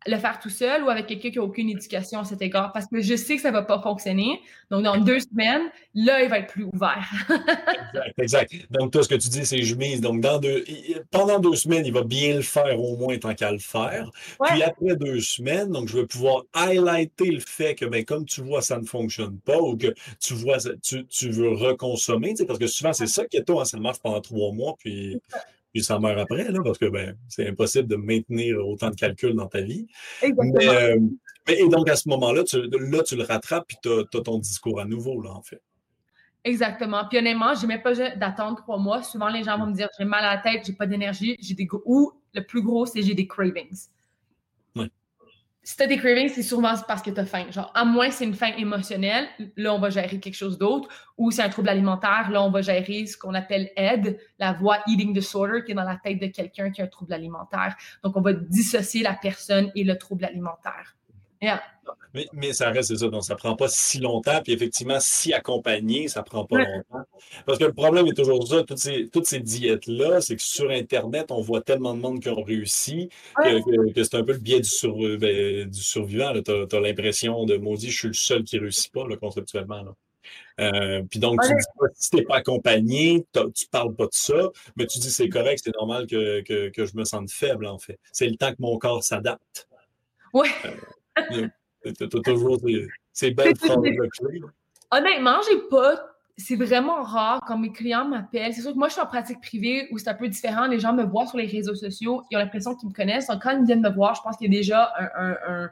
le 0.07 0.17
faire 0.17 0.39
tout 0.39 0.49
seul 0.49 0.83
ou 0.83 0.89
avec 0.89 1.07
quelqu'un 1.07 1.29
qui 1.29 1.37
n'a 1.37 1.43
aucune 1.43 1.69
éducation 1.69 2.19
à 2.19 2.23
cet 2.23 2.41
égard 2.41 2.71
parce 2.71 2.87
que 2.87 3.01
je 3.01 3.15
sais 3.15 3.35
que 3.35 3.41
ça 3.41 3.49
ne 3.49 3.55
va 3.55 3.63
pas 3.63 3.81
fonctionner. 3.81 4.41
Donc, 4.71 4.83
dans 4.83 4.97
deux 4.97 5.19
semaines, 5.19 5.69
là, 5.93 6.23
il 6.23 6.29
va 6.29 6.39
être 6.39 6.53
plus 6.53 6.63
ouvert. 6.63 7.09
exact, 7.93 8.19
exact. 8.19 8.53
Donc, 8.71 8.91
toi, 8.91 9.03
ce 9.03 9.09
que 9.09 9.15
tu 9.15 9.29
dis, 9.29 9.45
c'est 9.45 9.61
je 9.61 9.75
mise. 9.75 9.99
Donc, 9.99 10.21
dans 10.21 10.39
deux, 10.39 10.63
pendant 11.11 11.39
deux 11.39 11.55
semaines, 11.55 11.85
il 11.85 11.93
va 11.93 12.03
bien 12.03 12.35
le 12.35 12.41
faire 12.41 12.79
au 12.79 12.95
moins 12.95 13.17
tant 13.17 13.33
qu'à 13.33 13.51
le 13.51 13.59
faire. 13.59 14.09
Puis 14.45 14.63
après 14.63 14.95
deux 14.95 15.19
semaines, 15.19 15.71
donc, 15.71 15.89
je 15.89 15.97
vais 15.97 16.05
pouvoir 16.05 16.43
highlighter 16.53 17.31
le 17.31 17.39
fait 17.39 17.75
que, 17.75 17.85
ben, 17.85 18.05
comme 18.05 18.25
tu 18.25 18.41
vois, 18.41 18.61
ça 18.61 18.77
ne 18.77 18.85
fonctionne 18.85 19.37
pas 19.39 19.59
ou 19.59 19.75
que 19.75 19.93
tu 20.19 20.33
vois, 20.33 20.57
tu, 20.81 21.05
tu 21.07 21.29
veux 21.29 21.49
reconsommer, 21.49 22.33
parce 22.47 22.59
que 22.59 22.67
souvent, 22.67 22.93
c'est 22.93 23.07
ça 23.07 23.25
qui 23.25 23.37
est 23.37 23.43
toi, 23.43 23.61
hein, 23.61 23.65
ça 23.65 23.77
marche 23.77 23.99
pendant 23.99 24.21
trois 24.21 24.51
mois, 24.53 24.75
puis 24.79 25.19
puis 25.73 25.83
ça 25.83 25.99
meurt 25.99 26.19
après, 26.19 26.51
là, 26.51 26.59
parce 26.63 26.77
que 26.77 26.89
ben, 26.89 27.15
c'est 27.27 27.47
impossible 27.47 27.87
de 27.87 27.95
maintenir 27.95 28.57
autant 28.65 28.89
de 28.89 28.95
calculs 28.95 29.35
dans 29.35 29.47
ta 29.47 29.61
vie. 29.61 29.87
Mais, 30.21 30.67
euh, 30.67 30.99
et 31.47 31.67
donc, 31.67 31.89
à 31.89 31.95
ce 31.95 32.09
moment-là, 32.09 32.43
tu, 32.43 32.61
là, 32.61 33.03
tu 33.03 33.15
le 33.15 33.23
rattrapes, 33.23 33.65
puis 33.67 33.77
tu 33.81 33.89
as, 33.89 34.21
ton 34.21 34.39
discours 34.39 34.79
à 34.79 34.85
nouveau, 34.85 35.21
là, 35.21 35.31
en 35.31 35.41
fait. 35.41 35.61
Exactement. 36.43 37.03
Puis 37.09 37.17
honnêtement, 37.17 37.53
je 37.53 37.61
n'ai 37.61 37.67
même 37.67 37.81
pas 37.81 37.93
d'attendre 38.15 38.57
trois 38.57 38.77
mois. 38.77 39.03
Souvent, 39.03 39.27
les 39.27 39.43
gens 39.43 39.57
vont 39.57 39.67
me 39.67 39.73
dire 39.73 39.89
j'ai 39.97 40.05
mal 40.05 40.23
à 40.23 40.35
la 40.35 40.41
tête, 40.41 40.63
j'ai 40.65 40.73
pas 40.73 40.85
d'énergie, 40.85 41.35
j'ai 41.39 41.53
des 41.53 41.67
ou 41.85 42.13
le 42.33 42.41
plus 42.41 42.61
gros, 42.61 42.85
c'est 42.85 43.01
j'ai 43.01 43.13
des 43.13 43.27
cravings. 43.27 43.77
Si 45.69 45.77
tu 45.77 45.83
as 45.83 45.85
des 45.85 45.97
cravings, 45.97 46.29
c'est 46.29 46.41
souvent 46.41 46.73
parce 46.87 47.03
que 47.03 47.11
tu 47.11 47.19
as 47.19 47.27
faim. 47.27 47.45
Genre, 47.51 47.71
à 47.75 47.85
moins 47.85 48.09
c'est 48.09 48.23
une 48.23 48.33
faim 48.33 48.53
émotionnelle, 48.57 49.27
là, 49.55 49.71
on 49.75 49.79
va 49.79 49.91
gérer 49.91 50.19
quelque 50.19 50.33
chose 50.33 50.57
d'autre. 50.57 50.89
Ou 51.15 51.29
c'est 51.29 51.43
un 51.43 51.49
trouble 51.49 51.69
alimentaire, 51.69 52.31
là, 52.31 52.41
on 52.41 52.49
va 52.49 52.63
gérer 52.63 53.05
ce 53.05 53.15
qu'on 53.15 53.35
appelle 53.35 53.69
ED, 53.75 54.17
la 54.39 54.53
voie 54.53 54.79
eating 54.87 55.13
disorder, 55.13 55.63
qui 55.63 55.73
est 55.73 55.75
dans 55.75 55.83
la 55.83 55.97
tête 56.03 56.19
de 56.19 56.25
quelqu'un 56.25 56.71
qui 56.71 56.81
a 56.81 56.85
un 56.85 56.87
trouble 56.87 57.13
alimentaire. 57.13 57.75
Donc, 58.03 58.17
on 58.17 58.21
va 58.21 58.33
dissocier 58.33 59.03
la 59.03 59.13
personne 59.13 59.71
et 59.75 59.83
le 59.83 59.95
trouble 59.95 60.25
alimentaire. 60.25 60.95
Mais, 62.13 62.27
mais, 62.33 62.53
ça 62.53 62.69
reste 62.69 62.95
ça, 62.95 63.07
donc 63.07 63.23
ça 63.23 63.35
prend 63.35 63.55
pas 63.55 63.67
si 63.67 63.99
longtemps. 63.99 64.41
Puis 64.43 64.53
effectivement, 64.53 64.97
si 64.99 65.33
accompagné, 65.33 66.07
ça 66.07 66.23
prend 66.23 66.43
pas 66.43 66.57
longtemps. 66.57 67.05
Parce 67.45 67.59
que 67.59 67.65
le 67.65 67.73
problème 67.73 68.07
est 68.07 68.15
toujours 68.15 68.45
ça, 68.47 68.63
toutes 68.63 68.79
ces, 68.79 69.07
toutes 69.09 69.25
ces 69.25 69.39
diètes-là, 69.39 70.19
c'est 70.19 70.35
que 70.35 70.41
sur 70.41 70.69
Internet, 70.71 71.31
on 71.31 71.41
voit 71.41 71.61
tellement 71.61 71.93
de 71.93 71.99
monde 71.99 72.19
qui 72.19 72.29
ont 72.29 72.43
réussi 72.43 73.09
que, 73.37 74.03
c'est 74.03 74.15
un 74.15 74.23
peu 74.23 74.33
le 74.33 74.39
biais 74.39 74.59
du, 74.59 74.69
sur, 74.69 74.95
ben, 74.95 75.69
du 75.69 75.81
survivant. 75.81 76.33
Tu 76.41 76.51
as, 76.51 76.79
l'impression 76.79 77.45
de 77.45 77.57
maudit, 77.57 77.89
je 77.89 77.97
suis 77.97 78.07
le 78.07 78.13
seul 78.13 78.43
qui 78.43 78.57
réussit 78.57 78.91
pas 78.91 79.07
là, 79.07 79.15
conceptuellement. 79.15 79.83
Euh, 80.59 81.03
puis 81.09 81.19
donc, 81.19 81.41
tu 81.41 81.47
dis 81.47 81.65
pas, 81.79 81.85
si 81.95 82.09
t'es 82.09 82.23
pas 82.23 82.37
accompagné, 82.37 83.25
tu 83.33 83.67
parles 83.71 83.95
pas 83.95 84.05
de 84.05 84.13
ça, 84.13 84.49
mais 84.75 84.85
tu 84.87 84.99
dis 84.99 85.09
c'est 85.09 85.29
correct, 85.29 85.61
c'est 85.63 85.75
normal 85.75 86.05
que, 86.05 86.41
que, 86.41 86.69
que, 86.69 86.85
je 86.85 86.97
me 86.97 87.05
sente 87.05 87.31
faible, 87.31 87.65
en 87.65 87.79
fait. 87.79 87.99
C'est 88.11 88.27
le 88.27 88.35
temps 88.35 88.51
que 88.51 88.61
mon 88.61 88.77
corps 88.77 89.03
s'adapte. 89.03 89.67
Ouais. 90.33 90.49
Euh, 90.65 90.71
T'as 91.83 92.07
toujours 92.07 92.59
ces, 93.13 93.31
belles 93.31 93.55
phrases 93.55 93.77
Honnêtement, 94.91 95.37
j'ai 95.49 95.59
pas. 95.69 96.05
C'est 96.37 96.55
vraiment 96.55 97.03
rare 97.03 97.41
quand 97.45 97.57
mes 97.57 97.71
clients 97.71 98.07
m'appellent. 98.07 98.53
C'est 98.53 98.61
sûr 98.61 98.71
que 98.71 98.77
moi, 98.77 98.87
je 98.87 98.93
suis 98.93 99.01
en 99.01 99.05
pratique 99.05 99.41
privée 99.41 99.89
où 99.91 99.97
c'est 99.97 100.09
un 100.09 100.13
peu 100.13 100.29
différent. 100.29 100.67
Les 100.67 100.79
gens 100.79 100.93
me 100.93 101.03
voient 101.03 101.27
sur 101.27 101.37
les 101.37 101.45
réseaux 101.45 101.75
sociaux, 101.75 102.23
ils 102.31 102.37
ont 102.37 102.39
l'impression 102.39 102.75
qu'ils 102.75 102.87
me 102.87 102.93
connaissent. 102.93 103.27
Donc, 103.27 103.43
quand 103.43 103.57
ils 103.57 103.65
viennent 103.65 103.81
me 103.81 103.89
voir, 103.89 104.15
je 104.15 104.21
pense 104.21 104.37
qu'il 104.37 104.51
y 104.51 104.55
a 104.55 104.57
déjà 104.57 104.89
un, 104.97 105.35
un, 105.47 105.69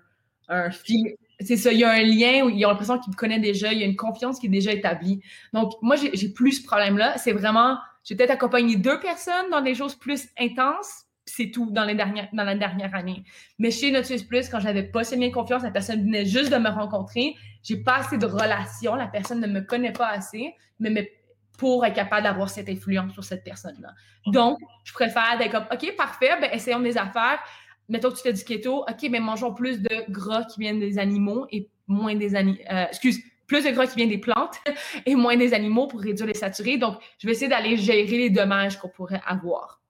un, 0.49 0.71
fil. 0.71 1.15
C'est 1.39 1.55
ça, 1.55 1.71
il 1.71 1.79
y 1.79 1.83
a 1.85 1.91
un 1.91 2.03
lien 2.03 2.45
où 2.45 2.49
ils 2.49 2.65
ont 2.65 2.69
l'impression 2.69 2.99
qu'ils 2.99 3.11
me 3.11 3.15
connaissent 3.15 3.41
déjà, 3.41 3.71
il 3.71 3.79
y 3.79 3.83
a 3.83 3.85
une 3.85 3.95
confiance 3.95 4.39
qui 4.39 4.47
est 4.47 4.49
déjà 4.49 4.73
établie. 4.73 5.21
Donc, 5.53 5.73
moi, 5.81 5.95
j'ai 5.95 6.29
plus 6.29 6.53
ce 6.53 6.63
problème-là. 6.65 7.17
C'est 7.17 7.31
vraiment, 7.31 7.77
j'ai 8.03 8.15
peut-être 8.15 8.31
accompagné 8.31 8.75
deux 8.75 8.99
personnes 8.99 9.49
dans 9.51 9.61
des 9.61 9.73
choses 9.73 9.95
plus 9.95 10.27
intenses, 10.37 11.05
c'est 11.37 11.51
tout 11.51 11.69
dans, 11.69 11.85
les 11.85 11.93
dernières, 11.93 12.27
dans 12.33 12.43
la 12.43 12.55
dernière 12.55 12.95
année. 12.95 13.23
Mais 13.59 13.69
chez 13.69 13.91
Notus 13.91 14.23
Plus, 14.23 14.49
quand 14.49 14.59
j'avais 14.59 14.81
pas 14.81 15.01
assez 15.01 15.15
bien 15.15 15.29
confiance, 15.29 15.61
la 15.61 15.69
personne 15.69 16.01
venait 16.03 16.25
juste 16.25 16.51
de 16.51 16.57
me 16.57 16.69
rencontrer. 16.69 17.35
J'ai 17.61 17.77
pas 17.77 17.97
assez 17.97 18.17
de 18.17 18.25
relations, 18.25 18.95
la 18.95 19.07
personne 19.07 19.39
ne 19.39 19.47
me 19.47 19.61
connaît 19.61 19.91
pas 19.91 20.07
assez, 20.07 20.55
mais, 20.79 21.13
pour 21.59 21.85
être 21.85 21.95
capable 21.95 22.23
d'avoir 22.23 22.49
cette 22.49 22.69
influence 22.69 23.13
sur 23.13 23.23
cette 23.23 23.43
personne-là. 23.43 23.93
Donc, 24.27 24.59
je 24.83 24.93
préfère 24.93 25.37
d'être 25.39 25.51
comme, 25.51 25.65
OK, 25.71 25.95
parfait, 25.95 26.39
ben, 26.39 26.49
essayons 26.53 26.79
des 26.79 26.97
affaires. 26.97 27.39
Mettons 27.89 28.09
que 28.11 28.15
tu 28.15 28.21
fais 28.21 28.33
du 28.33 28.43
keto, 28.43 28.81
OK, 28.81 29.07
mais 29.09 29.19
mangeons 29.19 29.53
plus 29.53 29.81
de 29.81 30.11
gras 30.11 30.43
qui 30.43 30.59
viennent 30.59 30.79
des 30.79 30.99
animaux 30.99 31.47
et 31.51 31.69
moins 31.87 32.15
des 32.15 32.35
animaux. 32.35 32.59
Euh, 32.71 32.85
excuse, 32.87 33.19
plus 33.47 33.63
de 33.63 33.71
gras 33.71 33.87
qui 33.87 33.95
viennent 33.95 34.09
des 34.09 34.19
plantes 34.19 34.59
et 35.05 35.15
moins 35.15 35.37
des 35.37 35.53
animaux 35.53 35.87
pour 35.87 36.01
réduire 36.01 36.27
les 36.27 36.35
saturés. 36.35 36.77
Donc, 36.77 36.99
je 37.19 37.27
vais 37.27 37.33
essayer 37.33 37.47
d'aller 37.47 37.77
gérer 37.77 38.17
les 38.17 38.29
dommages 38.29 38.77
qu'on 38.77 38.89
pourrait 38.89 39.21
avoir 39.25 39.81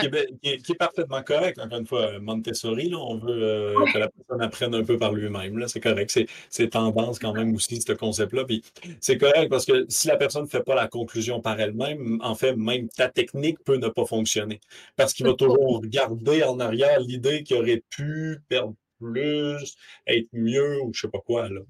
qui, 0.00 0.06
est, 0.50 0.78
parfaitement 0.78 1.22
correct. 1.22 1.58
Encore 1.58 1.78
une 1.78 1.86
fois, 1.86 2.18
Montessori, 2.20 2.92
on 2.94 3.18
veut 3.18 3.42
euh, 3.42 3.84
que 3.92 3.98
la 3.98 4.08
personne 4.08 4.42
apprenne 4.42 4.74
un 4.74 4.84
peu 4.84 4.98
par 4.98 5.12
lui-même. 5.12 5.66
C'est 5.68 5.80
correct. 5.80 6.16
C'est 6.50 6.68
tendance 6.68 7.18
quand 7.18 7.32
même 7.32 7.54
aussi, 7.54 7.80
ce 7.80 7.92
concept-là. 7.92 8.44
Puis 8.44 8.62
c'est 9.00 9.18
correct 9.18 9.48
parce 9.48 9.64
que 9.64 9.86
si 9.88 10.08
la 10.08 10.16
personne 10.16 10.44
ne 10.44 10.48
fait 10.48 10.62
pas 10.62 10.74
la 10.74 10.88
conclusion 10.88 11.40
par 11.40 11.58
elle-même, 11.60 12.20
en 12.22 12.34
fait, 12.34 12.56
même 12.56 12.88
ta 12.88 13.08
technique 13.08 13.62
peut 13.64 13.76
ne 13.76 13.88
pas 13.88 14.04
fonctionner. 14.04 14.60
Parce 14.96 15.12
qu'il 15.12 15.26
va 15.26 15.34
toujours 15.34 15.80
regarder 15.80 16.42
en 16.42 16.60
arrière 16.60 17.00
l'idée 17.00 17.42
qu'il 17.42 17.56
aurait 17.56 17.82
pu 17.90 18.38
perdre 18.48 18.74
plus, 18.98 19.76
être 20.06 20.28
mieux 20.32 20.80
ou 20.82 20.92
je 20.92 21.06
ne 21.06 21.08
sais 21.08 21.08
pas 21.08 21.20
quoi. 21.20 21.48
Là. 21.48 21.60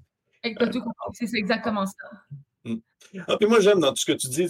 C'est 1.13 1.37
exactement 1.37 1.85
ça. 1.85 1.93
Hum. 2.65 2.81
Ah, 3.27 3.37
puis 3.37 3.47
moi, 3.47 3.59
j'aime 3.59 3.79
dans 3.79 3.89
tout 3.89 3.97
ce 3.97 4.05
que 4.05 4.13
tu 4.13 4.27
dis, 4.27 4.47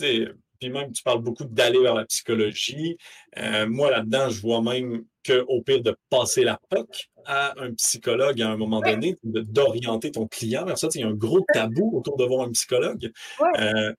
même, 0.70 0.92
tu 0.92 1.04
parles 1.04 1.22
beaucoup 1.22 1.46
d'aller 1.46 1.80
vers 1.80 1.96
la 1.96 2.06
psychologie. 2.06 2.98
Euh, 3.38 3.68
moi, 3.68 3.92
là-dedans, 3.92 4.30
je 4.30 4.42
vois 4.42 4.62
même 4.62 5.06
qu'au 5.26 5.62
pire 5.62 5.82
de 5.82 5.96
passer 6.10 6.44
la 6.44 6.60
POC 6.70 7.10
à 7.26 7.54
un 7.62 7.74
psychologue 7.74 8.42
à 8.42 8.50
un 8.50 8.58
moment 8.58 8.82
donné, 8.82 9.18
d'orienter 9.24 10.12
ton 10.12 10.28
client 10.28 10.66
vers 10.66 10.78
ça. 10.78 10.88
Il 10.94 11.02
y 11.02 11.04
a 11.04 11.08
un 11.08 11.14
gros 11.14 11.46
tabou 11.54 11.92
autour 11.98 12.18
de 12.18 12.26
voir 12.26 12.48
un 12.48 12.52
psychologue. 12.52 13.12
Euh, 13.60 13.94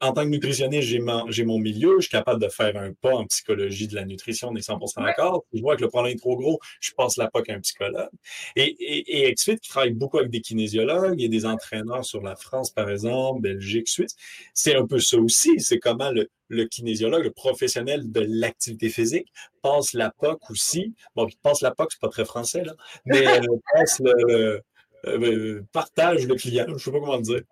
en 0.00 0.12
tant 0.12 0.22
que 0.22 0.28
nutritionniste, 0.28 0.88
j'ai 0.88 1.44
mon, 1.44 1.58
milieu, 1.58 1.96
je 1.98 2.02
suis 2.02 2.10
capable 2.10 2.40
de 2.40 2.48
faire 2.48 2.76
un 2.76 2.92
pas 2.92 3.14
en 3.14 3.26
psychologie 3.26 3.88
de 3.88 3.94
la 3.94 4.04
nutrition, 4.04 4.48
on 4.48 4.56
est 4.56 4.66
100% 4.66 5.02
d'accord. 5.02 5.44
Je 5.52 5.60
vois 5.60 5.76
que 5.76 5.82
le 5.82 5.88
problème 5.88 6.14
est 6.14 6.18
trop 6.18 6.36
gros, 6.36 6.60
je 6.80 6.92
passe 6.96 7.16
la 7.16 7.28
POC 7.28 7.48
à 7.50 7.54
un 7.54 7.60
psychologue. 7.60 8.08
Et, 8.56 8.64
et, 8.64 9.26
et 9.26 9.34
XFIT 9.34 9.58
qui 9.58 9.68
travaille 9.68 9.92
beaucoup 9.92 10.18
avec 10.18 10.30
des 10.30 10.40
kinésiologues, 10.40 11.14
il 11.18 11.22
y 11.22 11.26
a 11.26 11.28
des 11.28 11.46
entraîneurs 11.46 12.04
sur 12.04 12.22
la 12.22 12.36
France, 12.36 12.70
par 12.70 12.90
exemple, 12.90 13.42
Belgique, 13.42 13.88
Suisse. 13.88 14.14
C'est 14.52 14.76
un 14.76 14.86
peu 14.86 15.00
ça 15.00 15.18
aussi. 15.18 15.58
C'est 15.58 15.78
comment 15.78 16.10
le, 16.10 16.28
le 16.54 16.66
kinésiologue, 16.66 17.24
le 17.24 17.30
professionnel 17.30 18.10
de 18.10 18.24
l'activité 18.26 18.88
physique, 18.88 19.32
passe 19.62 19.92
la 19.92 20.10
POC 20.10 20.50
aussi. 20.50 20.94
Bon, 21.14 21.26
passe 21.42 21.60
la 21.60 21.72
POC, 21.72 21.92
c'est 21.92 22.00
pas 22.00 22.08
très 22.08 22.24
français, 22.24 22.64
là, 22.64 22.74
mais 23.04 23.26
euh, 23.26 23.40
passe 23.74 24.00
le. 24.00 24.12
Euh, 24.30 24.60
euh, 25.06 25.62
partage 25.70 26.26
le 26.26 26.34
client, 26.34 26.64
je 26.66 26.72
ne 26.72 26.78
sais 26.78 26.90
pas 26.90 26.98
comment 26.98 27.16
le 27.16 27.22
dire, 27.22 27.42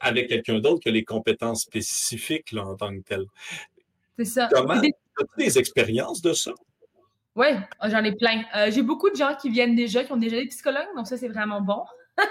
avec 0.00 0.28
quelqu'un 0.28 0.58
d'autre 0.58 0.80
qui 0.80 0.90
a 0.90 0.92
les 0.92 1.02
compétences 1.02 1.62
spécifiques 1.62 2.52
là, 2.52 2.66
en 2.66 2.76
tant 2.76 2.94
que 2.94 3.00
tel. 3.00 3.24
C'est 4.18 4.26
ça. 4.26 4.50
Comment? 4.52 4.74
As-tu 4.74 5.24
des 5.38 5.58
expériences 5.58 6.20
de 6.20 6.34
ça? 6.34 6.52
Oui, 7.36 7.46
j'en 7.84 8.04
ai 8.04 8.14
plein. 8.14 8.42
j'ai 8.68 8.82
beaucoup 8.82 9.08
de 9.08 9.16
gens 9.16 9.34
qui 9.40 9.48
viennent 9.48 9.74
déjà, 9.74 10.04
qui 10.04 10.12
ont 10.12 10.18
déjà 10.18 10.36
des 10.36 10.48
psychologues, 10.48 10.94
donc 10.94 11.06
ça, 11.06 11.16
c'est 11.16 11.28
vraiment 11.28 11.62
bon. 11.62 11.82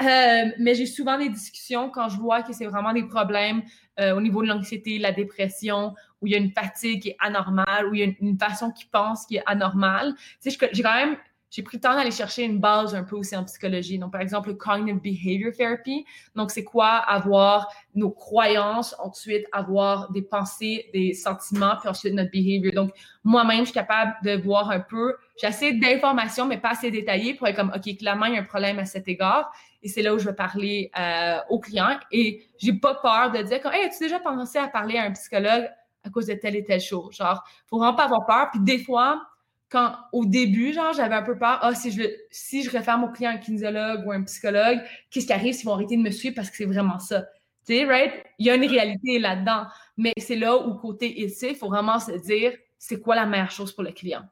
Euh, 0.00 0.50
mais 0.58 0.74
j'ai 0.76 0.86
souvent 0.86 1.18
des 1.18 1.28
discussions 1.28 1.90
quand 1.90 2.08
je 2.08 2.18
vois 2.18 2.42
que 2.42 2.52
c'est 2.52 2.66
vraiment 2.66 2.92
des 2.92 3.02
problèmes 3.02 3.62
euh, 3.98 4.14
au 4.14 4.20
niveau 4.20 4.42
de 4.42 4.46
l'anxiété, 4.46 4.98
la 4.98 5.10
dépression, 5.10 5.94
où 6.20 6.28
il 6.28 6.32
y 6.32 6.36
a 6.36 6.38
une 6.38 6.52
fatigue 6.52 7.02
qui 7.02 7.08
est 7.08 7.16
anormale, 7.18 7.88
où 7.88 7.94
il 7.94 8.00
y 8.00 8.02
a 8.04 8.12
une, 8.20 8.38
façon 8.38 8.70
qui 8.70 8.84
pense 8.84 9.26
qui 9.26 9.36
est 9.36 9.42
anormale. 9.46 10.14
Tu 10.40 10.52
sais, 10.52 10.68
j'ai 10.72 10.82
quand 10.82 10.94
même 10.94 11.16
j'ai 11.50 11.62
pris 11.62 11.78
le 11.78 11.80
temps 11.80 11.94
d'aller 11.94 12.10
chercher 12.10 12.44
une 12.44 12.58
base 12.58 12.94
un 12.94 13.04
peu 13.04 13.16
aussi 13.16 13.34
en 13.36 13.44
psychologie. 13.44 13.98
Donc, 13.98 14.12
par 14.12 14.20
exemple, 14.20 14.50
le 14.50 14.54
Cognitive 14.54 15.00
Behavior 15.00 15.52
Therapy. 15.56 16.04
Donc, 16.34 16.50
c'est 16.50 16.64
quoi 16.64 16.88
avoir 16.88 17.68
nos 17.94 18.10
croyances, 18.10 18.94
ensuite 18.98 19.46
avoir 19.52 20.10
des 20.12 20.22
pensées, 20.22 20.90
des 20.92 21.14
sentiments, 21.14 21.76
puis 21.80 21.88
ensuite 21.88 22.12
notre 22.12 22.30
behavior. 22.30 22.72
Donc, 22.74 22.92
moi-même, 23.24 23.60
je 23.60 23.66
suis 23.66 23.74
capable 23.74 24.14
de 24.24 24.36
voir 24.36 24.70
un 24.70 24.80
peu, 24.80 25.14
j'ai 25.40 25.46
assez 25.46 25.72
d'informations, 25.72 26.46
mais 26.46 26.58
pas 26.58 26.70
assez 26.70 26.90
détaillées 26.90 27.34
pour 27.34 27.46
être 27.48 27.56
comme, 27.56 27.72
OK, 27.74 27.96
clairement, 27.96 28.26
il 28.26 28.34
y 28.34 28.36
a 28.36 28.40
un 28.40 28.44
problème 28.44 28.78
à 28.78 28.84
cet 28.84 29.08
égard. 29.08 29.50
Et 29.82 29.88
c'est 29.88 30.02
là 30.02 30.14
où 30.14 30.18
je 30.18 30.26
vais 30.26 30.34
parler 30.34 30.90
euh, 30.98 31.38
aux 31.48 31.60
clients. 31.60 31.98
Et 32.10 32.46
j'ai 32.58 32.74
pas 32.74 32.94
peur 32.96 33.30
de 33.30 33.42
dire, 33.42 33.60
comme, 33.62 33.72
hey, 33.72 33.86
as-tu 33.86 34.04
déjà 34.04 34.18
pensé 34.18 34.58
à 34.58 34.68
parler 34.68 34.98
à 34.98 35.04
un 35.04 35.12
psychologue 35.12 35.68
à 36.04 36.10
cause 36.10 36.26
de 36.26 36.34
telle 36.34 36.56
et 36.56 36.64
telle 36.64 36.80
chose? 36.80 37.14
Genre, 37.16 37.42
faut 37.66 37.78
vraiment 37.78 37.94
pas 37.94 38.04
avoir 38.04 38.26
peur. 38.26 38.48
Puis 38.52 38.60
des 38.60 38.78
fois, 38.82 39.22
quand 39.68 39.96
au 40.12 40.24
début, 40.24 40.72
genre, 40.72 40.92
j'avais 40.94 41.14
un 41.14 41.22
peu 41.22 41.36
peur, 41.38 41.58
ah, 41.60 41.74
si 41.74 41.90
je, 41.90 42.02
si 42.30 42.62
je 42.62 42.70
réfère 42.70 42.98
mon 42.98 43.08
client 43.08 43.30
à 43.30 43.34
un 43.34 43.38
kinésiologue 43.38 44.06
ou 44.06 44.12
un 44.12 44.22
psychologue, 44.22 44.80
qu'est-ce 45.10 45.26
qui 45.26 45.32
arrive 45.32 45.54
s'ils 45.54 45.66
vont 45.66 45.74
arrêter 45.74 45.96
de 45.96 46.02
me 46.02 46.10
suivre 46.10 46.34
parce 46.34 46.50
que 46.50 46.56
c'est 46.56 46.64
vraiment 46.64 46.98
ça? 46.98 47.22
Tu 47.66 47.74
sais, 47.74 47.84
right? 47.84 48.12
Il 48.38 48.46
y 48.46 48.50
a 48.50 48.54
une 48.54 48.64
réalité 48.64 49.18
là-dedans. 49.18 49.66
Mais 49.96 50.12
c'est 50.16 50.36
là 50.36 50.56
où, 50.56 50.74
côté 50.74 51.20
ici, 51.20 51.48
il 51.50 51.56
faut 51.56 51.68
vraiment 51.68 52.00
se 52.00 52.12
dire, 52.12 52.56
c'est 52.78 53.00
quoi 53.00 53.14
la 53.14 53.26
meilleure 53.26 53.50
chose 53.50 53.72
pour 53.72 53.84
le 53.84 53.92
client? 53.92 54.22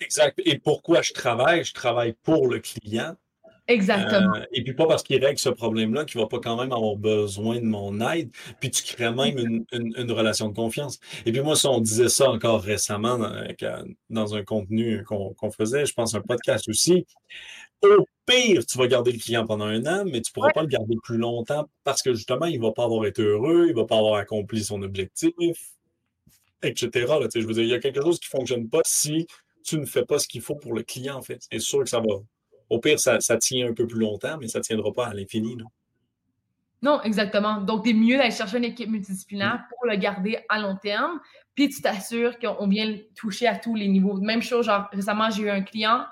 Exact. 0.00 0.38
Et 0.44 0.58
pourquoi 0.58 1.02
je 1.02 1.12
travaille? 1.12 1.64
Je 1.64 1.74
travaille 1.74 2.12
pour 2.12 2.48
le 2.48 2.60
client. 2.60 3.16
Exactement. 3.72 4.34
Euh, 4.36 4.44
et 4.52 4.62
puis 4.62 4.74
pas 4.74 4.86
parce 4.86 5.02
qu'il 5.02 5.22
règle 5.24 5.38
ce 5.38 5.48
problème-là 5.48 6.04
qu'il 6.04 6.20
va 6.20 6.26
pas 6.26 6.38
quand 6.38 6.56
même 6.56 6.72
avoir 6.72 6.96
besoin 6.96 7.56
de 7.56 7.64
mon 7.64 8.00
aide. 8.12 8.30
Puis 8.60 8.70
tu 8.70 8.82
crées 8.82 9.12
même 9.12 9.38
une, 9.38 9.64
une, 9.72 10.12
relation 10.12 10.48
de 10.48 10.54
confiance. 10.54 11.00
Et 11.24 11.32
puis 11.32 11.40
moi, 11.40 11.56
si 11.56 11.66
on 11.66 11.80
disait 11.80 12.08
ça 12.08 12.30
encore 12.30 12.62
récemment 12.62 13.18
dans, 13.18 13.46
dans 14.10 14.34
un 14.34 14.44
contenu 14.44 15.02
qu'on 15.04 15.50
faisait, 15.50 15.86
je 15.86 15.94
pense 15.94 16.14
un 16.14 16.20
podcast 16.20 16.68
aussi, 16.68 17.06
au 17.82 18.06
pire, 18.26 18.64
tu 18.66 18.78
vas 18.78 18.86
garder 18.86 19.12
le 19.12 19.18
client 19.18 19.46
pendant 19.46 19.64
un 19.64 19.84
an, 19.86 20.04
mais 20.04 20.20
tu 20.20 20.32
pourras 20.32 20.50
pas 20.52 20.62
le 20.62 20.68
garder 20.68 20.96
plus 21.02 21.16
longtemps 21.16 21.68
parce 21.84 22.02
que 22.02 22.14
justement, 22.14 22.46
il 22.46 22.60
va 22.60 22.72
pas 22.72 22.84
avoir 22.84 23.06
été 23.06 23.22
heureux, 23.22 23.66
il 23.68 23.74
va 23.74 23.84
pas 23.84 23.98
avoir 23.98 24.16
accompli 24.16 24.62
son 24.62 24.82
objectif, 24.82 25.34
etc. 26.62 26.90
Là, 27.08 27.28
je 27.34 27.40
veux 27.40 27.54
dire, 27.54 27.64
il 27.64 27.70
y 27.70 27.74
a 27.74 27.80
quelque 27.80 28.02
chose 28.02 28.20
qui 28.20 28.28
fonctionne 28.28 28.68
pas 28.68 28.82
si 28.84 29.26
tu 29.64 29.78
ne 29.78 29.84
fais 29.84 30.04
pas 30.04 30.18
ce 30.18 30.28
qu'il 30.28 30.42
faut 30.42 30.56
pour 30.56 30.74
le 30.74 30.82
client, 30.82 31.16
en 31.16 31.22
fait. 31.22 31.40
C'est 31.50 31.58
sûr 31.58 31.80
que 31.80 31.88
ça 31.88 32.00
va 32.00 32.20
au 32.72 32.78
pire, 32.78 32.98
ça, 32.98 33.18
tient 33.38 33.68
un 33.68 33.74
peu 33.74 33.86
plus 33.86 34.00
longtemps, 34.00 34.38
mais 34.40 34.48
ça 34.48 34.58
ne 34.58 34.64
tiendra 34.64 34.92
pas 34.92 35.06
à 35.08 35.14
l'infini. 35.14 35.56
Non? 35.56 35.66
non, 36.80 37.02
exactement. 37.02 37.60
Donc, 37.60 37.86
es 37.86 37.92
mieux 37.92 38.16
d'aller 38.16 38.30
chercher 38.30 38.56
une 38.56 38.64
équipe 38.64 38.88
multidisciplinaire 38.88 39.64
pour 39.68 39.86
le 39.86 39.96
garder 39.96 40.38
à 40.48 40.58
long 40.58 40.76
terme. 40.76 41.20
Puis, 41.54 41.68
tu 41.68 41.82
t'assures 41.82 42.38
qu'on 42.38 42.66
vient 42.66 42.96
toucher 43.14 43.46
à 43.46 43.56
tous 43.56 43.74
les 43.74 43.88
niveaux. 43.88 44.14
Même 44.14 44.40
chose, 44.40 44.66
genre, 44.66 44.88
récemment, 44.90 45.28
j'ai 45.30 45.42
eu 45.42 45.50
un 45.50 45.60
client, 45.60 46.04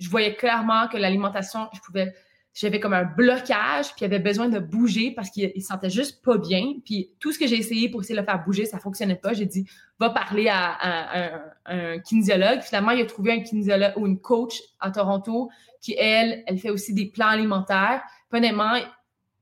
je 0.00 0.10
voyais 0.10 0.34
clairement 0.34 0.88
que 0.88 0.96
l'alimentation, 0.96 1.68
je 1.72 1.80
pouvais 1.86 2.12
j'avais 2.60 2.80
comme 2.80 2.92
un 2.92 3.04
blocage, 3.04 3.94
puis 3.94 4.00
il 4.00 4.04
avait 4.06 4.18
besoin 4.18 4.48
de 4.48 4.58
bouger 4.58 5.12
parce 5.12 5.30
qu'il 5.30 5.52
il 5.54 5.62
se 5.62 5.68
sentait 5.68 5.90
juste 5.90 6.24
pas 6.24 6.38
bien. 6.38 6.74
Puis 6.84 7.12
tout 7.20 7.32
ce 7.32 7.38
que 7.38 7.46
j'ai 7.46 7.56
essayé 7.56 7.88
pour 7.88 8.00
essayer 8.00 8.16
de 8.16 8.20
le 8.20 8.26
faire 8.26 8.42
bouger, 8.44 8.64
ça 8.66 8.80
fonctionnait 8.80 9.14
pas. 9.14 9.32
J'ai 9.32 9.46
dit, 9.46 9.64
va 10.00 10.10
parler 10.10 10.48
à, 10.50 11.52
un, 11.66 12.00
kinésiologue. 12.00 12.60
Finalement, 12.62 12.90
il 12.90 13.02
a 13.02 13.06
trouvé 13.06 13.32
un 13.32 13.40
kinésiologue 13.40 13.92
ou 13.96 14.06
une 14.06 14.20
coach 14.20 14.60
à 14.80 14.90
Toronto 14.90 15.50
qui, 15.80 15.94
elle, 15.98 16.42
elle 16.46 16.58
fait 16.58 16.70
aussi 16.70 16.94
des 16.94 17.06
plans 17.06 17.28
alimentaires. 17.28 18.02
honnêtement, 18.32 18.74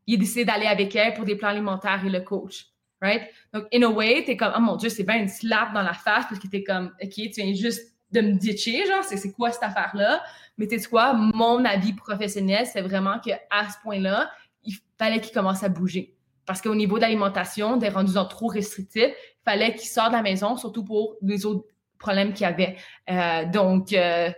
il 0.07 0.15
a 0.15 0.19
décidé 0.19 0.45
d'aller 0.45 0.67
avec 0.67 0.95
elle 0.95 1.15
pour 1.15 1.25
des 1.25 1.37
plans 1.37 1.49
alimentaires 1.49 2.03
et 2.05 2.11
le 2.11 2.21
coach. 2.21 2.67
Right? 3.03 3.23
Donc, 3.53 3.67
in 3.75 3.83
a 3.83 3.89
way, 3.89 4.25
t'es 4.25 4.37
comme, 4.37 4.53
oh 4.57 4.61
mon 4.61 4.77
Dieu, 4.77 4.89
c'est 4.89 5.05
bien 5.05 5.17
une 5.17 5.29
slap 5.29 5.75
dans 5.75 5.83
la 5.83 5.93
face 5.93 6.25
parce 6.29 6.39
que 6.39 6.47
t'es 6.49 6.63
comme, 6.63 6.93
OK, 7.03 7.11
tu 7.11 7.43
viens 7.43 7.53
juste 7.53 7.95
de 8.13 8.21
me 8.21 8.33
ditcher, 8.33 8.87
genre, 8.87 9.05
c'est 9.05 9.33
quoi 9.33 9.51
cette 9.51 9.65
affaire-là? 9.65 10.23
Mais 10.59 10.67
tu 10.67 10.81
quoi, 10.89 11.13
mon 11.13 11.65
avis 11.65 11.93
professionnel, 11.93 12.67
c'est 12.67 12.81
vraiment 12.81 13.19
qu'à 13.19 13.39
ce 13.69 13.77
point-là, 13.83 14.31
il 14.63 14.75
fallait 14.99 15.21
qu'il 15.21 15.35
commence 15.35 15.63
à 15.63 15.69
bouger. 15.69 16.17
Parce 16.47 16.63
qu'au 16.63 16.75
niveau 16.75 16.97
de 16.97 17.03
l'alimentation, 17.03 17.77
des 17.77 17.89
rendus 17.89 18.15
trop 18.31 18.47
restrictifs, 18.47 19.13
il 19.13 19.45
fallait 19.45 19.75
qu'il 19.75 19.89
sorte 19.89 20.11
de 20.11 20.17
la 20.17 20.23
maison, 20.23 20.57
surtout 20.57 20.85
pour 20.85 21.17
les 21.21 21.45
autres 21.45 21.67
problèmes 21.99 22.33
qu'il 22.33 22.43
y 22.43 22.51
avait. 22.51 22.77
Euh, 23.11 23.45
donc, 23.47 23.93
euh, 23.93 24.31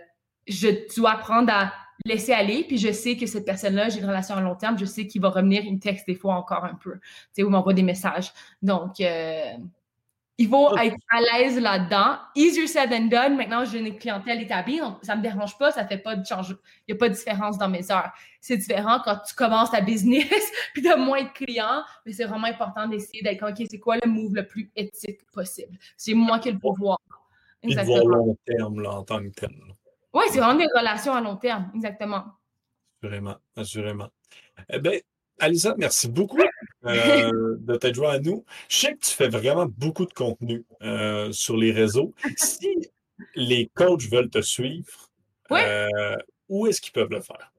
je 0.47 0.93
dois 0.95 1.11
apprendre 1.11 1.53
à 1.53 1.71
laisser 2.05 2.33
aller, 2.33 2.63
puis 2.63 2.77
je 2.77 2.91
sais 2.91 3.17
que 3.17 3.25
cette 3.25 3.45
personne-là, 3.45 3.89
j'ai 3.89 3.99
une 3.99 4.07
relation 4.07 4.35
à 4.35 4.41
long 4.41 4.55
terme, 4.55 4.77
je 4.77 4.85
sais 4.85 5.07
qu'il 5.07 5.21
va 5.21 5.29
revenir, 5.29 5.63
il 5.63 5.75
me 5.75 5.79
texte 5.79 6.07
des 6.07 6.15
fois 6.15 6.35
encore 6.35 6.63
un 6.65 6.75
peu, 6.75 6.93
tu 6.93 6.99
sais, 7.33 7.43
ou 7.43 7.49
m'envoie 7.49 7.73
des 7.73 7.83
messages. 7.83 8.31
Donc, 8.61 9.01
euh, 9.01 9.53
il 10.39 10.47
faut 10.47 10.75
être 10.77 10.95
à 11.09 11.19
l'aise 11.19 11.59
là-dedans. 11.59 12.17
Easier 12.33 12.65
said 12.65 12.89
than 12.89 13.07
done. 13.07 13.35
Maintenant, 13.35 13.65
j'ai 13.65 13.79
une 13.79 13.97
clientèle 13.97 14.41
établie, 14.41 14.79
donc 14.79 14.99
ça 15.01 15.13
ne 15.13 15.17
me 15.17 15.23
dérange 15.23 15.57
pas, 15.57 15.71
ça 15.71 15.85
fait 15.85 15.97
pas 15.97 16.15
de 16.15 16.25
change. 16.25 16.55
Il 16.87 16.93
n'y 16.93 16.95
a 16.95 16.97
pas 16.97 17.09
de 17.09 17.13
différence 17.13 17.57
dans 17.57 17.67
mes 17.67 17.91
heures. 17.91 18.09
C'est 18.39 18.55
différent 18.55 18.99
quand 19.03 19.17
tu 19.27 19.35
commences 19.35 19.71
ta 19.71 19.81
business 19.81 20.25
puis 20.73 20.81
tu 20.81 20.89
as 20.89 20.95
moins 20.95 21.23
de 21.23 21.29
clients, 21.29 21.83
mais 22.05 22.13
c'est 22.13 22.23
vraiment 22.23 22.47
important 22.47 22.87
d'essayer 22.87 23.21
d'être 23.21 23.45
OK, 23.45 23.67
c'est 23.69 23.79
quoi 23.79 23.97
le 24.01 24.09
move 24.09 24.33
le 24.33 24.47
plus 24.47 24.71
éthique 24.77 25.29
possible? 25.33 25.77
C'est 25.97 26.13
moi 26.13 26.39
qui 26.39 26.47
ai 26.47 26.51
le 26.53 26.59
pouvoir. 26.59 26.99
Exactement. 27.61 27.97
Et 27.97 28.05
de 28.05 28.09
long 28.09 28.37
terme 28.45 28.81
là, 28.81 28.91
en 28.91 29.03
tant 29.03 29.19
que 29.19 29.27
tel. 29.27 29.51
Oui, 30.13 30.23
c'est 30.31 30.39
vraiment 30.39 30.57
des 30.57 30.67
relations 30.75 31.13
à 31.13 31.21
long 31.21 31.35
terme, 31.35 31.71
exactement. 31.75 32.25
Assurément, 33.01 33.37
assurément. 33.55 34.09
Eh 34.69 34.79
bien, 34.79 34.99
Alisa, 35.39 35.75
merci 35.77 36.09
beaucoup 36.09 36.39
euh, 36.85 37.55
de 37.59 37.75
t'être 37.75 37.95
joint 37.95 38.13
à 38.13 38.19
nous. 38.19 38.43
Je 38.67 38.75
sais 38.75 38.93
que 38.93 38.99
tu 38.99 39.11
fais 39.11 39.29
vraiment 39.29 39.67
beaucoup 39.67 40.05
de 40.05 40.13
contenu 40.13 40.65
euh, 40.81 41.31
sur 41.31 41.55
les 41.55 41.71
réseaux. 41.71 42.13
Si 42.35 42.67
les 43.35 43.69
coachs 43.73 44.09
veulent 44.09 44.29
te 44.29 44.41
suivre, 44.41 45.09
euh, 45.51 46.17
où 46.49 46.67
est-ce 46.67 46.81
qu'ils 46.81 46.93
peuvent 46.93 47.11
le 47.11 47.21
faire? 47.21 47.51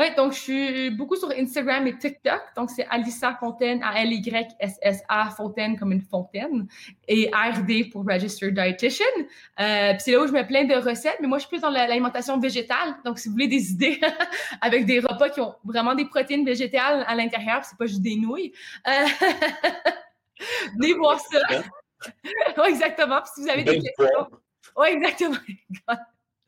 Oui, 0.00 0.06
donc 0.16 0.32
je 0.32 0.38
suis 0.38 0.90
beaucoup 0.90 1.14
sur 1.14 1.30
Instagram 1.30 1.86
et 1.86 1.98
TikTok. 1.98 2.40
Donc 2.56 2.70
c'est 2.70 2.86
Alissa 2.88 3.36
Fontaine, 3.38 3.82
A-L-Y-S-S-A 3.82 5.28
Fontaine 5.36 5.78
comme 5.78 5.92
une 5.92 6.00
fontaine 6.00 6.66
et 7.06 7.30
RD 7.34 7.90
pour 7.92 8.06
Registered 8.06 8.54
Dietitian. 8.54 9.04
Euh, 9.60 9.92
c'est 9.98 10.12
là 10.12 10.22
où 10.22 10.26
je 10.26 10.32
mets 10.32 10.46
plein 10.46 10.64
de 10.64 10.74
recettes, 10.74 11.18
mais 11.20 11.28
moi 11.28 11.36
je 11.36 11.42
suis 11.42 11.50
plus 11.50 11.60
dans 11.60 11.68
l'alimentation 11.68 12.38
végétale. 12.38 12.94
Donc 13.04 13.18
si 13.18 13.28
vous 13.28 13.32
voulez 13.34 13.48
des 13.48 13.72
idées 13.72 14.00
avec 14.62 14.86
des 14.86 15.00
repas 15.00 15.28
qui 15.28 15.42
ont 15.42 15.54
vraiment 15.64 15.94
des 15.94 16.06
protéines 16.06 16.46
végétales 16.46 17.04
à 17.06 17.14
l'intérieur, 17.14 17.62
c'est 17.66 17.76
pas 17.76 17.84
juste 17.84 18.00
des 18.00 18.16
nouilles. 18.16 18.54
Euh, 18.88 19.06
venez 20.80 20.94
voir 20.94 21.20
ça. 21.20 21.40
oui, 22.56 22.64
exactement. 22.68 23.20
Puis 23.20 23.32
si 23.34 23.42
vous 23.42 23.50
avez 23.50 23.64
des 23.64 23.80
questions. 23.80 24.30
Oui, 24.78 24.88
exactement. 24.92 25.36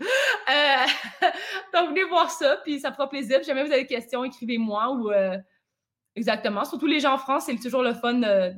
Euh, 0.03 1.27
donc, 1.75 1.91
venez 1.91 2.05
voir 2.05 2.31
ça, 2.31 2.59
puis 2.65 2.81
ça 2.81 2.93
fera 2.93 3.09
plaisir. 3.09 3.39
Si 3.41 3.47
jamais 3.47 3.65
vous 3.65 3.73
avez 3.73 3.83
des 3.83 3.87
questions, 3.87 4.25
écrivez-moi 4.25 4.91
ou 4.91 5.11
euh, 5.11 5.37
exactement. 6.17 6.65
Surtout 6.65 6.87
les 6.87 7.01
gens 7.01 7.15
en 7.15 7.19
France, 7.19 7.45
c'est 7.47 7.57
toujours 7.57 7.83
le 7.83 7.95
fun 7.95 8.15
de, 8.15 8.53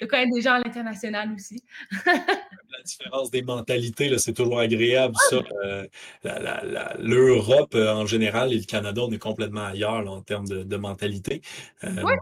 de, 0.00 0.06
connaître 0.06 0.32
des 0.34 0.42
gens 0.42 0.54
à 0.54 0.58
l'international 0.58 1.32
aussi. 1.34 1.62
la 2.06 2.82
différence 2.84 3.30
des 3.30 3.42
mentalités, 3.42 4.16
c'est 4.18 4.32
toujours 4.32 4.60
agréable, 4.60 5.14
ça. 5.30 5.40
Euh, 5.64 5.86
L'Europe 6.98 7.74
en 7.74 8.06
général 8.06 8.52
et 8.52 8.58
le 8.58 8.64
Canada, 8.64 9.02
on 9.04 9.10
est 9.12 9.18
complètement 9.18 9.64
ailleurs 9.64 10.08
en 10.10 10.20
termes 10.20 10.46
de, 10.46 10.76
mentalité. 10.76 11.40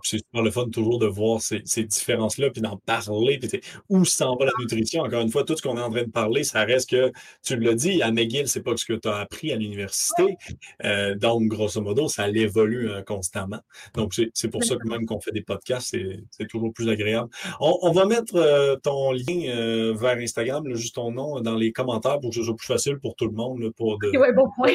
C'est 0.02 0.18
super 0.18 0.42
le 0.42 0.50
fun 0.50 0.68
toujours 0.68 0.98
de 0.98 1.06
voir 1.06 1.40
ces, 1.40 1.60
différences-là, 1.60 2.50
puis 2.50 2.62
d'en 2.62 2.76
parler. 2.76 3.38
Puis 3.38 3.60
où 3.88 4.04
s'en 4.04 4.36
va 4.36 4.46
la 4.46 4.52
nutrition? 4.58 5.02
Encore 5.02 5.22
une 5.22 5.30
fois, 5.30 5.44
tout 5.44 5.56
ce 5.56 5.62
qu'on 5.62 5.76
est 5.76 5.82
en 5.82 5.90
train 5.90 6.04
de 6.04 6.10
parler, 6.10 6.44
ça 6.44 6.64
reste 6.64 6.90
que, 6.90 7.12
tu 7.42 7.56
l'as 7.56 7.74
dit, 7.74 8.02
à 8.02 8.12
McGill, 8.12 8.48
c'est 8.48 8.62
pas 8.62 8.76
ce 8.76 8.84
que 8.84 8.92
tu 8.92 9.08
as 9.08 9.16
appris 9.16 9.52
à 9.52 9.56
l'université. 9.56 10.36
donc, 11.16 11.44
grosso 11.44 11.80
modo, 11.80 12.08
ça 12.08 12.28
évolue 12.28 12.90
constamment. 13.06 13.60
Donc, 13.94 14.14
c'est 14.32 14.48
pour 14.48 14.62
ça 14.62 14.73
que 14.78 14.88
même 14.88 15.06
qu'on 15.06 15.20
fait 15.20 15.32
des 15.32 15.42
podcasts, 15.42 15.96
c'est 16.30 16.46
toujours 16.48 16.72
plus 16.72 16.88
agréable. 16.88 17.28
On, 17.60 17.92
va 17.92 18.06
mettre 18.06 18.78
ton 18.82 19.12
lien 19.12 19.92
vers 19.94 20.18
Instagram 20.18 20.74
juste 20.74 20.96
ton 20.96 21.12
nom 21.12 21.40
dans 21.40 21.54
les 21.54 21.72
commentaires 21.72 22.20
pour 22.20 22.30
que 22.30 22.36
ce 22.36 22.42
soit 22.42 22.56
plus 22.56 22.66
facile 22.66 22.98
pour 22.98 23.14
tout 23.16 23.26
le 23.26 23.32
monde. 23.32 23.70
pour 23.76 23.98
de, 23.98 24.10
bon 24.34 24.50
point. 24.56 24.72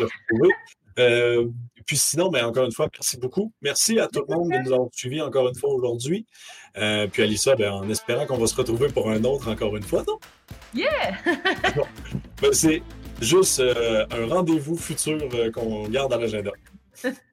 Euh, 1.00 1.48
puis 1.86 1.98
sinon, 1.98 2.30
mais 2.30 2.42
ben, 2.42 2.48
encore 2.48 2.66
une 2.66 2.72
fois, 2.72 2.88
merci 2.92 3.18
beaucoup. 3.18 3.52
Merci 3.62 4.00
à 4.00 4.08
tout 4.08 4.24
le 4.28 4.36
monde 4.36 4.52
de 4.52 4.58
nous 4.58 4.74
avoir 4.74 4.90
suivis 4.92 5.22
encore 5.22 5.48
une 5.48 5.56
fois 5.56 5.74
aujourd'hui. 5.74 6.26
Euh, 6.78 7.08
puis 7.08 7.24
Alissa, 7.24 7.56
ben, 7.56 7.72
en 7.72 7.90
espérant 7.90 8.26
qu'on 8.26 8.38
va 8.38 8.48
se 8.48 8.56
retrouver 8.56 8.90
pour 8.90 9.10
un 9.10 9.24
autre 9.24 9.50
encore 9.50 9.76
une 9.76 9.84
fois, 9.84 10.04
non? 10.08 10.20
Yeah! 10.74 11.18
Ben, 12.42 12.54
c'est 12.54 12.82
juste 13.20 13.60
euh, 13.60 14.06
un 14.12 14.26
rendez-vous 14.28 14.78
futur 14.78 15.18
qu'on 15.54 15.90
garde 15.90 16.14
à 16.14 16.18
l'agenda. 16.18 16.52